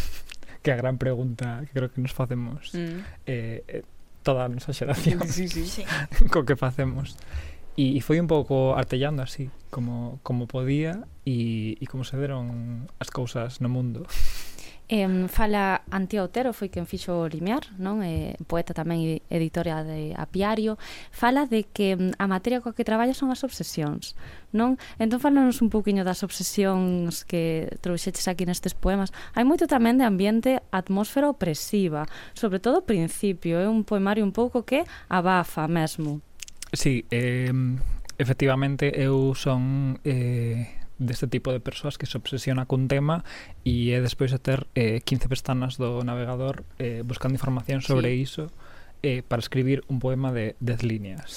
que 0.65 0.73
a 0.73 0.75
gran 0.75 0.97
pregunta 0.97 1.61
que 1.69 1.71
creo 1.77 1.93
que 1.93 2.01
nos 2.01 2.17
facemos 2.17 2.73
mm. 2.73 3.29
eh, 3.29 3.63
eh 3.67 3.83
toda 4.25 4.45
a 4.45 4.49
nosa 4.49 4.73
xeración 4.73 5.21
sí, 5.29 5.45
sí, 5.45 5.69
sí. 5.69 5.85
co 6.33 6.49
que 6.49 6.57
facemos 6.57 7.13
e, 7.77 7.93
e 7.93 8.01
foi 8.01 8.17
un 8.17 8.25
pouco 8.25 8.73
artellando 8.73 9.21
así 9.21 9.53
como, 9.69 10.17
como 10.25 10.49
podía 10.49 11.05
e, 11.29 11.77
e 11.77 11.85
como 11.85 12.01
se 12.01 12.17
deron 12.17 12.89
as 12.97 13.13
cousas 13.13 13.61
no 13.61 13.69
mundo 13.69 14.09
Em, 14.87 15.27
fala 15.27 15.81
Antía 15.89 16.21
Otero, 16.21 16.53
foi 16.53 16.69
quen 16.69 16.85
fixo 16.85 17.25
Limiar, 17.25 17.65
non? 17.81 18.05
Eh, 18.05 18.37
poeta 18.45 18.69
tamén 18.69 19.01
e 19.01 19.13
editora 19.33 19.81
de 19.81 20.13
Apiario. 20.13 20.77
Fala 21.09 21.49
de 21.49 21.65
que 21.65 21.97
a 21.97 22.25
materia 22.29 22.61
coa 22.61 22.77
que 22.77 22.85
traballa 22.85 23.17
son 23.17 23.33
as 23.33 23.41
obsesións, 23.41 24.13
non? 24.53 24.77
Entón 25.01 25.17
falanos 25.17 25.57
un 25.65 25.73
pouquiño 25.73 26.05
das 26.05 26.21
obsesións 26.21 27.25
que 27.25 27.73
trouxeches 27.81 28.29
aquí 28.29 28.45
nestes 28.45 28.77
poemas. 28.77 29.09
Hai 29.33 29.41
moito 29.41 29.65
tamén 29.65 29.97
de 29.97 30.05
ambiente, 30.05 30.61
atmósfera 30.69 31.33
opresiva, 31.33 32.05
sobre 32.37 32.61
todo 32.61 32.85
o 32.85 32.85
principio, 32.85 33.57
é 33.57 33.65
eh? 33.65 33.71
un 33.71 33.89
poemario 33.89 34.21
un 34.21 34.37
pouco 34.37 34.69
que 34.69 34.85
abafa 35.09 35.65
mesmo. 35.65 36.21
Sí, 36.69 37.09
eh, 37.09 37.49
efectivamente 38.21 38.93
eu 38.93 39.33
son 39.33 39.97
eh, 40.05 40.84
deste 40.97 41.27
tipo 41.27 41.51
de 41.51 41.59
persoas 41.59 41.97
que 41.97 42.05
se 42.05 42.17
obsesiona 42.17 42.65
cun 42.65 42.87
tema 42.87 43.27
e 43.67 43.91
é 43.91 43.99
despois 43.99 44.31
de 44.31 44.39
ter 44.39 44.67
eh, 44.75 45.03
15 45.03 45.27
pestanas 45.27 45.75
do 45.75 46.03
navegador 46.07 46.63
eh, 46.79 47.03
buscando 47.03 47.35
información 47.35 47.83
sobre 47.83 48.15
sí. 48.15 48.23
iso 48.23 48.43
eh, 49.03 49.21
para 49.21 49.39
escribir 49.39 49.83
un 49.87 49.99
poema 49.99 50.31
de 50.31 50.55
10 50.59 50.83
líneas. 50.83 51.29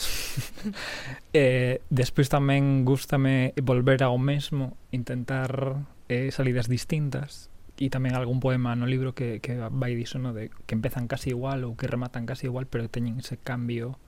eh, 1.37 1.83
despois 1.91 2.31
tamén 2.33 2.87
gustame 2.89 3.53
volver 3.61 4.01
ao 4.07 4.17
mesmo, 4.17 4.79
intentar 4.95 5.85
eh, 6.09 6.31
salidas 6.33 6.71
distintas 6.71 7.53
e 7.79 7.93
tamén 7.93 8.17
algún 8.17 8.41
poema 8.41 8.75
no 8.75 8.89
libro 8.89 9.15
que, 9.15 9.39
que 9.45 9.55
vai 9.59 9.95
diso, 9.95 10.19
no? 10.19 10.35
de 10.35 10.51
que 10.67 10.75
empezan 10.75 11.07
casi 11.07 11.31
igual 11.31 11.63
ou 11.63 11.77
que 11.77 11.87
rematan 11.87 12.27
casi 12.27 12.51
igual, 12.51 12.67
pero 12.67 12.91
teñen 12.91 13.21
ese 13.21 13.37
cambio 13.39 14.01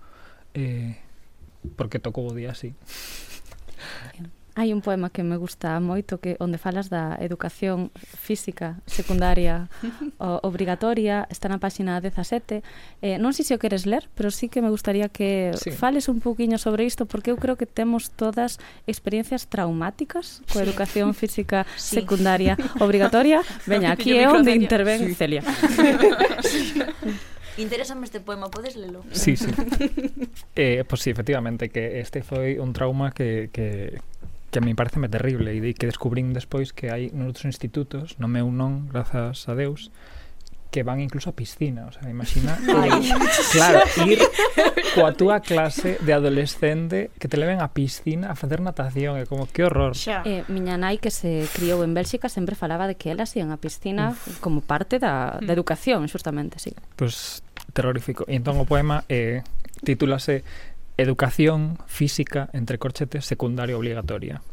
eh, 0.55 0.99
porque 1.77 2.01
tocou 2.01 2.27
o 2.27 2.35
día 2.35 2.57
así. 2.57 2.73
Hai 4.59 4.75
un 4.75 4.83
poema 4.83 5.11
que 5.11 5.23
me 5.23 5.39
gusta 5.39 5.79
moito 5.79 6.19
que 6.19 6.35
onde 6.43 6.59
falas 6.59 6.91
da 6.91 7.15
educación 7.23 7.95
física 7.95 8.83
secundaria 8.83 9.71
o, 10.19 10.43
obrigatoria, 10.43 11.31
está 11.31 11.47
na 11.47 11.63
páxina 11.63 12.03
17. 12.03 12.63
Eh, 12.99 13.17
non 13.23 13.31
sei 13.31 13.47
se 13.47 13.55
o 13.55 13.63
queres 13.63 13.87
ler, 13.87 14.11
pero 14.19 14.35
sí 14.35 14.51
que 14.51 14.59
me 14.59 14.69
gustaría 14.69 15.07
que 15.07 15.55
sí. 15.55 15.71
fales 15.71 16.11
un 16.11 16.19
pouquiño 16.19 16.59
sobre 16.59 16.83
isto 16.83 17.07
porque 17.07 17.31
eu 17.31 17.39
creo 17.39 17.55
que 17.55 17.71
temos 17.71 18.11
todas 18.11 18.59
experiencias 18.91 19.47
traumáticas 19.47 20.43
coa 20.51 20.67
educación 20.67 21.15
física 21.15 21.63
sí. 21.79 22.03
secundaria 22.03 22.59
obrigatoria. 22.83 23.47
Veña, 23.71 23.95
aquí 23.95 24.19
é 24.19 24.27
onde 24.27 24.51
interven 24.51 24.99
sí. 25.07 25.15
Celia. 25.15 25.47
Interésame 27.61 28.05
este 28.05 28.21
poema, 28.21 28.51
podes 28.51 28.77
lelo? 28.77 29.05
Sí, 29.13 29.37
sí. 29.37 29.47
eh, 30.57 30.83
pois 30.83 30.89
pues, 30.89 31.01
sí, 31.03 31.11
efectivamente, 31.11 31.69
que 31.69 32.01
este 32.01 32.23
foi 32.23 32.59
un 32.59 32.73
trauma 32.73 33.13
que, 33.13 33.51
que, 33.53 34.01
que 34.51 34.59
a 34.59 34.63
mí 34.63 34.75
pareceme 34.75 35.09
terrible 35.09 35.55
e 35.55 35.75
que 35.75 35.87
descubrín 35.87 36.35
despois 36.35 36.75
que 36.75 36.91
hai 36.91 37.15
noutros 37.15 37.47
institutos, 37.47 38.19
no 38.19 38.27
meu 38.27 38.51
non, 38.51 38.91
grazas 38.91 39.47
a 39.47 39.55
Deus, 39.55 39.95
que 40.71 40.83
van 40.83 41.01
incluso 41.01 41.31
a 41.31 41.35
piscina, 41.35 41.87
o 41.87 41.93
sea, 41.93 42.09
imagina 42.11 42.59
ir, 43.03 43.15
claro, 43.53 43.81
ir 44.07 44.19
coa 44.95 45.15
túa 45.15 45.43
clase 45.43 45.99
de 46.03 46.13
adolescente 46.15 47.11
que 47.19 47.27
te 47.27 47.37
leven 47.37 47.61
a 47.61 47.75
piscina 47.75 48.31
a 48.31 48.35
facer 48.39 48.63
natación, 48.63 49.19
é 49.19 49.27
como 49.27 49.51
que 49.51 49.67
horror. 49.67 49.99
Xa. 49.99 50.23
Eh, 50.23 50.47
miña 50.47 50.79
nai 50.79 51.03
que 51.03 51.11
se 51.11 51.47
criou 51.55 51.83
en 51.83 51.95
Bélxica 51.95 52.31
sempre 52.31 52.55
falaba 52.55 52.87
de 52.87 52.95
que 52.95 53.11
elas 53.11 53.35
ian 53.35 53.51
a 53.51 53.59
piscina 53.59 54.15
Uf. 54.15 54.39
como 54.39 54.63
parte 54.63 55.03
da, 55.03 55.39
mm. 55.39 55.47
da 55.47 55.53
educación, 55.55 56.07
xustamente, 56.07 56.63
sí. 56.63 56.75
Pois 56.95 57.43
pues, 57.43 57.75
terrorífico. 57.75 58.23
E 58.31 58.39
entón 58.39 58.59
o 58.63 58.67
poema 58.67 59.03
eh, 59.11 59.43
titúlase 59.83 60.47
Educación 61.01 61.79
física 61.87 62.51
entre 62.53 62.77
corchetes 62.77 63.25
secundaria 63.25 63.73
obligatoria. 63.73 64.45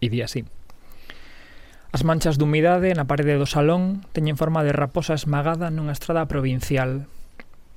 E 0.00 0.08
di 0.08 0.24
así. 0.24 0.48
As 1.92 2.00
manchas 2.00 2.40
de 2.40 2.48
humidade 2.48 2.96
na 2.96 3.04
parede 3.04 3.36
do 3.36 3.44
salón 3.44 4.00
teñen 4.16 4.40
forma 4.40 4.64
de 4.64 4.72
raposa 4.72 5.12
esmagada 5.12 5.68
nunha 5.68 5.92
estrada 5.92 6.24
provincial. 6.32 7.04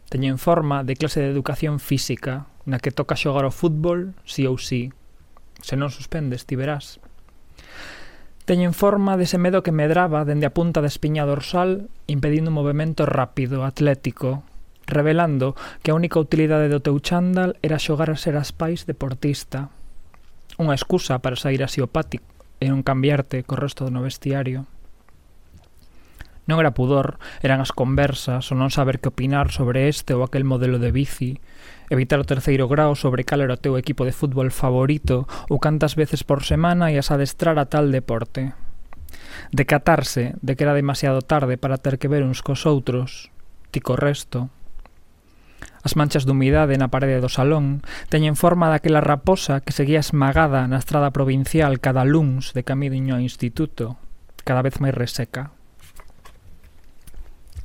Teñen 0.07 0.39
forma 0.39 0.87
de 0.87 0.95
clase 0.95 1.19
de 1.19 1.27
educación 1.27 1.83
física, 1.83 2.47
na 2.63 2.79
que 2.79 2.95
toca 2.95 3.19
xogar 3.19 3.43
ao 3.43 3.51
fútbol, 3.51 4.15
si 4.23 4.47
ou 4.47 4.55
si. 4.55 4.95
Se 5.59 5.75
non 5.75 5.91
suspendes, 5.91 6.47
ti 6.47 6.55
verás. 6.55 7.03
Teñen 8.47 8.71
forma 8.71 9.19
dese 9.19 9.35
medo 9.35 9.59
que 9.59 9.75
medraba 9.75 10.23
dende 10.23 10.47
a 10.47 10.55
punta 10.55 10.79
da 10.79 10.87
espiña 10.87 11.27
dorsal, 11.27 11.91
impedindo 12.07 12.47
un 12.47 12.63
movimento 12.63 13.03
rápido, 13.03 13.67
atlético, 13.67 14.47
revelando 14.89 15.55
que 15.85 15.93
a 15.93 15.97
única 15.97 16.19
utilidade 16.19 16.67
do 16.67 16.83
teu 16.83 16.97
chándal 16.99 17.55
era 17.61 17.79
xogar 17.79 18.09
a 18.09 18.19
ser 18.19 18.35
as 18.35 18.51
pais 18.51 18.83
deportista. 18.89 19.69
Unha 20.57 20.75
excusa 20.75 21.21
para 21.23 21.39
sair 21.39 21.61
así 21.63 21.79
o 21.79 21.87
patio 21.87 22.25
e 22.59 22.67
non 22.67 22.83
cambiarte 22.83 23.47
co 23.47 23.55
resto 23.55 23.87
do 23.87 23.93
no 23.93 24.03
vestiario. 24.03 24.67
Non 26.49 26.57
era 26.57 26.73
pudor, 26.73 27.21
eran 27.45 27.61
as 27.61 27.69
conversas 27.69 28.49
o 28.49 28.57
non 28.57 28.73
saber 28.73 28.97
que 28.97 29.13
opinar 29.13 29.53
sobre 29.53 29.85
este 29.85 30.17
ou 30.17 30.25
aquel 30.25 30.49
modelo 30.49 30.81
de 30.81 30.89
bici, 30.89 31.37
evitar 31.93 32.17
o 32.17 32.25
terceiro 32.25 32.65
grao 32.65 32.97
sobre 32.97 33.21
cal 33.21 33.45
era 33.45 33.53
o 33.53 33.61
teu 33.61 33.77
equipo 33.77 34.01
de 34.01 34.11
fútbol 34.11 34.49
favorito 34.49 35.29
ou 35.45 35.61
cantas 35.61 35.93
veces 35.93 36.25
por 36.25 36.41
semana 36.41 36.89
ias 36.89 37.13
adestrar 37.13 37.61
a 37.61 37.69
tal 37.69 37.93
deporte. 37.93 38.57
Decatarse 39.53 40.33
de 40.41 40.57
que 40.57 40.65
era 40.65 40.73
demasiado 40.73 41.21
tarde 41.21 41.61
para 41.61 41.77
ter 41.77 42.01
que 42.01 42.09
ver 42.09 42.25
uns 42.25 42.41
cos 42.41 42.65
outros, 42.65 43.29
ti 43.69 43.77
co 43.77 43.93
resto, 43.93 44.49
As 45.89 45.97
manchas 45.97 46.29
de 46.29 46.37
humidade 46.37 46.77
na 46.77 46.93
parede 46.93 47.17
do 47.17 47.33
salón 47.33 47.81
teñen 48.13 48.37
forma 48.37 48.69
daquela 48.69 49.01
raposa 49.01 49.65
que 49.65 49.73
seguía 49.73 49.97
esmagada 49.97 50.69
na 50.69 50.77
estrada 50.77 51.09
provincial 51.09 51.81
cada 51.81 52.05
luns 52.05 52.53
de 52.53 52.61
camiño 52.61 53.17
ao 53.17 53.25
instituto, 53.25 53.97
cada 54.45 54.61
vez 54.61 54.77
máis 54.77 54.93
reseca. 54.93 55.49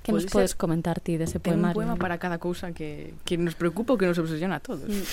Que 0.00 0.16
nos 0.16 0.24
podes 0.24 0.56
comentar 0.56 1.04
ti 1.04 1.20
dese 1.20 1.36
poema? 1.36 1.76
Ten 1.76 1.76
un 1.76 1.76
poema 1.76 1.96
para 2.00 2.16
cada 2.16 2.40
cousa 2.40 2.72
que, 2.72 3.12
que 3.28 3.36
nos 3.36 3.60
preocupa 3.60 3.92
ou 3.92 4.00
que 4.00 4.08
nos 4.08 4.16
obsesiona 4.16 4.56
a 4.56 4.64
todos. 4.64 4.88
Mm. 4.88 5.04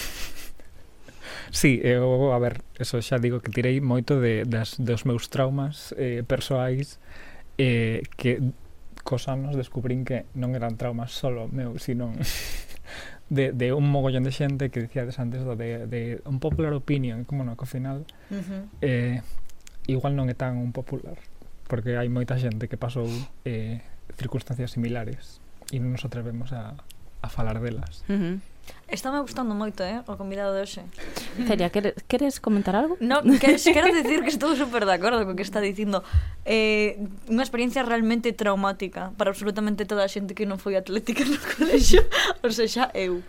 Sí, 1.51 1.83
eh, 1.83 1.99
eu, 1.99 2.31
a 2.31 2.39
ver, 2.39 2.63
eso 2.79 2.95
xa 3.03 3.19
digo 3.19 3.43
que 3.43 3.51
tirei 3.51 3.83
moito 3.83 4.23
de, 4.23 4.47
das, 4.47 4.79
dos 4.79 5.03
meus 5.03 5.27
traumas 5.27 5.91
eh, 5.99 6.23
persoais 6.23 6.95
eh, 7.59 8.07
que 8.15 8.39
cos 9.03 9.27
anos 9.27 9.59
descubrín 9.59 10.07
que 10.07 10.31
non 10.39 10.55
eran 10.55 10.79
traumas 10.79 11.11
solo 11.11 11.51
meus, 11.51 11.83
sino 11.83 12.15
de, 13.31 13.55
de 13.55 13.71
un 13.71 13.87
mogollón 13.87 14.27
de 14.27 14.35
xente 14.35 14.67
que 14.69 14.83
dicíades 14.83 15.15
antes 15.15 15.47
do 15.47 15.55
de, 15.55 15.87
de 15.87 16.19
un 16.27 16.43
popular 16.43 16.75
opinion, 16.75 17.23
como 17.23 17.47
no, 17.47 17.55
que 17.55 17.63
ao 17.63 17.71
final 17.71 18.03
uh 18.27 18.35
-huh. 18.35 18.63
eh, 18.83 19.23
igual 19.87 20.19
non 20.19 20.27
é 20.27 20.35
tan 20.35 20.59
un 20.59 20.75
popular, 20.75 21.15
porque 21.71 21.95
hai 21.95 22.11
moita 22.11 22.35
xente 22.35 22.67
que 22.67 22.75
pasou 22.75 23.07
eh, 23.47 23.79
circunstancias 24.19 24.75
similares 24.75 25.39
e 25.71 25.79
non 25.79 25.95
nos 25.95 26.03
atrevemos 26.03 26.51
a, 26.51 26.75
a 27.21 27.29
falar 27.29 27.61
delas. 27.61 28.03
Uh 28.09 28.13
-huh. 28.13 28.35
Está 28.91 29.09
me 29.09 29.19
gustando 29.23 29.55
moito, 29.55 29.83
eh, 29.83 30.03
o 30.03 30.19
convidado 30.19 30.51
de 30.53 30.67
hoxe. 30.67 30.83
Celia, 31.47 31.71
queres, 31.71 31.95
queres 32.11 32.43
comentar 32.43 32.75
algo? 32.75 32.99
No, 32.99 33.23
queres, 33.39 33.63
quero 33.63 33.87
decir 33.87 34.19
que 34.19 34.27
estou 34.27 34.51
super 34.55 34.83
de 34.83 34.91
acordo 34.91 35.23
co 35.23 35.31
que 35.31 35.47
está 35.47 35.63
dicindo. 35.63 36.03
Eh, 36.43 36.99
unha 37.31 37.39
experiencia 37.39 37.87
realmente 37.87 38.35
traumática 38.35 39.15
para 39.15 39.31
absolutamente 39.31 39.87
toda 39.87 40.03
a 40.03 40.11
xente 40.11 40.35
que 40.35 40.43
non 40.43 40.59
foi 40.59 40.75
atlética 40.75 41.23
no 41.23 41.39
colexo, 41.55 42.03
ou 42.43 42.51
seja, 42.51 42.91
eu. 42.91 43.23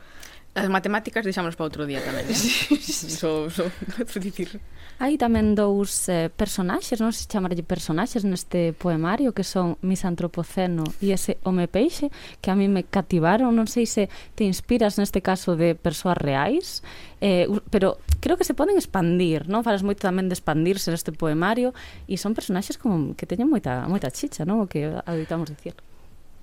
As 0.52 0.68
matemáticas 0.68 1.24
deixámonos 1.24 1.56
para 1.56 1.64
outro 1.72 1.88
día 1.88 2.04
tamén. 2.04 2.28
Sí, 2.36 2.76
sí. 2.76 3.08
So, 3.08 3.48
dicir. 4.20 4.60
Hai 5.00 5.16
tamén 5.16 5.56
dous 5.56 6.12
eh, 6.12 6.28
personaxes, 6.28 7.00
non 7.00 7.08
se 7.10 7.24
chamarlle 7.24 7.64
personaxes 7.64 8.28
neste 8.28 8.76
poemario 8.76 9.32
que 9.32 9.48
son 9.48 9.80
misantropoceno 9.80 10.84
e 11.00 11.16
ese 11.16 11.40
home 11.48 11.64
peixe 11.72 12.12
que 12.44 12.52
a 12.52 12.56
mí 12.58 12.68
me 12.68 12.84
cativaron, 12.84 13.56
non 13.56 13.64
sei 13.64 13.88
se 13.88 14.12
te 14.36 14.44
inspiras 14.44 15.00
neste 15.00 15.24
caso 15.24 15.56
de 15.56 15.72
persoas 15.72 16.20
reais, 16.20 16.84
eh, 17.24 17.48
pero 17.72 17.96
creo 18.20 18.36
que 18.36 18.44
se 18.44 18.52
poden 18.52 18.76
expandir, 18.76 19.48
non? 19.48 19.64
Falas 19.64 19.80
moito 19.80 20.04
tamén 20.04 20.28
de 20.28 20.36
expandirse 20.36 20.92
neste 20.92 21.16
poemario 21.16 21.72
e 22.04 22.20
son 22.20 22.36
personaxes 22.36 22.76
como 22.76 23.16
que 23.16 23.24
teñen 23.24 23.48
moita 23.48 23.88
moita 23.88 24.12
chicha, 24.12 24.44
non? 24.44 24.60
O 24.60 24.68
que 24.68 24.84
adoitamos 24.84 25.48
dicir. 25.48 25.72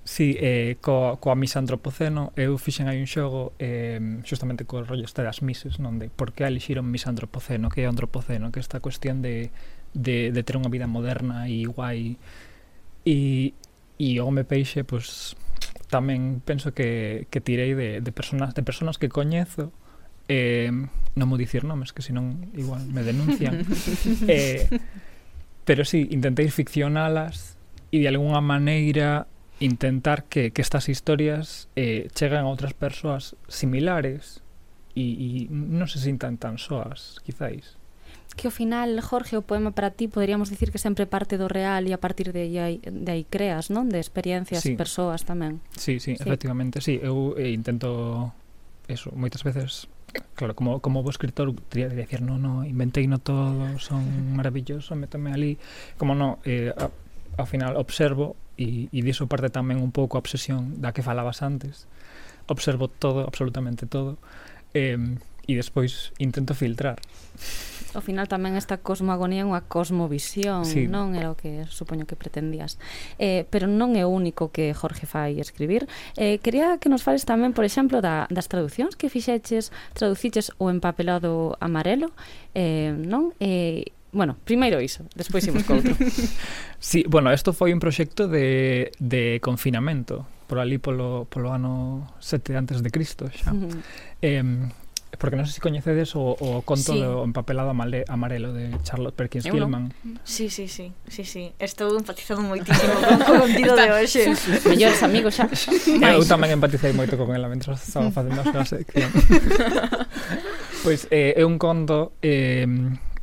Sí, 0.02 0.34
eh, 0.40 0.76
co, 0.80 1.20
coa 1.20 1.36
misa 1.36 1.60
antropoceno 1.60 2.32
eu 2.34 2.56
fixen 2.56 2.88
hai 2.88 2.96
un 2.96 3.06
xogo 3.06 3.52
eh, 3.60 4.00
xustamente 4.24 4.64
co 4.64 4.80
rollo 4.80 5.04
este 5.04 5.20
das 5.20 5.44
mises 5.44 5.76
non 5.76 6.00
de 6.00 6.08
por 6.08 6.32
que 6.32 6.48
elixiron 6.48 6.88
misa 6.88 7.12
antropoceno 7.12 7.68
que 7.68 7.84
é 7.84 7.86
antropoceno, 7.86 8.48
que 8.48 8.64
esta 8.64 8.80
cuestión 8.80 9.20
de, 9.20 9.52
de, 9.92 10.32
de 10.32 10.40
ter 10.40 10.56
unha 10.56 10.72
vida 10.72 10.88
moderna 10.88 11.46
e 11.52 11.68
guai. 11.68 12.16
E, 13.04 13.52
e 14.00 14.08
o 14.20 14.24
Home 14.24 14.48
Peixe 14.48 14.88
pois, 14.88 15.36
tamén 15.92 16.40
penso 16.40 16.72
que, 16.72 17.28
que 17.28 17.44
tirei 17.44 17.76
de, 17.76 18.00
de, 18.00 18.12
personas, 18.12 18.56
de 18.56 18.62
personas 18.64 18.96
que 18.96 19.12
coñezo 19.12 19.68
eh, 20.30 20.72
non 21.18 21.26
vou 21.28 21.36
dicir 21.36 21.66
nomes 21.66 21.90
que 21.90 22.00
senón 22.00 22.48
igual 22.54 22.86
me 22.86 23.02
denuncian 23.02 23.66
eh, 24.30 24.70
pero 25.66 25.84
sí, 25.84 26.06
intentei 26.08 26.48
ficcionalas 26.48 27.58
e 27.90 28.00
de 28.00 28.08
algunha 28.08 28.38
maneira 28.38 29.26
intentar 29.60 30.24
que, 30.24 30.50
que 30.50 30.62
estas 30.62 30.88
historias 30.88 31.68
eh, 31.76 32.08
cheguen 32.16 32.42
a 32.42 32.50
outras 32.50 32.72
persoas 32.72 33.36
similares 33.46 34.40
e, 34.96 35.14
e 35.14 35.28
non 35.52 35.86
se 35.86 36.00
sintan 36.00 36.40
tan 36.40 36.56
soas, 36.56 37.20
quizáis. 37.22 37.76
Que 38.34 38.48
ao 38.48 38.54
final, 38.54 38.96
Jorge, 39.04 39.36
o 39.36 39.44
poema 39.44 39.70
para 39.76 39.92
ti 39.92 40.08
poderíamos 40.08 40.48
dicir 40.48 40.72
que 40.72 40.80
sempre 40.80 41.04
parte 41.04 41.36
do 41.36 41.46
real 41.46 41.84
e 41.86 41.92
a 41.92 42.00
partir 42.00 42.32
de 42.32 42.48
aí, 42.56 42.80
de 42.82 43.10
aí 43.12 43.24
creas, 43.28 43.68
non? 43.68 43.92
De 43.92 44.00
experiencias, 44.00 44.64
sí. 44.64 44.74
persoas 44.74 45.28
tamén. 45.28 45.60
Sí, 45.76 46.00
sí, 46.00 46.16
sí, 46.16 46.24
efectivamente, 46.24 46.80
sí. 46.80 46.98
Eu 46.98 47.36
eh, 47.36 47.52
intento 47.52 48.32
eso, 48.88 49.12
moitas 49.14 49.44
veces 49.44 49.86
Claro, 50.34 50.56
como, 50.56 50.80
como 50.82 51.06
bo 51.06 51.10
escritor 51.10 51.54
teria 51.70 51.86
de 51.86 51.94
decir 51.94 52.18
no, 52.18 52.34
no, 52.34 52.66
inventei 52.66 53.06
no 53.06 53.22
todo, 53.22 53.78
son 53.78 54.34
maravilloso, 54.34 54.98
métame 54.98 55.30
ali 55.30 55.54
como 55.94 56.18
no, 56.18 56.42
eh, 56.42 56.74
a, 56.74 56.90
ao 57.38 57.46
final 57.46 57.78
observo 57.78 58.34
e, 58.60 58.92
e 58.92 59.00
diso 59.00 59.24
parte 59.24 59.48
tamén 59.48 59.80
un 59.80 59.88
pouco 59.88 60.20
a 60.20 60.22
obsesión 60.22 60.76
da 60.84 60.92
que 60.92 61.00
falabas 61.00 61.40
antes 61.40 61.88
observo 62.44 62.92
todo, 62.92 63.24
absolutamente 63.24 63.88
todo 63.88 64.20
eh, 64.76 65.00
e 65.48 65.52
despois 65.56 66.12
intento 66.20 66.52
filtrar 66.52 67.00
ao 67.94 68.02
final 68.02 68.30
tamén 68.30 68.54
esta 68.54 68.78
cosmogonía 68.78 69.42
é 69.42 69.46
unha 69.46 69.66
cosmovisión, 69.66 70.62
sí. 70.62 70.86
non 70.86 71.18
era 71.18 71.32
o 71.32 71.36
que 71.38 71.66
supoño 71.66 72.06
que 72.06 72.14
pretendías. 72.14 72.78
Eh, 73.18 73.46
pero 73.50 73.66
non 73.66 73.98
é 73.98 74.06
o 74.06 74.10
único 74.12 74.54
que 74.54 74.70
Jorge 74.74 75.10
fai 75.10 75.42
escribir. 75.42 75.90
Eh, 76.14 76.38
quería 76.38 76.78
que 76.78 76.86
nos 76.86 77.02
fales 77.02 77.26
tamén, 77.26 77.50
por 77.50 77.66
exemplo, 77.66 77.98
da, 77.98 78.30
das 78.30 78.46
traducións 78.46 78.94
que 78.94 79.10
fixeches, 79.10 79.74
traduciches 79.94 80.54
o 80.62 80.70
empapelado 80.70 81.58
amarelo, 81.58 82.14
eh, 82.54 82.94
non? 82.94 83.34
Eh, 83.42 83.90
Bueno, 84.12 84.36
primeiro 84.44 84.80
iso, 84.80 85.06
despois 85.14 85.46
imos 85.46 85.62
co 85.62 85.78
outro. 85.78 85.94
sí, 86.82 87.06
bueno, 87.06 87.30
isto 87.30 87.54
foi 87.54 87.70
un 87.70 87.78
proxecto 87.78 88.26
de, 88.26 88.90
de 88.98 89.38
confinamento 89.38 90.26
por 90.50 90.58
ali 90.58 90.82
polo, 90.82 91.30
polo 91.30 91.54
ano 91.54 92.10
7 92.18 92.58
antes 92.58 92.82
de 92.82 92.90
Cristo 92.90 93.30
xa. 93.30 93.54
Uh 93.54 93.70
-huh. 93.70 93.78
eh, 94.18 94.42
porque 95.18 95.34
non 95.34 95.46
sei 95.46 95.58
se 95.58 95.62
coñecedes 95.62 96.14
o, 96.14 96.38
o 96.38 96.62
conto 96.62 96.94
sí. 96.94 96.98
do 97.02 97.26
empapelado 97.26 97.74
amarelo 97.74 98.54
de 98.54 98.70
Charlotte 98.86 99.14
Perkins 99.18 99.46
Eu 99.46 99.58
Gilman. 99.58 99.90
No. 100.06 100.22
Sí, 100.22 100.48
sí, 100.48 100.70
sí, 100.70 100.94
sí, 101.10 101.26
sí. 101.26 101.50
Estou 101.58 101.90
empatizando 101.98 102.46
moitísimo 102.46 102.94
con 102.94 103.18
o 103.18 103.40
contido 103.42 103.74
de 103.74 103.90
hoxe. 103.96 104.30
Mellores 104.70 105.02
amigos 105.02 105.34
xa. 105.34 105.50
Eu 106.14 106.22
tamén 106.26 106.54
empaticei 106.54 106.94
moito 106.94 107.18
con 107.18 107.34
ela 107.34 107.50
mentre 107.50 107.74
estaba 107.74 108.14
facendo 108.14 108.38
a 108.38 108.46
súa 108.46 108.64
sección. 108.66 109.10
pois 110.86 111.04
pues, 111.04 111.10
eh, 111.10 111.34
é 111.36 111.42
un 111.42 111.58
conto 111.58 112.14
eh, 112.22 112.64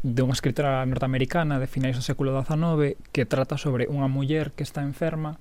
de 0.08 0.24
unha 0.24 0.32
escritora 0.32 0.88
norteamericana 0.88 1.60
de 1.60 1.68
finais 1.68 2.00
do 2.00 2.04
século 2.06 2.32
XIX 2.32 2.96
que 3.12 3.28
trata 3.28 3.60
sobre 3.60 3.92
unha 3.92 4.08
muller 4.08 4.56
que 4.56 4.64
está 4.64 4.80
enferma 4.80 5.36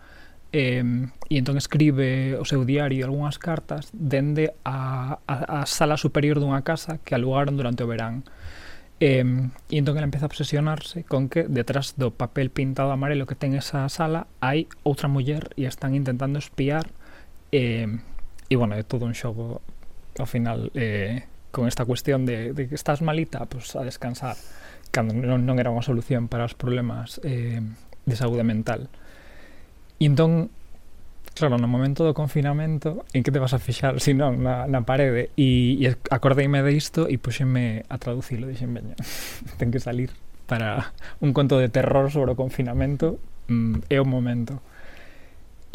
eh, 0.51 0.83
e 0.83 1.35
entón 1.39 1.55
escribe 1.55 2.35
o 2.35 2.43
seu 2.43 2.67
diario 2.67 2.99
e 2.99 3.07
algunhas 3.07 3.39
cartas 3.39 3.95
dende 3.95 4.51
a, 4.67 5.23
a, 5.31 5.62
a 5.62 5.71
sala 5.71 5.95
superior 5.95 6.43
dunha 6.43 6.67
casa 6.67 6.99
que 7.07 7.14
alugaron 7.14 7.55
durante 7.55 7.87
o 7.87 7.91
verán. 7.91 8.27
Eh, 8.99 9.23
e 9.69 9.77
entón 9.77 9.95
ela 10.01 10.09
empeza 10.09 10.27
a 10.27 10.33
obsesionarse 10.33 11.05
con 11.05 11.29
que 11.29 11.45
detrás 11.47 11.95
do 11.95 12.11
papel 12.11 12.49
pintado 12.51 12.91
amarelo 12.91 13.29
que 13.29 13.39
ten 13.39 13.55
esa 13.55 13.87
sala 13.93 14.27
hai 14.43 14.67
outra 14.83 15.07
muller 15.07 15.53
e 15.55 15.69
están 15.69 15.93
intentando 15.95 16.41
espiar 16.41 16.91
eh, 17.53 17.87
e 18.49 18.55
bueno, 18.57 18.75
é 18.75 18.83
todo 18.83 19.05
un 19.05 19.12
xogo 19.12 19.61
ao 20.17 20.25
final 20.25 20.73
eh, 20.73 21.29
con 21.57 21.67
esta 21.67 21.87
cuestión 21.87 22.27
de, 22.27 22.53
de 22.53 22.69
que 22.69 22.75
estás 22.75 23.01
malita, 23.01 23.47
pues, 23.47 23.75
a 23.77 23.81
descansar, 23.81 24.37
cando 24.93 25.17
non, 25.17 25.49
non 25.49 25.57
era 25.57 25.73
unha 25.73 25.81
solución 25.81 26.29
para 26.29 26.45
os 26.45 26.53
problemas 26.53 27.17
eh, 27.25 27.65
de 28.05 28.13
saúde 28.13 28.45
mental. 28.45 28.93
E 29.97 30.05
entón, 30.05 30.53
claro, 31.33 31.57
no 31.57 31.65
momento 31.65 32.05
do 32.05 32.13
confinamento, 32.13 33.09
en 33.17 33.25
que 33.25 33.33
te 33.33 33.41
vas 33.41 33.57
a 33.57 33.59
fixar, 33.59 33.97
si 34.05 34.13
non, 34.13 34.45
na, 34.45 34.69
na 34.69 34.85
parede? 34.85 35.33
E, 35.41 35.81
e 35.81 35.97
acordeime 36.13 36.61
de 36.61 36.77
isto 36.77 37.09
e 37.09 37.17
puxenme 37.17 37.89
a 37.89 37.97
traducilo, 37.97 38.45
dixen, 38.45 38.77
veña, 38.77 38.93
ten 39.57 39.73
que 39.73 39.81
salir 39.81 40.13
para 40.45 40.93
un 41.25 41.33
conto 41.33 41.57
de 41.57 41.73
terror 41.73 42.13
sobre 42.13 42.37
o 42.37 42.39
confinamento, 42.39 43.17
mm, 43.49 43.89
é 43.89 43.97
o 43.97 44.05
momento. 44.05 44.61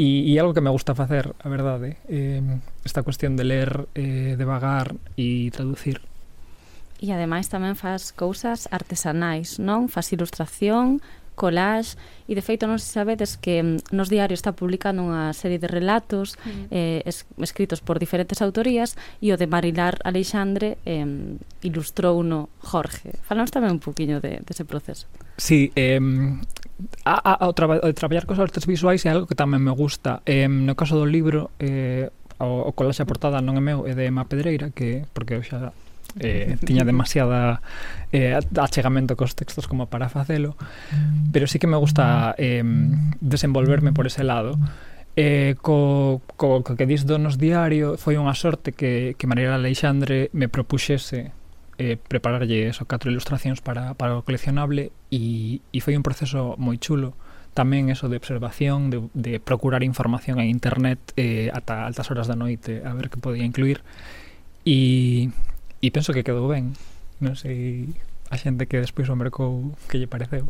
E, 0.01 0.33
e 0.33 0.39
algo 0.41 0.57
que 0.57 0.65
me 0.65 0.73
gusta 0.73 0.97
facer, 0.97 1.29
a 1.37 1.45
verdade, 1.45 2.01
eh, 2.09 2.41
esta 2.81 3.05
cuestión 3.05 3.37
de 3.37 3.45
ler, 3.45 3.85
eh, 3.93 4.33
devagar 4.33 4.97
e 5.13 5.53
traducir. 5.53 6.01
E 6.97 7.13
ademais 7.13 7.53
tamén 7.53 7.77
faz 7.77 8.09
cousas 8.09 8.65
artesanais, 8.73 9.61
non? 9.61 9.93
Faz 9.93 10.09
ilustración, 10.09 11.05
collage 11.35 11.95
e 12.27 12.35
de 12.35 12.43
feito 12.43 12.67
non 12.67 12.79
se 12.79 12.87
sabedes 12.91 13.35
que 13.35 13.59
mm, 13.59 13.91
nos 13.95 14.07
diarios 14.07 14.39
está 14.39 14.55
publicando 14.55 15.03
unha 15.03 15.31
serie 15.35 15.59
de 15.59 15.67
relatos 15.67 16.39
mm. 16.43 16.71
eh, 16.71 17.01
es, 17.03 17.27
escritos 17.41 17.83
por 17.83 17.99
diferentes 17.99 18.39
autorías 18.39 18.95
e 19.19 19.33
o 19.33 19.39
de 19.39 19.47
Marilar 19.47 19.99
Alexandre 20.07 20.79
eh, 20.87 21.03
ilustrou 21.63 22.23
no 22.23 22.47
Jorge. 22.63 23.17
Falamos 23.25 23.51
tamén 23.51 23.75
un 23.77 23.81
poquinho 23.83 24.23
de, 24.23 24.39
dese 24.45 24.61
ese 24.61 24.65
proceso. 24.69 25.09
Sí, 25.35 25.73
eh, 25.75 25.99
a, 27.05 27.15
a, 27.17 27.47
o, 27.47 27.53
traba, 27.53 27.81
o 27.81 27.89
traballar 27.93 28.25
cos 28.25 28.39
artes 28.39 28.65
visuais 28.69 29.03
é 29.05 29.09
algo 29.11 29.25
que 29.25 29.37
tamén 29.37 29.61
me 29.61 29.73
gusta. 29.73 30.21
Eh, 30.23 30.47
no 30.47 30.77
caso 30.77 30.95
do 30.95 31.07
libro, 31.09 31.49
eh, 31.59 32.13
o, 32.37 32.69
o 32.69 32.71
collage 32.73 33.01
a 33.01 33.09
portada 33.09 33.41
non 33.41 33.57
é 33.57 33.63
meu, 33.63 33.85
é 33.89 33.93
de 33.93 34.05
Emma 34.05 34.25
Pedreira, 34.25 34.69
que 34.73 35.05
porque 35.13 35.37
eu 35.37 35.43
xa 35.43 35.73
eh, 36.19 36.57
tiña 36.65 36.83
demasiada 36.83 37.61
eh, 38.11 38.35
achegamento 38.35 39.15
cos 39.15 39.35
textos 39.35 39.67
como 39.67 39.87
para 39.87 40.09
facelo 40.09 40.57
pero 41.31 41.47
sí 41.47 41.59
que 41.59 41.67
me 41.67 41.77
gusta 41.77 42.35
eh, 42.37 42.63
desenvolverme 43.21 43.93
por 43.93 44.07
ese 44.07 44.23
lado. 44.23 44.57
Eh, 45.17 45.55
co, 45.61 46.21
co, 46.37 46.63
co 46.63 46.75
que 46.79 46.87
dis 46.87 47.03
do 47.03 47.19
nos 47.19 47.35
diario 47.35 47.99
foi 47.99 48.15
unha 48.15 48.31
sorte 48.31 48.71
que, 48.71 49.19
que 49.19 49.27
Mariela 49.27 49.59
Alexandre 49.59 50.31
me 50.31 50.47
propuxese 50.47 51.35
eh, 51.75 51.99
prepararlle 51.99 52.71
eso, 52.71 52.87
catro 52.87 53.11
ilustracións 53.11 53.59
para, 53.59 53.91
para 53.99 54.15
o 54.15 54.23
coleccionable 54.23 54.95
e, 55.11 55.59
e 55.59 55.77
foi 55.83 55.99
un 55.99 56.03
proceso 56.05 56.55
moi 56.55 56.79
chulo. 56.79 57.11
Tamén 57.51 57.91
eso 57.91 58.07
de 58.07 58.15
observación, 58.15 58.87
de, 58.87 59.03
de 59.11 59.43
procurar 59.43 59.83
información 59.83 60.39
en 60.39 60.47
internet 60.47 61.03
eh, 61.19 61.51
ata 61.51 61.83
altas 61.83 62.07
horas 62.07 62.31
da 62.31 62.39
noite 62.39 62.79
a 62.87 62.95
ver 62.95 63.11
que 63.11 63.19
podía 63.19 63.43
incluir 63.43 63.83
e 64.63 65.27
e 65.81 65.89
penso 65.89 66.13
que 66.13 66.23
quedou 66.23 66.47
ben 66.47 66.77
non 67.17 67.33
sei 67.33 67.89
a 68.29 68.37
xente 68.37 68.69
que 68.69 68.79
despois 68.79 69.09
o 69.09 69.17
mercou 69.17 69.73
que 69.89 69.97
lle 69.97 70.07
pareceu 70.07 70.45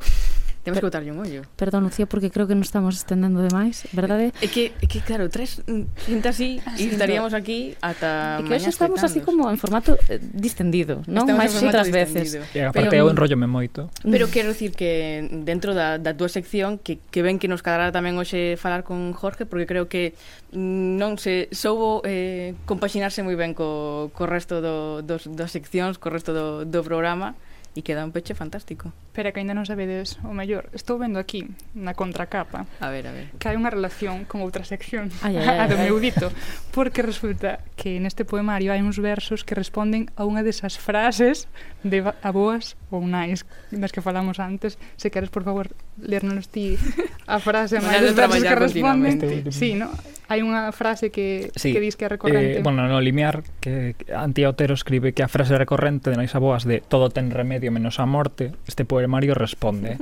Temos 0.63 0.77
per, 0.77 0.81
que 0.81 0.87
botarlle 0.87 1.11
un 1.11 1.19
ollo. 1.19 1.41
Perdón, 1.57 1.83
Lucía, 1.83 2.05
porque 2.05 2.29
creo 2.29 2.45
que 2.45 2.53
nos 2.53 2.69
estamos 2.69 2.95
estendendo 2.95 3.41
demais, 3.41 3.89
verdade? 3.93 4.29
É 4.41 4.47
que, 4.47 4.77
é 4.77 4.85
que 4.85 5.01
claro, 5.01 5.25
tres 5.25 5.65
cinta 6.05 6.29
así 6.29 6.61
e 6.77 6.85
estaríamos 6.85 7.33
aquí 7.33 7.73
ata 7.81 8.37
E 8.39 8.45
que 8.45 8.53
hoxe 8.53 8.69
estamos 8.69 9.01
así 9.01 9.25
como 9.25 9.49
en 9.49 9.57
formato 9.57 9.97
eh, 10.05 10.21
distendido, 10.21 11.01
non? 11.09 11.25
Máis 11.33 11.57
outras 11.57 11.89
veces. 11.89 12.37
E 12.53 12.61
aparte 12.61 12.93
eu 12.93 13.09
enrollome 13.09 13.49
moito. 13.49 13.89
Pero 14.05 14.29
quero 14.29 14.53
dicir 14.53 14.77
que 14.77 15.25
dentro 15.41 15.73
da, 15.73 15.97
da 15.97 16.13
túa 16.13 16.29
sección 16.29 16.77
que, 16.77 17.01
que 17.09 17.25
ven 17.25 17.41
que 17.41 17.49
nos 17.49 17.65
quedará 17.65 17.89
tamén 17.89 18.21
hoxe 18.21 18.53
falar 18.61 18.85
con 18.85 19.17
Jorge 19.17 19.49
porque 19.49 19.65
creo 19.65 19.89
que 19.89 20.13
mm, 20.53 21.01
non 21.01 21.17
se 21.17 21.49
soubo 21.49 22.05
eh, 22.05 22.53
compaxinarse 22.69 23.25
moi 23.25 23.33
ben 23.33 23.57
co, 23.57 24.13
co 24.13 24.29
resto 24.29 24.61
do, 24.61 25.01
dos, 25.01 25.25
das 25.25 25.49
seccións, 25.49 25.97
co 25.97 26.13
resto 26.13 26.37
do, 26.37 26.69
do 26.69 26.85
programa 26.85 27.33
e 27.75 27.81
queda 27.81 28.03
un 28.03 28.11
peche 28.11 28.35
fantástico. 28.35 28.91
Pero 29.15 29.31
que 29.31 29.39
ainda 29.39 29.55
non 29.55 29.63
sabedes 29.63 30.19
o 30.27 30.35
mellor. 30.35 30.67
Estou 30.75 30.99
vendo 30.99 31.19
aquí, 31.19 31.47
na 31.71 31.95
contracapa, 31.95 32.67
a 32.83 32.89
ver, 32.91 33.07
a 33.07 33.13
ver. 33.15 33.31
que 33.39 33.47
hai 33.47 33.55
unha 33.55 33.71
relación 33.71 34.27
con 34.27 34.43
outra 34.43 34.67
sección, 34.67 35.07
ai, 35.23 35.39
ai, 35.39 35.47
ai, 35.47 35.57
a 35.63 35.71
do 35.71 35.79
meu 35.79 35.95
dito, 35.99 36.27
porque 36.75 36.99
resulta 36.99 37.63
que 37.79 37.99
neste 38.03 38.27
poemario 38.27 38.75
hai 38.75 38.83
uns 38.83 38.99
versos 38.99 39.47
que 39.47 39.55
responden 39.55 40.11
a 40.19 40.27
unha 40.27 40.43
desas 40.43 40.75
frases 40.75 41.47
de 41.83 42.05
aboas 42.21 42.77
ou 42.93 43.01
nais 43.05 43.45
das 43.73 43.89
que 43.89 44.01
falamos 44.01 44.37
antes, 44.37 44.77
se 44.97 45.09
queres 45.09 45.33
por 45.33 45.41
favor 45.41 45.73
lernos 45.97 46.49
ti 46.49 46.77
a 47.25 47.41
frase 47.41 47.81
máis 47.81 48.01
das 48.01 48.13
frases 48.13 48.43
que 48.45 48.55
responden. 48.55 49.15
Sí, 49.49 49.73
no? 49.73 49.89
Hai 50.31 50.45
unha 50.45 50.71
frase 50.71 51.11
que, 51.11 51.51
sí. 51.57 51.73
que 51.73 51.81
dis 51.83 51.97
que 51.97 52.05
é 52.05 52.09
recorrente. 52.13 52.61
Eh, 52.61 52.63
bueno, 52.63 52.87
no 52.87 53.01
limiar 53.01 53.43
que 53.59 53.97
Antía 54.13 54.47
Otero 54.47 54.77
escribe 54.77 55.11
que 55.11 55.25
a 55.25 55.29
frase 55.29 55.57
recorrente 55.57 56.13
de 56.13 56.15
nais 56.15 56.31
aboas 56.37 56.63
de 56.63 56.79
todo 56.85 57.09
ten 57.09 57.33
remedio 57.33 57.73
menos 57.73 57.99
a 57.99 58.05
morte, 58.05 58.53
este 58.69 58.85
poemario 58.85 59.33
responde. 59.33 59.97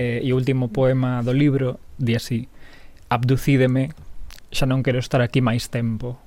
eh, 0.00 0.24
e 0.24 0.28
o 0.32 0.36
último 0.40 0.72
poema 0.72 1.20
do 1.20 1.36
libro 1.36 1.78
di 2.00 2.16
así: 2.16 2.48
Abducídeme, 3.12 3.92
xa 4.50 4.64
non 4.64 4.80
quero 4.80 4.98
estar 4.98 5.20
aquí 5.20 5.44
máis 5.44 5.68
tempo 5.68 6.18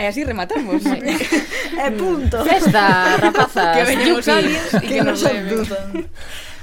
E 0.00 0.08
así 0.08 0.24
rematamos. 0.24 0.80
e 1.84 1.88
punto. 1.92 2.40
Festa, 2.44 3.20
rapazas. 3.20 3.76
Que 3.76 3.84
veñen 3.84 4.16
os 4.16 4.28
aliens 4.28 4.72
e 4.74 4.80
que, 4.80 4.96
que 4.96 5.04
nos 5.04 5.20
abdutan. 5.20 6.08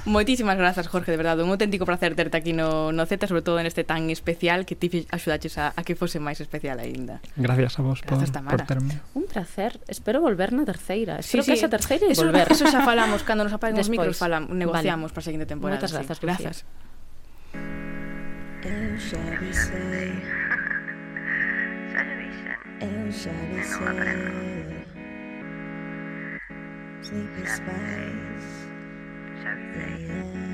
Moitísimas 0.08 0.56
grazas, 0.56 0.88
Jorge, 0.88 1.12
de 1.12 1.18
verdade, 1.20 1.42
un 1.44 1.50
auténtico 1.50 1.84
placer 1.84 2.16
terte 2.16 2.40
aquí 2.40 2.56
no, 2.56 2.92
no 2.92 3.04
Z, 3.04 3.28
sobre 3.28 3.42
todo 3.42 3.60
neste 3.60 3.84
tan 3.84 4.08
especial 4.08 4.64
que 4.64 4.72
ti 4.74 5.04
axudaches 5.12 5.60
a, 5.60 5.76
a 5.76 5.80
que 5.84 5.94
fose 5.94 6.16
máis 6.16 6.40
especial 6.40 6.80
aínda. 6.80 7.20
Gracias 7.36 7.76
a 7.76 7.84
vos 7.84 8.00
gracias, 8.00 8.32
por, 8.32 8.56
por 8.56 8.62
terme. 8.64 9.04
Un 9.12 9.28
placer. 9.28 9.76
Espero 9.86 10.24
volver 10.24 10.56
na 10.56 10.64
terceira. 10.64 11.20
Espero 11.20 11.44
sí, 11.44 11.52
que 11.52 11.60
esa 11.60 11.68
terceira 11.68 12.08
e 12.08 12.16
volver. 12.16 12.48
Eso 12.48 12.64
xa 12.64 12.82
falamos, 12.82 13.20
cando 13.22 13.44
nos 13.44 13.52
apaguen 13.52 13.78
os 13.78 13.92
micros 13.92 14.16
falamos, 14.16 14.48
negociamos 14.50 15.12
vale. 15.12 15.14
para 15.14 15.22
a 15.22 15.28
seguinte 15.28 15.46
temporada. 15.46 15.76
Moitas 15.76 15.92
grazas, 15.92 16.16
sí. 16.16 16.24
Gracias. 16.24 16.56
Eu 18.64 18.96
xa 18.96 19.20
avisei 19.20 20.16
dice 22.28 22.48
Eu 22.80 23.10
já 23.10 23.30
e 23.30 23.56
não 23.70 23.88
aprendo. 23.88 24.78
Já 29.42 29.52
avisei. 29.52 30.48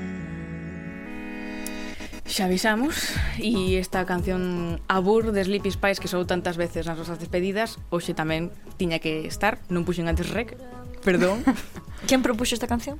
Xa 2.25 2.45
avisamos 2.45 3.13
e 3.39 3.75
esta 3.77 4.03
canción 4.03 4.81
Abur 4.87 5.31
de 5.31 5.41
Sleepy 5.43 5.71
Spice 5.71 6.01
que 6.01 6.07
sou 6.07 6.25
tantas 6.25 6.57
veces 6.57 6.83
nas 6.83 6.97
nosas 6.97 7.19
despedidas 7.19 7.77
hoxe 7.93 8.11
tamén 8.11 8.51
tiña 8.75 8.99
que 8.99 9.23
estar 9.29 9.61
non 9.71 9.87
puxen 9.87 10.11
antes 10.11 10.27
rec 10.33 10.57
perdón 11.05 11.45
Quen 12.09 12.19
propuxo 12.19 12.57
esta 12.57 12.67
canción? 12.67 12.99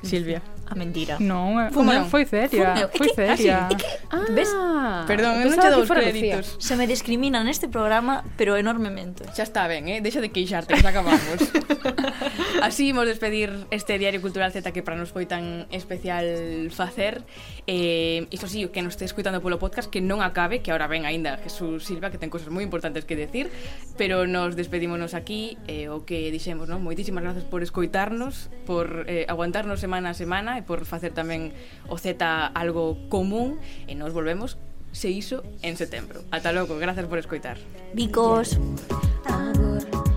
Silvia 0.00 0.40
a 0.68 0.74
mentira. 0.76 1.16
Non, 1.16 1.72
Fumo, 1.72 1.96
non 1.96 2.12
foi 2.12 2.28
seria. 2.28 2.76
Fumeu. 2.76 2.88
Foi 2.92 3.08
ah, 3.08 3.16
seria. 3.16 3.56
Que, 3.72 3.86
ah. 4.12 4.20
é 4.20 4.26
que, 4.28 4.32
ves? 4.36 4.52
Ah, 4.52 5.08
Perdón, 5.08 5.40
eu 5.40 5.48
non 5.48 5.56
che 5.56 5.70
dou 5.72 5.80
os 5.80 5.88
créditos. 5.88 6.60
Se 6.60 6.76
me 6.76 6.84
discrimina 6.84 7.40
neste 7.40 7.72
programa, 7.72 8.20
pero 8.36 8.60
enormemente. 8.60 9.24
Xa 9.32 9.48
está 9.48 9.64
ben, 9.64 9.88
eh? 9.88 10.04
Deixa 10.04 10.20
de 10.20 10.28
queixarte, 10.28 10.76
que 10.76 10.84
xa 10.84 10.92
acabamos. 10.92 11.40
Así 12.66 12.92
imos 12.92 13.08
despedir 13.08 13.48
este 13.72 13.96
Diario 13.96 14.20
Cultural 14.20 14.52
Z 14.52 14.60
que 14.76 14.84
para 14.84 15.00
nos 15.00 15.08
foi 15.08 15.24
tan 15.24 15.64
especial 15.72 16.68
facer. 16.68 17.24
Eh, 17.64 18.28
isto 18.28 18.44
sí, 18.44 18.68
que 18.68 18.84
nos 18.84 18.98
este 18.98 19.08
escuitando 19.08 19.40
polo 19.40 19.56
podcast 19.56 19.88
que 19.88 20.04
non 20.04 20.20
acabe, 20.20 20.60
que 20.60 20.68
ahora 20.74 20.90
ven 20.90 21.08
aínda 21.08 21.40
Jesús 21.40 21.88
Silva 21.88 22.12
que 22.12 22.20
ten 22.20 22.28
cousas 22.28 22.52
moi 22.52 22.66
importantes 22.66 23.08
que 23.08 23.16
decir, 23.16 23.48
pero 23.96 24.28
nos 24.28 24.58
despedímonos 24.58 25.16
aquí, 25.16 25.56
eh, 25.70 25.88
o 25.88 26.04
que 26.04 26.28
dixemos, 26.34 26.68
non? 26.68 26.84
Moitísimas 26.84 27.24
grazas 27.24 27.46
por 27.46 27.64
escoitarnos, 27.64 28.50
por 28.66 29.06
eh, 29.06 29.24
aguantarnos 29.30 29.80
semana 29.80 30.12
a 30.12 30.18
semana 30.18 30.57
e 30.58 30.62
por 30.66 30.82
facer 30.82 31.14
tamén 31.14 31.54
o 31.86 31.94
Z 31.94 32.18
algo 32.52 32.98
común 33.06 33.62
e 33.86 33.94
nos 33.94 34.10
volvemos 34.10 34.58
se 34.90 35.08
iso 35.08 35.46
en 35.62 35.78
setembro. 35.78 36.24
Ata 36.34 36.50
logo, 36.50 36.76
grazas 36.76 37.06
por 37.06 37.22
escoitar. 37.22 37.58
Bicos. 37.94 38.58
Amor. 39.24 40.07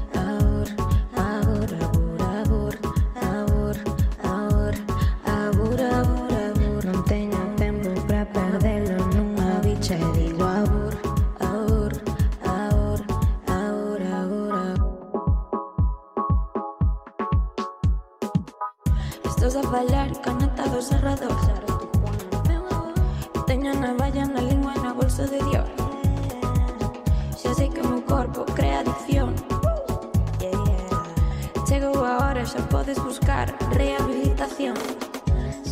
vas 19.53 19.65
a 19.65 19.69
bailar, 19.69 20.21
canasta 20.21 20.65
dos 20.67 20.85
cerrados. 20.85 21.33
Tenía 23.45 23.73
navalla 23.73 24.23
en 24.23 24.33
la 24.33 24.41
lengua, 24.41 24.73
en 24.75 24.83
la 24.83 24.93
bolsa 24.93 25.23
de 25.23 25.43
Dios. 25.43 25.65
Ya 27.43 27.53
sé 27.53 27.69
que 27.69 27.83
mi 27.83 28.01
cuerpo 28.01 28.45
crea 28.55 28.79
adicción. 28.79 29.35
Llegó 31.67 32.05
ahora, 32.05 32.43
ya 32.43 32.69
puedes 32.69 33.03
buscar 33.03 33.53
rehabilitación. 33.71 34.75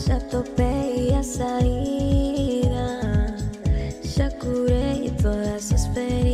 Ya 0.05 0.19
topé 0.27 0.95
y 0.97 1.13
a 1.13 1.23
salida, 1.23 3.35
ya 4.15 4.29
curé 4.39 5.11
todas 5.21 5.47
las 5.47 5.71
experiencias. 5.71 6.28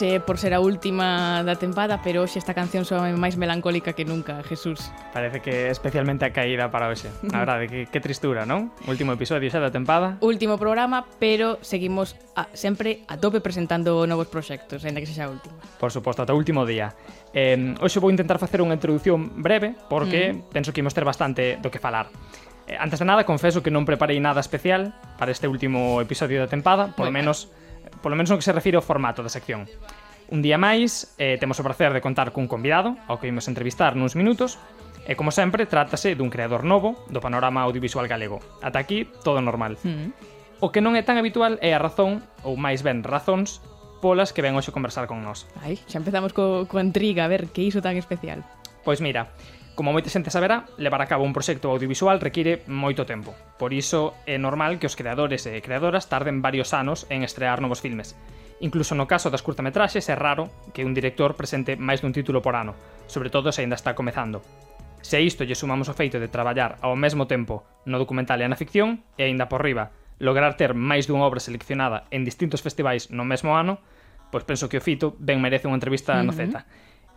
Ese 0.00 0.18
por 0.18 0.38
ser 0.38 0.54
a 0.54 0.64
última 0.64 1.44
da 1.44 1.60
tempada, 1.60 2.00
pero 2.00 2.24
hoxe 2.24 2.40
esta 2.40 2.56
canción 2.56 2.88
soa 2.88 3.12
máis 3.20 3.36
melancólica 3.36 3.92
que 3.92 4.08
nunca, 4.08 4.40
Jesús. 4.48 4.88
Parece 5.12 5.44
que 5.44 5.68
especialmente 5.68 6.24
a 6.24 6.32
caída 6.32 6.72
para 6.72 6.88
hoxe. 6.88 7.12
A 7.28 7.44
verdade, 7.44 7.68
que, 7.68 7.84
que 7.84 8.00
tristura, 8.00 8.48
non? 8.48 8.72
Último 8.88 9.12
episodio 9.12 9.52
xa 9.52 9.60
da 9.60 9.68
tempada. 9.68 10.16
Último 10.24 10.56
programa, 10.56 11.04
pero 11.20 11.60
seguimos 11.60 12.16
a, 12.32 12.48
sempre 12.56 13.04
a 13.12 13.20
tope 13.20 13.44
presentando 13.44 14.08
novos 14.08 14.32
proxectos, 14.32 14.88
ainda 14.88 15.04
que 15.04 15.08
sexa 15.12 15.28
a 15.28 15.36
última. 15.36 15.60
Por 15.76 15.92
suposto, 15.92 16.24
ata 16.24 16.32
o 16.32 16.40
último 16.40 16.64
día. 16.64 16.96
Eh, 17.36 17.76
hoxe 17.76 18.00
vou 18.00 18.08
intentar 18.08 18.40
facer 18.40 18.64
unha 18.64 18.72
introdución 18.72 19.44
breve, 19.44 19.76
porque 19.92 20.32
mm. 20.32 20.48
penso 20.48 20.72
que 20.72 20.80
imos 20.80 20.96
ter 20.96 21.04
bastante 21.04 21.60
do 21.60 21.68
que 21.68 21.76
falar 21.76 22.08
eh, 22.64 22.80
antes 22.80 22.96
de 22.96 23.04
nada, 23.04 23.28
confeso 23.28 23.60
que 23.60 23.68
non 23.68 23.84
preparei 23.84 24.16
nada 24.16 24.40
especial 24.40 24.96
para 25.20 25.28
este 25.28 25.44
último 25.44 26.00
episodio 26.00 26.40
da 26.40 26.48
tempada, 26.48 26.96
por 26.96 27.12
menos 27.12 27.52
polo 28.00 28.16
menos 28.16 28.32
no 28.32 28.36
que 28.40 28.44
se 28.44 28.56
refire 28.56 28.80
ao 28.80 28.84
formato 28.84 29.22
da 29.22 29.32
sección. 29.32 29.68
Un 30.30 30.40
día 30.42 30.56
máis, 30.56 31.14
eh, 31.18 31.36
temos 31.38 31.58
o 31.58 31.66
placer 31.66 31.90
de 31.92 32.02
contar 32.02 32.34
cun 32.34 32.48
convidado, 32.48 32.96
ao 33.10 33.18
que 33.18 33.28
imos 33.28 33.46
entrevistar 33.50 33.98
nuns 33.98 34.14
minutos, 34.16 34.58
e 35.08 35.16
como 35.18 35.34
sempre, 35.34 35.66
trátase 35.66 36.14
dun 36.14 36.30
creador 36.30 36.62
novo 36.62 36.94
do 37.10 37.18
panorama 37.18 37.66
audiovisual 37.66 38.06
galego. 38.06 38.38
Ata 38.62 38.78
aquí, 38.78 39.08
todo 39.26 39.42
normal. 39.42 39.74
Mm. 39.82 40.14
O 40.60 40.70
que 40.70 40.84
non 40.84 40.94
é 40.94 41.02
tan 41.02 41.16
habitual 41.16 41.56
é 41.64 41.72
a 41.74 41.82
razón, 41.82 42.22
ou 42.46 42.54
máis 42.54 42.84
ben 42.84 43.02
razóns, 43.02 43.58
polas 44.04 44.30
que 44.30 44.44
ven 44.44 44.54
hoxe 44.54 44.70
conversar 44.70 45.08
con 45.10 45.24
nós. 45.24 45.50
Ai, 45.64 45.80
xa 45.88 45.98
empezamos 45.98 46.30
co, 46.30 46.68
co 46.70 46.76
intriga, 46.78 47.26
a 47.26 47.32
ver, 47.32 47.48
que 47.50 47.64
iso 47.64 47.82
tan 47.82 47.96
especial. 47.96 48.44
Pois 48.86 49.02
mira, 49.02 49.32
Como 49.80 49.96
moita 49.96 50.12
xente 50.12 50.28
saberá, 50.28 50.68
levar 50.76 51.00
a 51.00 51.08
cabo 51.08 51.24
un 51.24 51.32
proxecto 51.32 51.72
audiovisual 51.72 52.20
require 52.20 52.60
moito 52.68 53.08
tempo. 53.08 53.32
Por 53.56 53.72
iso 53.72 54.12
é 54.28 54.36
normal 54.36 54.76
que 54.76 54.84
os 54.84 54.92
creadores 54.92 55.48
e 55.48 55.56
creadoras 55.64 56.04
tarden 56.04 56.44
varios 56.44 56.76
anos 56.76 57.08
en 57.08 57.24
estrear 57.24 57.64
novos 57.64 57.80
filmes. 57.80 58.12
Incluso 58.60 58.92
no 58.92 59.08
caso 59.08 59.32
das 59.32 59.40
curtametraxes 59.40 60.12
é 60.12 60.16
raro 60.20 60.52
que 60.76 60.84
un 60.84 60.92
director 60.92 61.32
presente 61.32 61.80
máis 61.80 62.04
dun 62.04 62.12
título 62.12 62.44
por 62.44 62.60
ano, 62.60 62.76
sobre 63.08 63.32
todo 63.32 63.56
se 63.56 63.64
aínda 63.64 63.80
está 63.80 63.96
comezando. 63.96 64.44
Se 65.00 65.16
a 65.16 65.24
isto 65.24 65.48
lle 65.48 65.56
sumamos 65.56 65.88
o 65.88 65.96
feito 65.96 66.20
de 66.20 66.28
traballar 66.28 66.76
ao 66.84 66.92
mesmo 66.92 67.24
tempo 67.24 67.64
no 67.88 67.96
documental 67.96 68.44
e 68.44 68.52
na 68.52 68.60
ficción, 68.60 69.00
e 69.16 69.32
aínda 69.32 69.48
por 69.48 69.64
riba, 69.64 69.96
lograr 70.20 70.60
ter 70.60 70.76
máis 70.76 71.08
dunha 71.08 71.24
obra 71.24 71.40
seleccionada 71.40 72.04
en 72.12 72.28
distintos 72.28 72.60
festivais 72.60 73.08
no 73.08 73.24
mesmo 73.24 73.56
ano, 73.56 73.80
pois 74.28 74.44
penso 74.44 74.68
que 74.68 74.76
o 74.76 74.84
Fito 74.84 75.16
ben 75.16 75.40
merece 75.40 75.72
unha 75.72 75.80
entrevista 75.80 76.20
uh 76.20 76.20
-huh. 76.20 76.28
no 76.28 76.36
Z. 76.36 76.68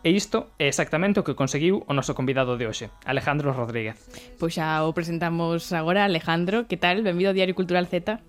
E 0.04 0.12
isto 0.12 0.52
é 0.60 0.68
exactamente 0.68 1.16
o 1.16 1.24
que 1.24 1.32
conseguiu 1.32 1.80
o 1.88 1.96
noso 1.96 2.12
convidado 2.12 2.60
de 2.60 2.68
hoxe, 2.68 2.92
Alejandro 3.08 3.56
Rodríguez. 3.56 3.96
Pois 4.36 4.52
xa 4.52 4.84
o 4.84 4.92
presentamos 4.92 5.72
agora, 5.72 6.04
Alejandro, 6.04 6.68
que 6.68 6.76
tal? 6.76 7.00
Benvido 7.00 7.32
ao 7.32 7.36
Diario 7.40 7.56
Cultural 7.56 7.88
Z. 7.88 8.20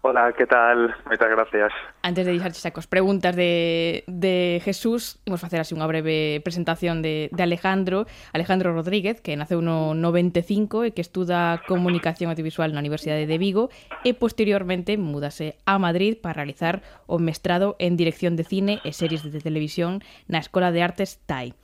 Hola, 0.00 0.32
que 0.32 0.46
tal? 0.46 0.94
Moitas 1.06 1.28
gracias. 1.28 1.72
Antes 2.06 2.22
de 2.22 2.30
deixar 2.30 2.54
xa 2.54 2.70
cos 2.70 2.86
preguntas 2.86 3.34
de, 3.34 4.06
de 4.06 4.62
Jesús, 4.62 5.18
imos 5.26 5.42
facer 5.42 5.58
así 5.58 5.74
unha 5.74 5.90
breve 5.90 6.38
presentación 6.46 7.02
de, 7.02 7.26
de 7.34 7.42
Alejandro, 7.42 8.06
Alejandro 8.30 8.70
Rodríguez, 8.70 9.18
que 9.18 9.34
naceu 9.34 9.58
no 9.58 9.98
95 9.98 10.86
e 10.86 10.94
que 10.94 11.02
estuda 11.02 11.66
Comunicación 11.66 12.30
Audiovisual 12.30 12.70
na 12.70 12.78
Universidade 12.78 13.26
de 13.26 13.42
Vigo 13.42 13.74
e 14.06 14.14
posteriormente 14.14 14.94
mudase 14.94 15.58
a 15.66 15.82
Madrid 15.82 16.14
para 16.22 16.46
realizar 16.46 16.78
o 17.10 17.18
mestrado 17.18 17.74
en 17.82 17.98
Dirección 17.98 18.38
de 18.38 18.46
Cine 18.46 18.74
e 18.86 18.94
Series 18.94 19.26
de 19.26 19.42
Televisión 19.42 19.98
na 20.30 20.38
Escola 20.38 20.70
de 20.70 20.86
Artes 20.86 21.18
TAI. 21.26 21.58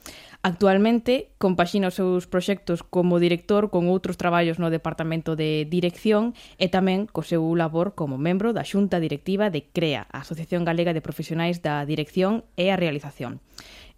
Actualmente 0.44 1.32
compaxina 1.40 1.88
os 1.88 1.96
seus 1.96 2.28
proxectos 2.28 2.84
como 2.84 3.16
director 3.16 3.72
con 3.72 3.88
outros 3.88 4.20
traballos 4.20 4.60
no 4.60 4.68
Departamento 4.68 5.40
de 5.40 5.64
Dirección 5.64 6.36
e 6.60 6.68
tamén 6.68 7.08
co 7.08 7.24
seu 7.24 7.40
labor 7.56 7.96
como 7.96 8.20
membro 8.20 8.52
da 8.52 8.60
Xunta 8.60 9.00
Directiva 9.00 9.48
de 9.48 9.64
CREA, 9.72 10.04
a 10.12 10.20
Asociación 10.20 10.68
Galega 10.68 10.92
de 10.92 11.00
Profesionais 11.00 11.64
da 11.64 11.80
Dirección 11.88 12.44
e 12.60 12.68
a 12.68 12.76
Realización. 12.76 13.40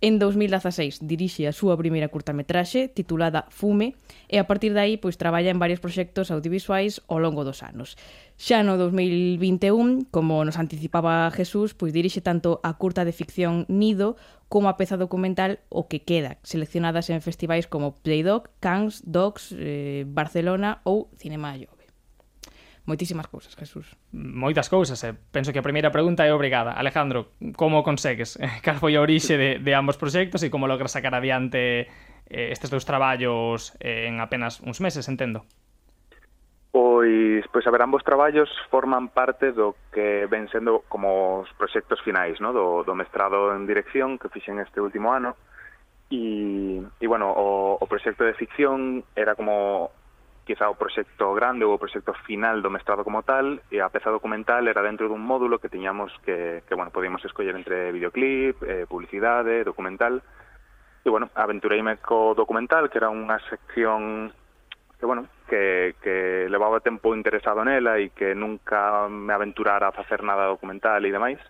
En 0.03 0.18
2016 0.18 1.09
dirixe 1.09 1.49
a 1.49 1.57
súa 1.57 1.72
primeira 1.80 2.12
curtametraxe 2.12 2.92
titulada 2.92 3.49
Fume 3.49 3.97
e 4.28 4.36
a 4.36 4.44
partir 4.44 4.76
de 4.76 4.84
aí 4.84 4.94
pois 5.01 5.16
traballa 5.16 5.49
en 5.49 5.57
varios 5.57 5.80
proxectos 5.80 6.28
audiovisuais 6.28 7.01
ao 7.09 7.16
longo 7.16 7.49
dos 7.49 7.64
anos. 7.64 7.97
Xa 8.36 8.61
no 8.61 8.76
2021, 8.76 10.05
como 10.12 10.44
nos 10.44 10.61
anticipaba 10.61 11.32
Jesús, 11.32 11.72
pois 11.72 11.97
dirixe 11.97 12.20
tanto 12.20 12.61
a 12.61 12.76
curta 12.76 13.09
de 13.09 13.16
ficción 13.16 13.64
Nido 13.72 14.20
como 14.53 14.68
a 14.68 14.76
peza 14.76 15.01
documental 15.01 15.64
O 15.72 15.88
que 15.88 16.05
queda, 16.05 16.36
seleccionadas 16.44 17.09
en 17.09 17.24
festivais 17.24 17.64
como 17.64 17.97
Playdog, 17.97 18.53
Cannes, 18.61 19.01
Docs, 19.01 19.57
eh, 19.57 20.05
Barcelona 20.05 20.84
ou 20.84 21.09
Cinemayo 21.16 21.76
moitísimas 22.87 23.26
cousas, 23.26 23.55
Jesús. 23.59 23.99
Moitas 24.14 24.70
cousas, 24.70 25.03
eh. 25.05 25.12
penso 25.34 25.53
que 25.53 25.59
a 25.59 25.66
primeira 25.66 25.91
pregunta 25.91 26.24
é 26.24 26.32
obrigada. 26.32 26.72
Alejandro, 26.72 27.34
como 27.59 27.82
consegues? 27.82 28.39
Cal 28.64 28.78
foi 28.78 28.95
a 28.95 29.03
orixe 29.03 29.34
de, 29.37 29.59
de 29.59 29.72
ambos 29.74 29.99
proxectos 29.99 30.47
e 30.47 30.51
como 30.51 30.70
logras 30.70 30.95
sacar 30.95 31.12
adiante 31.12 31.91
eh, 32.30 32.55
estes 32.55 32.70
dous 32.70 32.87
traballos 32.87 33.74
eh, 33.82 34.07
en 34.07 34.22
apenas 34.22 34.62
uns 34.62 34.78
meses, 34.78 35.11
entendo? 35.11 35.43
Pois, 36.70 37.43
pois 37.51 37.66
a 37.66 37.70
ver, 37.70 37.82
ambos 37.82 38.05
traballos 38.05 38.53
forman 38.70 39.09
parte 39.09 39.51
do 39.51 39.74
que 39.91 40.26
ven 40.30 40.47
sendo 40.53 40.84
como 40.87 41.43
os 41.43 41.51
proxectos 41.59 41.99
finais, 42.05 42.39
no? 42.39 42.53
do, 42.53 42.84
do 42.87 42.95
mestrado 42.95 43.51
en 43.57 43.66
dirección 43.66 44.18
que 44.18 44.30
fixen 44.30 44.62
este 44.62 44.78
último 44.78 45.11
ano. 45.11 45.34
E, 46.07 46.78
e 47.01 47.07
bueno, 47.11 47.34
o, 47.34 47.82
o 47.82 47.84
proxecto 47.91 48.22
de 48.22 48.39
ficción 48.39 49.03
era 49.18 49.34
como 49.34 49.91
quizá 50.47 50.70
o 50.70 50.78
proxecto 50.78 51.34
grande 51.34 51.66
ou 51.66 51.74
o 51.74 51.82
proxecto 51.82 52.14
final 52.22 52.62
do 52.62 52.70
mestrado 52.70 53.03
como 53.03 53.26
tal, 53.26 53.59
e 53.66 53.82
a 53.82 53.90
peza 53.90 54.14
documental 54.14 54.62
era 54.70 54.78
dentro 54.80 55.11
dun 55.11 55.18
módulo 55.18 55.59
que 55.59 55.66
tiñamos 55.66 56.14
que, 56.22 56.62
que 56.62 56.78
bueno, 56.78 56.94
podíamos 56.94 57.20
escoller 57.26 57.59
entre 57.59 57.90
videoclip, 57.90 58.62
eh, 58.62 58.86
publicidade, 58.86 59.66
documental, 59.66 60.22
e, 61.03 61.11
bueno, 61.11 61.30
aventureime 61.34 61.99
co 61.99 62.34
documental, 62.38 62.86
que 62.86 63.03
era 63.03 63.11
unha 63.11 63.42
sección 63.51 64.30
que, 64.99 65.07
bueno, 65.07 65.26
que, 65.51 65.94
que 66.03 66.47
levaba 66.51 66.78
tempo 66.78 67.14
interesado 67.14 67.66
nela 67.66 67.99
e 67.99 68.14
que 68.14 68.34
nunca 68.34 69.11
me 69.11 69.34
aventurara 69.34 69.90
a 69.90 69.97
facer 69.99 70.22
nada 70.22 70.47
documental 70.47 71.03
e 71.03 71.11
demais. 71.11 71.42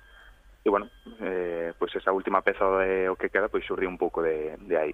E, 0.64 0.68
bueno, 0.72 0.88
eh, 1.20 1.72
pois 1.78 1.92
esa 1.94 2.12
última 2.12 2.42
peza 2.42 2.64
de 2.80 3.08
o 3.08 3.16
que 3.16 3.28
queda, 3.28 3.52
pois 3.52 3.64
surriu 3.64 3.88
un 3.88 4.00
pouco 4.00 4.24
de, 4.24 4.56
de 4.60 4.76
aí. 4.76 4.92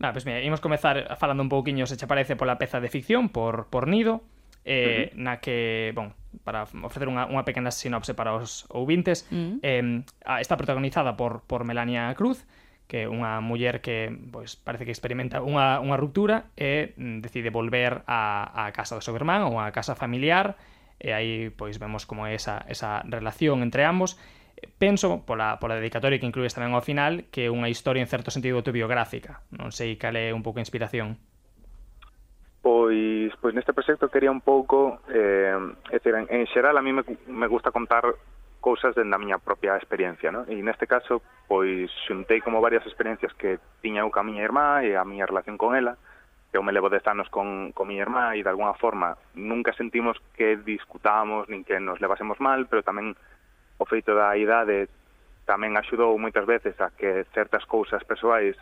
Ah, 0.00 0.08
Nada, 0.08 0.12
pois 0.16 0.24
mira, 0.24 0.40
imos 0.40 0.64
comezar 0.64 1.16
falando 1.20 1.44
un 1.44 1.52
pouquiño 1.52 1.84
se 1.84 2.00
che 2.00 2.08
parece 2.08 2.32
pola 2.32 2.56
peza 2.56 2.80
de 2.80 2.88
ficción 2.88 3.28
por, 3.28 3.68
por 3.68 3.84
Nido 3.84 4.24
eh, 4.64 5.12
uh 5.12 5.16
-huh. 5.16 5.20
na 5.20 5.40
que, 5.44 5.92
bon, 5.94 6.16
para 6.40 6.64
ofrecer 6.64 7.08
unha, 7.08 7.28
unha 7.28 7.44
pequena 7.44 7.68
sinopse 7.68 8.16
para 8.16 8.32
os 8.32 8.64
ouvintes 8.72 9.28
uh 9.28 9.60
-huh. 9.60 9.60
eh, 9.60 10.40
está 10.40 10.56
protagonizada 10.56 11.20
por, 11.20 11.44
por 11.44 11.68
Melania 11.68 12.08
Cruz 12.16 12.48
que 12.88 13.04
é 13.04 13.06
unha 13.06 13.38
muller 13.44 13.84
que 13.84 14.10
pois, 14.32 14.56
parece 14.56 14.88
que 14.88 14.90
experimenta 14.90 15.44
unha, 15.44 15.78
unha 15.78 16.00
ruptura 16.00 16.50
e 16.56 16.96
mm, 16.98 17.22
decide 17.22 17.52
volver 17.52 18.02
á, 18.08 18.50
a 18.50 18.72
casa 18.72 18.96
do 18.96 19.04
seu 19.04 19.14
irmán 19.14 19.46
ou 19.46 19.60
á 19.60 19.68
casa 19.70 19.94
familiar 19.94 20.58
e 20.96 21.12
aí 21.12 21.52
pois 21.54 21.78
vemos 21.78 22.02
como 22.08 22.24
é 22.26 22.34
esa, 22.34 22.64
esa 22.66 23.04
relación 23.04 23.62
entre 23.62 23.84
ambos 23.84 24.16
penso, 24.78 25.24
pola, 25.26 25.58
pola 25.60 25.76
dedicatoria 25.76 26.18
que 26.18 26.28
incluís 26.28 26.56
tamén 26.56 26.72
ao 26.72 26.84
final, 26.84 27.28
que 27.32 27.46
é 27.46 27.52
unha 27.52 27.68
historia 27.68 28.04
en 28.04 28.10
certo 28.10 28.32
sentido 28.32 28.60
autobiográfica. 28.60 29.44
Non 29.54 29.70
sei 29.72 29.96
cal 29.96 30.16
é 30.16 30.32
un 30.32 30.44
pouco 30.44 30.60
a 30.60 30.64
inspiración. 30.64 31.20
Pois, 32.60 33.32
pois 33.40 33.56
neste 33.56 33.72
proxecto 33.72 34.12
quería 34.12 34.28
un 34.28 34.44
pouco, 34.44 35.00
eh, 35.08 35.56
é 35.88 35.96
dicir, 35.96 36.12
en, 36.12 36.28
en 36.28 36.44
xeral 36.52 36.76
a 36.76 36.84
mí 36.84 36.92
me, 36.92 37.04
me 37.26 37.48
gusta 37.48 37.72
contar 37.72 38.04
cousas 38.60 38.94
dende 38.94 39.16
a 39.16 39.18
miña 39.18 39.40
propia 39.40 39.76
experiencia, 39.80 40.28
non? 40.28 40.44
E 40.44 40.60
neste 40.60 40.84
caso, 40.84 41.24
pois 41.48 41.88
xuntei 42.04 42.44
como 42.44 42.60
varias 42.60 42.84
experiencias 42.84 43.32
que 43.32 43.56
tiña 43.80 44.04
eu 44.04 44.12
ca 44.12 44.20
miña 44.20 44.44
irmá 44.44 44.84
e 44.84 44.94
a 44.94 45.02
miña 45.08 45.24
relación 45.24 45.56
con 45.56 45.72
ela, 45.72 45.96
que 46.52 46.60
eu 46.60 46.62
me 46.62 46.76
levo 46.76 46.92
dez 46.92 47.02
anos 47.08 47.32
con, 47.32 47.72
con 47.72 47.88
miña 47.88 48.04
irmá 48.04 48.36
e 48.36 48.44
de 48.44 48.52
alguna 48.52 48.76
forma 48.76 49.16
nunca 49.32 49.72
sentimos 49.72 50.20
que 50.36 50.60
discutábamos 50.60 51.48
nin 51.48 51.64
que 51.64 51.80
nos 51.80 52.04
levásemos 52.04 52.36
mal, 52.38 52.68
pero 52.68 52.84
tamén 52.84 53.16
o 53.80 53.88
feito 53.88 54.12
da 54.12 54.36
idade 54.36 54.92
tamén 55.48 55.74
axudou 55.80 56.12
moitas 56.20 56.44
veces 56.44 56.76
a 56.84 56.92
que 56.92 57.24
certas 57.32 57.64
cousas 57.64 58.04
persoais 58.04 58.54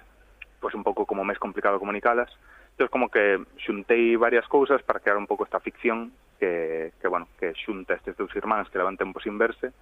pois 0.63 0.75
un 0.75 0.87
pouco 0.87 1.07
como 1.07 1.27
máis 1.27 1.39
complicado 1.39 1.83
comunicalas. 1.83 2.31
Entón, 2.75 2.91
como 2.95 3.11
que 3.11 3.43
xuntei 3.59 4.15
varias 4.15 4.47
cousas 4.47 4.83
para 4.87 5.03
crear 5.03 5.19
un 5.19 5.27
pouco 5.27 5.43
esta 5.43 5.59
ficción 5.59 6.15
que, 6.39 6.95
que 7.03 7.11
bueno, 7.11 7.27
que 7.39 7.51
xunta 7.59 7.99
estes 7.99 8.15
dous 8.15 8.31
irmáns 8.39 8.71
que 8.71 8.79
levan 8.79 8.95
tempo 8.95 9.19
sin 9.19 9.35
verse 9.39 9.75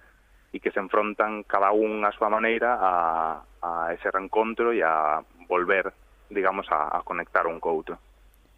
e 0.49 0.57
que 0.57 0.73
se 0.73 0.81
enfrontan 0.81 1.45
cada 1.45 1.69
un 1.69 2.01
a 2.01 2.13
súa 2.13 2.33
maneira 2.33 2.81
a, 2.81 3.45
a 3.61 3.93
ese 3.93 4.09
reencontro 4.09 4.73
e 4.73 4.81
a 4.81 5.21
volver, 5.45 5.93
digamos, 6.33 6.65
a, 6.73 6.97
a 6.97 7.05
conectar 7.05 7.45
un 7.45 7.61
co 7.61 7.77
outro. 7.77 8.01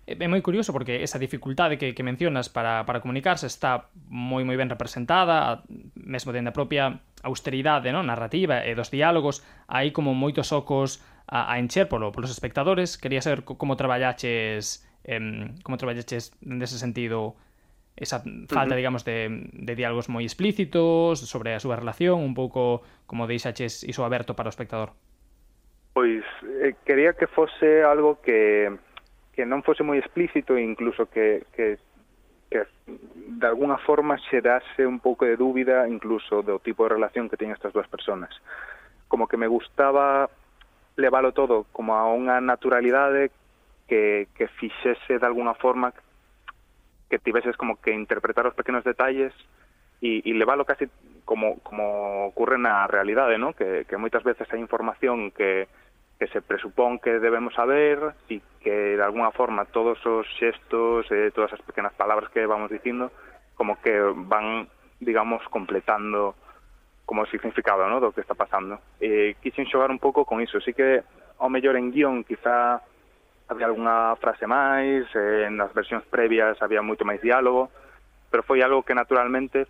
É 0.10 0.26
moi 0.26 0.42
curioso 0.42 0.74
porque 0.74 1.06
esa 1.06 1.22
dificultade 1.22 1.78
que, 1.78 1.94
que 1.94 2.02
mencionas 2.02 2.50
para, 2.50 2.82
para 2.90 2.98
comunicarse 2.98 3.46
está 3.46 3.94
moi 4.10 4.42
moi 4.42 4.58
ben 4.58 4.66
representada, 4.66 5.62
mesmo 5.94 6.34
dentro 6.34 6.50
da 6.50 6.58
propia 6.58 7.06
austeridade 7.22 7.94
non? 7.94 8.10
narrativa 8.10 8.66
e 8.66 8.74
dos 8.74 8.90
diálogos, 8.90 9.46
hai 9.70 9.94
como 9.94 10.18
moitos 10.18 10.50
ocos 10.50 10.98
a, 11.30 11.54
a 11.54 11.62
encher 11.62 11.86
polo, 11.86 12.10
polos 12.10 12.34
espectadores. 12.34 12.98
Quería 12.98 13.22
saber 13.22 13.46
como 13.46 13.78
traballaches 13.78 14.82
eh, 15.06 15.22
como 15.62 15.78
traballaches 15.78 16.34
nese 16.42 16.82
sentido 16.82 17.38
esa 17.94 18.26
falta, 18.50 18.74
uh 18.74 18.74
-huh. 18.74 18.82
digamos, 18.82 19.06
de, 19.06 19.46
de 19.54 19.74
diálogos 19.78 20.10
moi 20.10 20.26
explícitos 20.26 21.22
sobre 21.22 21.54
a 21.54 21.62
súa 21.62 21.78
relación, 21.78 22.18
un 22.18 22.34
pouco 22.34 22.82
como 23.06 23.30
deixaches 23.30 23.86
iso 23.86 24.02
aberto 24.02 24.34
para 24.34 24.50
o 24.50 24.54
espectador. 24.54 24.98
Pois, 25.94 26.24
eh, 26.64 26.74
quería 26.86 27.14
que 27.14 27.28
fose 27.28 27.84
algo 27.84 28.22
que 28.22 28.72
que 29.40 29.48
non 29.48 29.64
fose 29.64 29.88
moi 29.88 29.96
explícito 29.96 30.60
e 30.60 30.68
incluso 30.68 31.08
que, 31.08 31.48
que, 31.56 31.80
que 32.52 32.68
de 32.84 33.48
alguna 33.48 33.80
forma 33.80 34.20
xerase 34.28 34.84
un 34.84 35.00
pouco 35.00 35.24
de 35.24 35.40
dúbida 35.40 35.88
incluso 35.88 36.44
do 36.44 36.60
tipo 36.60 36.84
de 36.84 37.00
relación 37.00 37.32
que 37.32 37.40
teñen 37.40 37.56
estas 37.56 37.72
dúas 37.72 37.88
personas. 37.88 38.36
Como 39.08 39.32
que 39.32 39.40
me 39.40 39.48
gustaba 39.48 40.28
leválo 41.00 41.32
todo 41.32 41.72
como 41.72 41.96
a 41.96 42.12
unha 42.12 42.44
naturalidade 42.44 43.32
que, 43.88 44.28
que 44.36 44.52
fixese 44.60 45.24
de 45.24 45.24
alguna 45.24 45.56
forma 45.56 45.96
que 47.08 47.16
tiveses 47.16 47.56
como 47.56 47.80
que 47.80 47.96
interpretar 47.96 48.44
os 48.44 48.60
pequenos 48.60 48.84
detalles 48.84 49.32
e, 50.04 50.20
e 50.20 50.36
leválo 50.36 50.68
casi 50.68 50.92
como, 51.24 51.64
como 51.64 52.28
ocurre 52.28 52.60
na 52.60 52.92
realidade, 52.92 53.40
¿no? 53.40 53.56
que, 53.56 53.88
que 53.88 53.96
moitas 53.96 54.28
veces 54.28 54.52
hai 54.52 54.60
información 54.60 55.32
que, 55.32 55.72
que 56.20 56.28
se 56.28 56.42
presupón 56.42 57.00
que 57.00 57.18
debemos 57.18 57.56
saber 57.56 58.14
e 58.28 58.44
que 58.60 59.00
de 59.00 59.04
alguna 59.04 59.32
forma 59.32 59.64
todos 59.72 59.96
os 60.04 60.28
xestos, 60.36 61.08
eh, 61.16 61.32
todas 61.32 61.56
as 61.56 61.64
pequenas 61.64 61.96
palabras 61.96 62.28
que 62.36 62.44
vamos 62.44 62.68
dicindo, 62.68 63.08
como 63.56 63.80
que 63.80 63.96
van, 64.28 64.68
digamos, 65.00 65.40
completando 65.48 66.36
como 67.08 67.24
o 67.24 67.32
significado 67.32 67.88
¿no? 67.88 68.04
do 68.04 68.12
que 68.12 68.22
está 68.22 68.36
pasando. 68.36 68.84
Eh, 69.00 69.40
quixen 69.40 69.66
xogar 69.66 69.90
un 69.90 69.98
pouco 69.98 70.28
con 70.28 70.44
iso, 70.44 70.60
sí 70.60 70.76
que 70.76 71.02
ao 71.40 71.48
mellor 71.48 71.80
en 71.80 71.90
guión 71.90 72.28
quizá 72.28 72.84
había 73.48 73.66
algunha 73.66 74.14
frase 74.20 74.44
máis, 74.44 75.08
eh, 75.16 75.48
nas 75.50 75.72
versións 75.72 76.04
previas 76.06 76.60
había 76.60 76.84
moito 76.84 77.08
máis 77.08 77.24
diálogo, 77.24 77.72
pero 78.30 78.44
foi 78.44 78.60
algo 78.62 78.84
que 78.84 78.94
naturalmente 78.94 79.66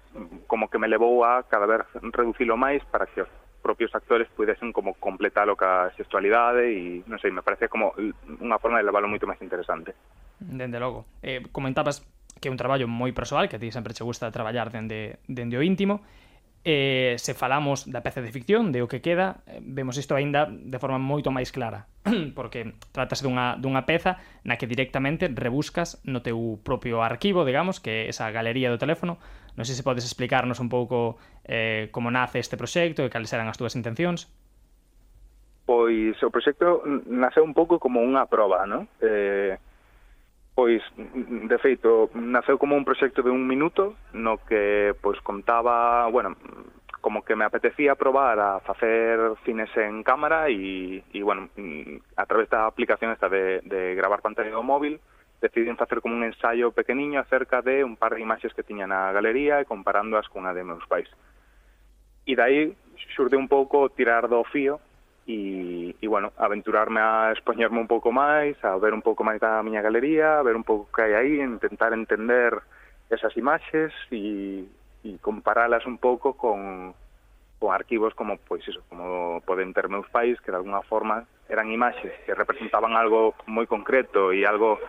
como 0.50 0.68
que 0.68 0.82
me 0.82 0.90
levou 0.90 1.24
a 1.24 1.46
cada 1.46 1.70
vez 1.70 1.86
reducilo 2.12 2.58
máis 2.58 2.84
para 2.90 3.08
que 3.08 3.24
os 3.24 3.32
propios 3.60 3.94
actores 3.94 4.28
pudesen 4.32 4.72
como 4.72 4.96
completalo 4.96 5.56
ca 5.56 5.92
sexualidade 5.96 6.72
e, 6.72 7.04
non 7.06 7.20
sei, 7.20 7.30
me 7.30 7.44
parece 7.44 7.68
como 7.68 7.94
unha 7.96 8.58
forma 8.58 8.80
de 8.80 8.88
leválo 8.88 9.12
moito 9.12 9.28
máis 9.28 9.40
interesante. 9.44 9.94
Dende 10.40 10.80
logo. 10.80 11.06
Eh, 11.22 11.44
comentabas 11.52 12.02
que 12.40 12.48
é 12.48 12.52
un 12.52 12.58
traballo 12.58 12.88
moi 12.88 13.12
persoal, 13.12 13.52
que 13.52 13.60
a 13.60 13.62
ti 13.62 13.70
sempre 13.70 13.92
che 13.92 14.08
gusta 14.08 14.32
traballar 14.32 14.72
dende, 14.72 15.20
dende 15.28 15.60
o 15.60 15.64
íntimo, 15.64 16.02
eh, 16.64 17.16
se 17.18 17.34
falamos 17.34 17.88
da 17.88 18.04
peza 18.04 18.22
de 18.22 18.32
ficción, 18.32 18.72
de 18.72 18.84
o 18.84 18.88
que 18.88 19.00
queda, 19.02 19.44
eh, 19.48 19.60
vemos 19.64 19.96
isto 19.96 20.16
aínda 20.16 20.48
de 20.48 20.80
forma 20.80 21.00
moito 21.00 21.32
máis 21.32 21.52
clara, 21.56 21.88
porque 22.38 22.76
tratase 22.92 23.24
dunha, 23.24 23.56
dunha 23.56 23.88
peza 23.88 24.20
na 24.44 24.60
que 24.60 24.68
directamente 24.68 25.32
rebuscas 25.32 26.04
no 26.04 26.20
teu 26.20 26.60
propio 26.64 27.00
arquivo, 27.04 27.48
digamos, 27.48 27.80
que 27.80 28.12
esa 28.12 28.28
galería 28.32 28.68
do 28.68 28.80
teléfono, 28.80 29.20
Non 29.60 29.68
sei 29.68 29.76
se 29.76 29.84
podes 29.84 30.08
explicarnos 30.08 30.64
un 30.64 30.72
pouco 30.72 31.20
eh, 31.44 31.92
como 31.92 32.08
nace 32.08 32.40
este 32.40 32.56
proxecto 32.56 33.04
e 33.04 33.12
cales 33.12 33.28
eran 33.36 33.52
as 33.52 33.60
túas 33.60 33.76
intencións. 33.76 34.32
Pois 35.68 36.16
o 36.24 36.32
proxecto 36.32 36.80
naceu 37.12 37.44
un 37.44 37.52
pouco 37.52 37.76
como 37.76 38.00
unha 38.00 38.24
proba, 38.32 38.64
non? 38.64 38.88
Eh, 39.04 39.60
pois, 40.56 40.80
de 40.96 41.58
feito, 41.60 42.08
naceu 42.16 42.56
como 42.56 42.80
un 42.80 42.88
proxecto 42.88 43.20
de 43.20 43.36
un 43.36 43.44
minuto 43.44 44.00
no 44.16 44.40
que 44.48 44.96
pois 45.04 45.20
contaba, 45.20 46.08
bueno, 46.08 46.40
como 47.04 47.28
que 47.28 47.36
me 47.36 47.44
apetecía 47.44 48.00
probar 48.00 48.40
a 48.40 48.64
facer 48.64 49.20
cines 49.44 49.76
en 49.76 50.08
cámara 50.08 50.48
e, 50.48 51.04
e 51.12 51.20
bueno, 51.20 51.52
a 52.16 52.24
través 52.32 52.48
da 52.48 52.64
aplicación 52.64 53.12
esta 53.12 53.28
de, 53.28 53.60
de 53.68 53.92
gravar 53.92 54.24
pantalla 54.24 54.56
do 54.56 54.64
móvil, 54.64 55.04
deciden 55.42 55.78
facer 55.78 56.02
como 56.02 56.16
un 56.16 56.24
ensaio 56.24 56.72
pequeniño 56.72 57.20
acerca 57.20 57.62
de 57.62 57.84
un 57.84 57.96
par 57.96 58.16
de 58.16 58.22
imaxes 58.22 58.54
que 58.54 58.64
tiña 58.64 58.88
na 58.88 59.12
galería 59.12 59.64
e 59.64 59.70
comparándoas 59.70 60.28
cunha 60.28 60.54
de 60.54 60.64
meus 60.64 60.84
pais. 60.88 61.08
E 62.28 62.36
dai 62.36 62.76
xurde 63.16 63.40
un 63.40 63.48
pouco 63.48 63.88
tirar 63.90 64.28
do 64.28 64.44
fío 64.44 64.84
e, 65.30 65.96
e 65.96 66.06
bueno, 66.08 66.34
aventurarme 66.38 67.00
a 67.00 67.32
expoñerme 67.32 67.80
un 67.80 67.88
pouco 67.88 68.12
máis, 68.12 68.58
a 68.66 68.76
ver 68.82 68.92
un 68.92 69.06
pouco 69.06 69.24
máis 69.24 69.40
da 69.40 69.64
miña 69.64 69.86
galería, 69.86 70.40
a 70.40 70.44
ver 70.44 70.58
un 70.58 70.66
pouco 70.68 70.92
que 70.92 71.06
hai 71.06 71.14
aí, 71.16 71.34
intentar 71.40 71.94
entender 71.94 72.58
esas 73.10 73.32
imaxes 73.38 73.94
e, 74.12 74.66
e 75.06 75.10
comparalas 75.24 75.86
un 75.86 75.98
pouco 75.98 76.34
con, 76.36 76.92
con 77.60 77.70
arquivos 77.72 78.14
como 78.14 78.36
pois 78.42 78.66
iso, 78.68 78.82
como 78.90 79.40
poden 79.46 79.72
ter 79.72 79.88
meus 79.88 80.10
pais 80.10 80.36
que 80.42 80.52
de 80.52 80.58
alguna 80.58 80.82
forma 80.84 81.24
eran 81.48 81.72
imaxes 81.72 82.14
que 82.26 82.36
representaban 82.36 82.94
algo 82.94 83.34
moi 83.48 83.66
concreto 83.66 84.34
e 84.34 84.46
algo 84.46 84.82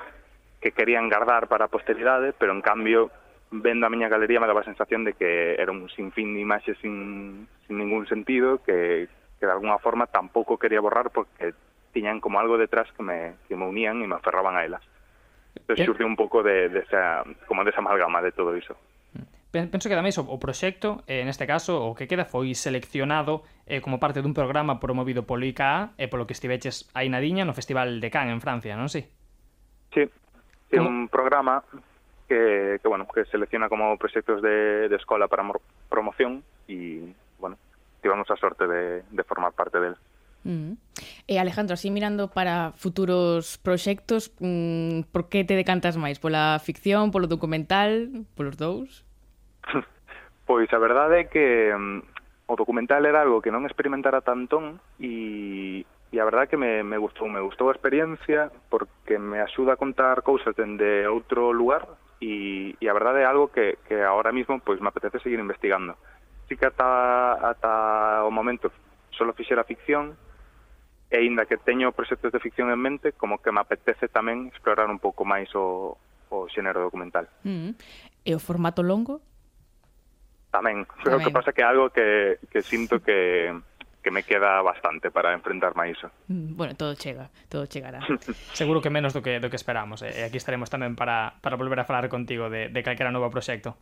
que 0.60 0.72
querían 0.72 1.08
guardar 1.08 1.48
para 1.48 1.66
a 1.66 1.72
posteridade, 1.72 2.32
pero 2.36 2.52
en 2.52 2.60
cambio 2.60 3.10
vendo 3.50 3.86
a 3.86 3.90
miña 3.90 4.08
galería 4.08 4.38
me 4.38 4.46
daba 4.46 4.60
a 4.60 4.64
sensación 4.64 5.04
de 5.04 5.14
que 5.14 5.56
era 5.58 5.72
un 5.72 5.88
sinfín 5.90 6.34
de 6.34 6.40
imaxes 6.40 6.78
sin, 6.78 7.48
sin 7.66 7.78
ningún 7.78 8.06
sentido 8.06 8.62
que, 8.62 9.08
que 9.40 9.46
de 9.46 9.52
alguna 9.52 9.78
forma 9.78 10.06
tampouco 10.06 10.58
quería 10.58 10.80
borrar 10.80 11.10
porque 11.10 11.54
tiñan 11.92 12.20
como 12.20 12.38
algo 12.38 12.58
detrás 12.58 12.86
que 12.92 13.02
me, 13.02 13.34
que 13.48 13.56
me 13.56 13.66
unían 13.66 14.02
e 14.02 14.06
me 14.06 14.14
aferraban 14.14 14.54
a 14.56 14.64
elas. 14.64 14.82
Entón, 15.50 15.82
surgiu 15.82 16.06
un 16.06 16.14
pouco 16.14 16.46
de, 16.46 16.70
de 16.70 16.86
esa, 16.86 17.26
como 17.50 17.66
desa 17.66 17.80
esa 17.80 17.82
amalgama 17.82 18.22
de 18.22 18.30
todo 18.30 18.54
iso. 18.54 18.78
Penso 19.50 19.90
que 19.90 19.98
tamén 19.98 20.14
o 20.14 20.38
proxecto, 20.38 21.02
eh, 21.10 21.26
neste 21.26 21.42
caso, 21.42 21.82
o 21.82 21.98
que 21.98 22.06
queda 22.06 22.22
foi 22.22 22.54
seleccionado 22.54 23.42
eh, 23.66 23.82
como 23.82 23.98
parte 23.98 24.22
dun 24.22 24.30
programa 24.30 24.78
promovido 24.78 25.26
polo 25.26 25.42
ICA 25.42 25.98
e 25.98 26.06
eh, 26.06 26.08
polo 26.08 26.22
que 26.22 26.38
estiveches 26.38 26.86
aí 26.94 27.10
na 27.10 27.18
Diña 27.18 27.42
no 27.42 27.50
Festival 27.50 27.98
de 27.98 28.14
Cannes 28.14 28.38
en 28.38 28.38
Francia, 28.38 28.78
non 28.78 28.86
si? 28.86 29.02
Sí, 29.90 30.06
Tiene 30.70 30.86
un 30.86 31.08
programa 31.08 31.64
que, 32.28 32.78
que, 32.80 32.88
bueno, 32.88 33.06
que 33.12 33.24
selecciona 33.26 33.68
como 33.68 33.98
proxectos 33.98 34.40
de, 34.40 34.88
de 34.88 34.96
escola 34.96 35.26
para 35.26 35.44
promoción 35.88 36.44
e, 36.68 37.12
bueno, 37.38 37.56
tivemos 38.00 38.30
a 38.30 38.36
sorte 38.36 38.66
de, 38.66 39.02
de 39.10 39.24
formar 39.24 39.52
parte 39.52 39.80
del. 39.80 39.96
Mm. 40.44 40.72
Eh, 41.26 41.38
Alejandro, 41.38 41.74
así 41.74 41.90
mirando 41.90 42.30
para 42.30 42.72
futuros 42.72 43.58
proxectos, 43.58 44.32
mm, 44.38 45.10
por 45.12 45.28
que 45.28 45.44
te 45.44 45.58
decantas 45.58 45.98
máis? 45.98 46.22
Pola 46.22 46.56
ficción, 46.62 47.10
polo 47.10 47.26
documental, 47.26 48.24
polos 48.38 48.56
dous? 48.56 49.04
pois 50.48 50.70
a 50.72 50.78
verdade 50.78 51.26
é 51.26 51.28
que 51.28 51.74
mm, 51.74 52.00
o 52.46 52.54
documental 52.56 53.04
era 53.04 53.20
algo 53.22 53.42
que 53.42 53.52
non 53.52 53.66
experimentara 53.66 54.24
tantón 54.24 54.78
e 55.02 55.84
e 56.10 56.18
a 56.18 56.26
verdade 56.26 56.50
que 56.50 56.58
me, 56.58 56.82
me 56.82 56.98
gustou, 56.98 57.30
me 57.30 57.38
gustou 57.38 57.70
a 57.70 57.76
experiencia 57.76 58.50
porque 58.68 59.18
me 59.18 59.38
axuda 59.38 59.74
a 59.74 59.80
contar 59.80 60.22
cousas 60.26 60.58
dende 60.58 61.06
outro 61.06 61.54
lugar 61.54 61.86
e, 62.18 62.74
e 62.82 62.84
a 62.90 62.92
verdade 62.92 63.22
é 63.22 63.26
algo 63.30 63.54
que, 63.54 63.78
que 63.86 64.02
ahora 64.02 64.34
mismo 64.34 64.58
pois 64.58 64.82
me 64.82 64.90
apetece 64.90 65.22
seguir 65.22 65.38
investigando. 65.38 65.94
Si 66.50 66.58
que 66.58 66.66
ata, 66.66 67.38
ata 67.38 68.26
o 68.26 68.30
momento 68.34 68.74
solo 69.14 69.38
fixera 69.38 69.62
ficción 69.62 70.18
e 71.10 71.22
inda 71.22 71.46
que 71.46 71.62
teño 71.62 71.94
proxectos 71.94 72.34
de 72.34 72.42
ficción 72.42 72.70
en 72.70 72.78
mente, 72.82 73.12
como 73.14 73.38
que 73.38 73.54
me 73.54 73.62
apetece 73.62 74.10
tamén 74.10 74.50
explorar 74.50 74.90
un 74.90 74.98
pouco 74.98 75.22
máis 75.22 75.46
o, 75.54 75.94
o 76.30 76.50
xénero 76.50 76.82
documental. 76.82 77.30
Mm. 77.46 77.78
E 78.26 78.30
o 78.34 78.42
formato 78.42 78.82
longo? 78.82 79.22
Tamén. 80.50 80.90
Creo 81.06 81.18
o 81.18 81.24
que 81.24 81.30
pasa 81.30 81.54
que 81.54 81.62
é 81.62 81.66
algo 81.70 81.94
que, 81.94 82.42
que 82.50 82.66
sinto 82.66 82.98
que 82.98 83.54
que 84.02 84.10
me 84.10 84.22
queda 84.22 84.62
bastante 84.62 85.10
para 85.10 85.32
enfrentarme 85.32 85.82
a 85.82 85.88
iso. 85.88 86.08
Mm, 86.28 86.56
bueno, 86.56 86.74
todo 86.74 86.94
chega, 86.94 87.30
todo 87.48 87.66
chegará. 87.66 88.00
Seguro 88.52 88.80
que 88.80 88.90
menos 88.90 89.12
do 89.12 89.22
que 89.22 89.40
do 89.40 89.52
que 89.52 89.56
esperamos, 89.56 90.02
eh, 90.02 90.10
e 90.10 90.22
aquí 90.24 90.40
estaremos 90.40 90.72
tamén 90.72 90.96
para, 90.96 91.36
para 91.44 91.60
volver 91.60 91.80
a 91.80 91.84
falar 91.84 92.08
contigo 92.08 92.48
de, 92.48 92.72
de 92.72 92.80
calquera 92.80 93.12
novo 93.12 93.28
proxecto. 93.28 93.76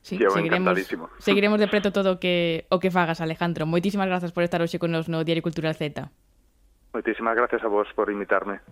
Sí, 0.00 0.16
Llevo 0.16 0.32
seguiremos, 0.32 0.78
seguiremos 1.18 1.58
de 1.60 1.68
preto 1.68 1.92
todo 1.92 2.16
o 2.16 2.20
que 2.22 2.64
o 2.70 2.78
que 2.78 2.90
fagas, 2.90 3.20
Alejandro. 3.20 3.66
Moitísimas 3.66 4.06
grazas 4.06 4.32
por 4.32 4.46
estar 4.46 4.62
hoxe 4.62 4.78
con 4.78 4.94
nos 4.94 5.10
no 5.10 5.26
Diario 5.26 5.42
Cultural 5.42 5.74
Z. 5.74 6.08
Moitísimas 6.94 7.36
gracias 7.36 7.60
a 7.62 7.68
vos 7.68 7.90
por 7.92 8.08
invitarme. 8.08 8.62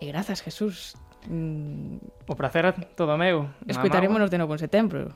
E 0.00 0.08
grazas, 0.08 0.40
Jesús. 0.40 0.96
Mm... 1.28 2.00
O 2.24 2.34
placer 2.38 2.72
todo 2.96 3.18
meu. 3.20 3.52
Escoitarémonos 3.68 4.32
de 4.32 4.38
novo 4.40 4.56
en 4.56 4.62
setembro. 4.64 5.12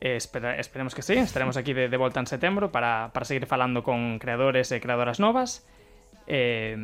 Eh, 0.00 0.16
espera, 0.16 0.58
esperemos 0.58 0.94
que 0.94 1.02
sí, 1.02 1.14
estaremos 1.14 1.56
aquí 1.56 1.72
de, 1.72 1.88
de 1.88 1.96
volta 1.96 2.20
en 2.20 2.26
setembro 2.26 2.72
para, 2.72 3.10
para 3.12 3.24
seguir 3.24 3.46
falando 3.46 3.82
con 3.82 4.18
creadores 4.18 4.72
e 4.72 4.80
creadoras 4.80 5.20
novas. 5.20 5.66
Eh, 6.26 6.76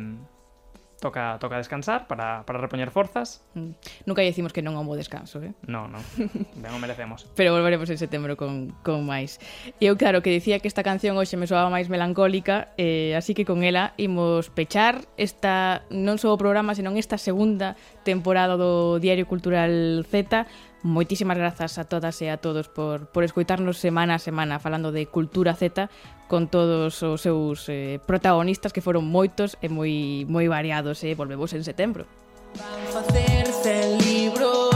toca 1.01 1.37
toca 1.39 1.57
descansar 1.57 2.07
para, 2.07 2.45
para 2.45 2.59
repoñer 2.59 2.91
forzas. 2.91 3.43
Mm. 3.55 3.71
Nunca 4.05 4.21
decimos 4.21 4.53
que 4.53 4.61
non 4.61 4.77
houbo 4.77 4.93
descanso, 4.93 5.41
eh? 5.41 5.51
No, 5.65 5.89
no, 5.89 5.97
ben 6.15 6.71
o 6.71 6.79
merecemos. 6.79 7.25
Pero 7.35 7.57
volveremos 7.57 7.89
en 7.89 7.97
setembro 7.97 8.37
con, 8.37 8.77
con 8.85 9.01
máis. 9.03 9.41
E 9.81 9.89
Eu, 9.89 9.97
claro, 9.97 10.21
que 10.21 10.29
dicía 10.29 10.61
que 10.61 10.69
esta 10.69 10.85
canción 10.85 11.17
hoxe 11.17 11.35
me 11.41 11.49
soaba 11.49 11.73
máis 11.73 11.89
melancólica, 11.89 12.71
eh, 12.77 13.17
así 13.17 13.33
que 13.33 13.43
con 13.43 13.65
ela 13.65 13.97
imos 13.97 14.53
pechar 14.53 15.09
esta, 15.17 15.83
non 15.89 16.21
só 16.21 16.31
o 16.31 16.37
programa, 16.37 16.77
senón 16.77 16.95
esta 17.01 17.17
segunda 17.17 17.73
temporada 18.05 18.53
do 18.53 19.01
Diario 19.01 19.25
Cultural 19.25 20.05
Z, 20.05 20.45
Moitísimas 20.83 21.37
grazas 21.37 21.77
a 21.77 21.85
todas 21.85 22.17
e 22.25 22.33
a 22.33 22.41
todos 22.41 22.65
por, 22.65 23.05
por 23.05 23.21
escoitarnos 23.21 23.77
semana 23.77 24.17
a 24.17 24.23
semana 24.23 24.57
falando 24.57 24.89
de 24.89 25.05
Cultura 25.05 25.53
Z 25.53 25.93
con 26.25 26.49
todos 26.49 27.03
os 27.03 27.21
seus 27.21 27.69
eh, 27.69 28.01
protagonistas 28.09 28.73
que 28.73 28.81
foron 28.81 29.05
moitos 29.05 29.61
e 29.61 29.69
moi 29.69 30.25
moi 30.25 30.49
variados 30.49 31.05
e 31.05 31.13
eh? 31.13 31.13
volvemos 31.13 31.53
en 31.53 31.61
setembro. 31.61 32.09
Van 32.57 32.81
facerse 32.89 33.93
libros 34.01 34.70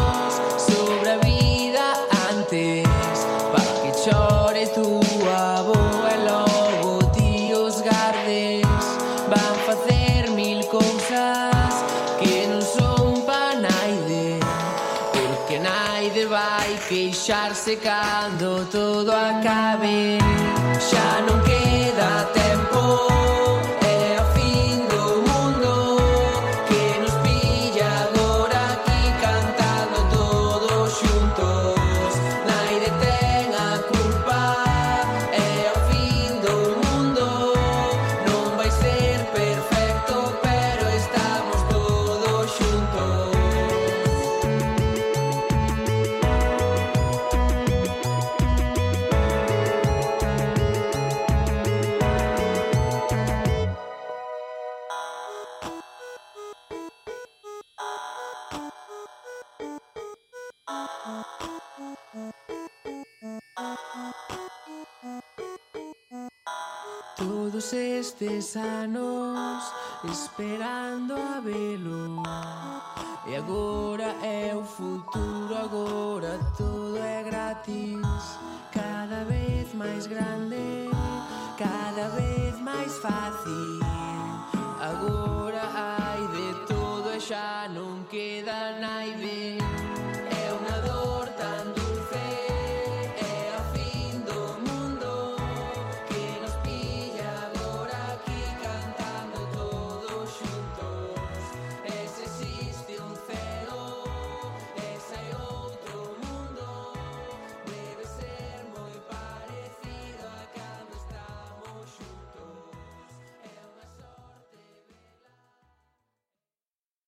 secado, 17.65 18.63
todo 18.71 19.11
acabe. 19.11 20.34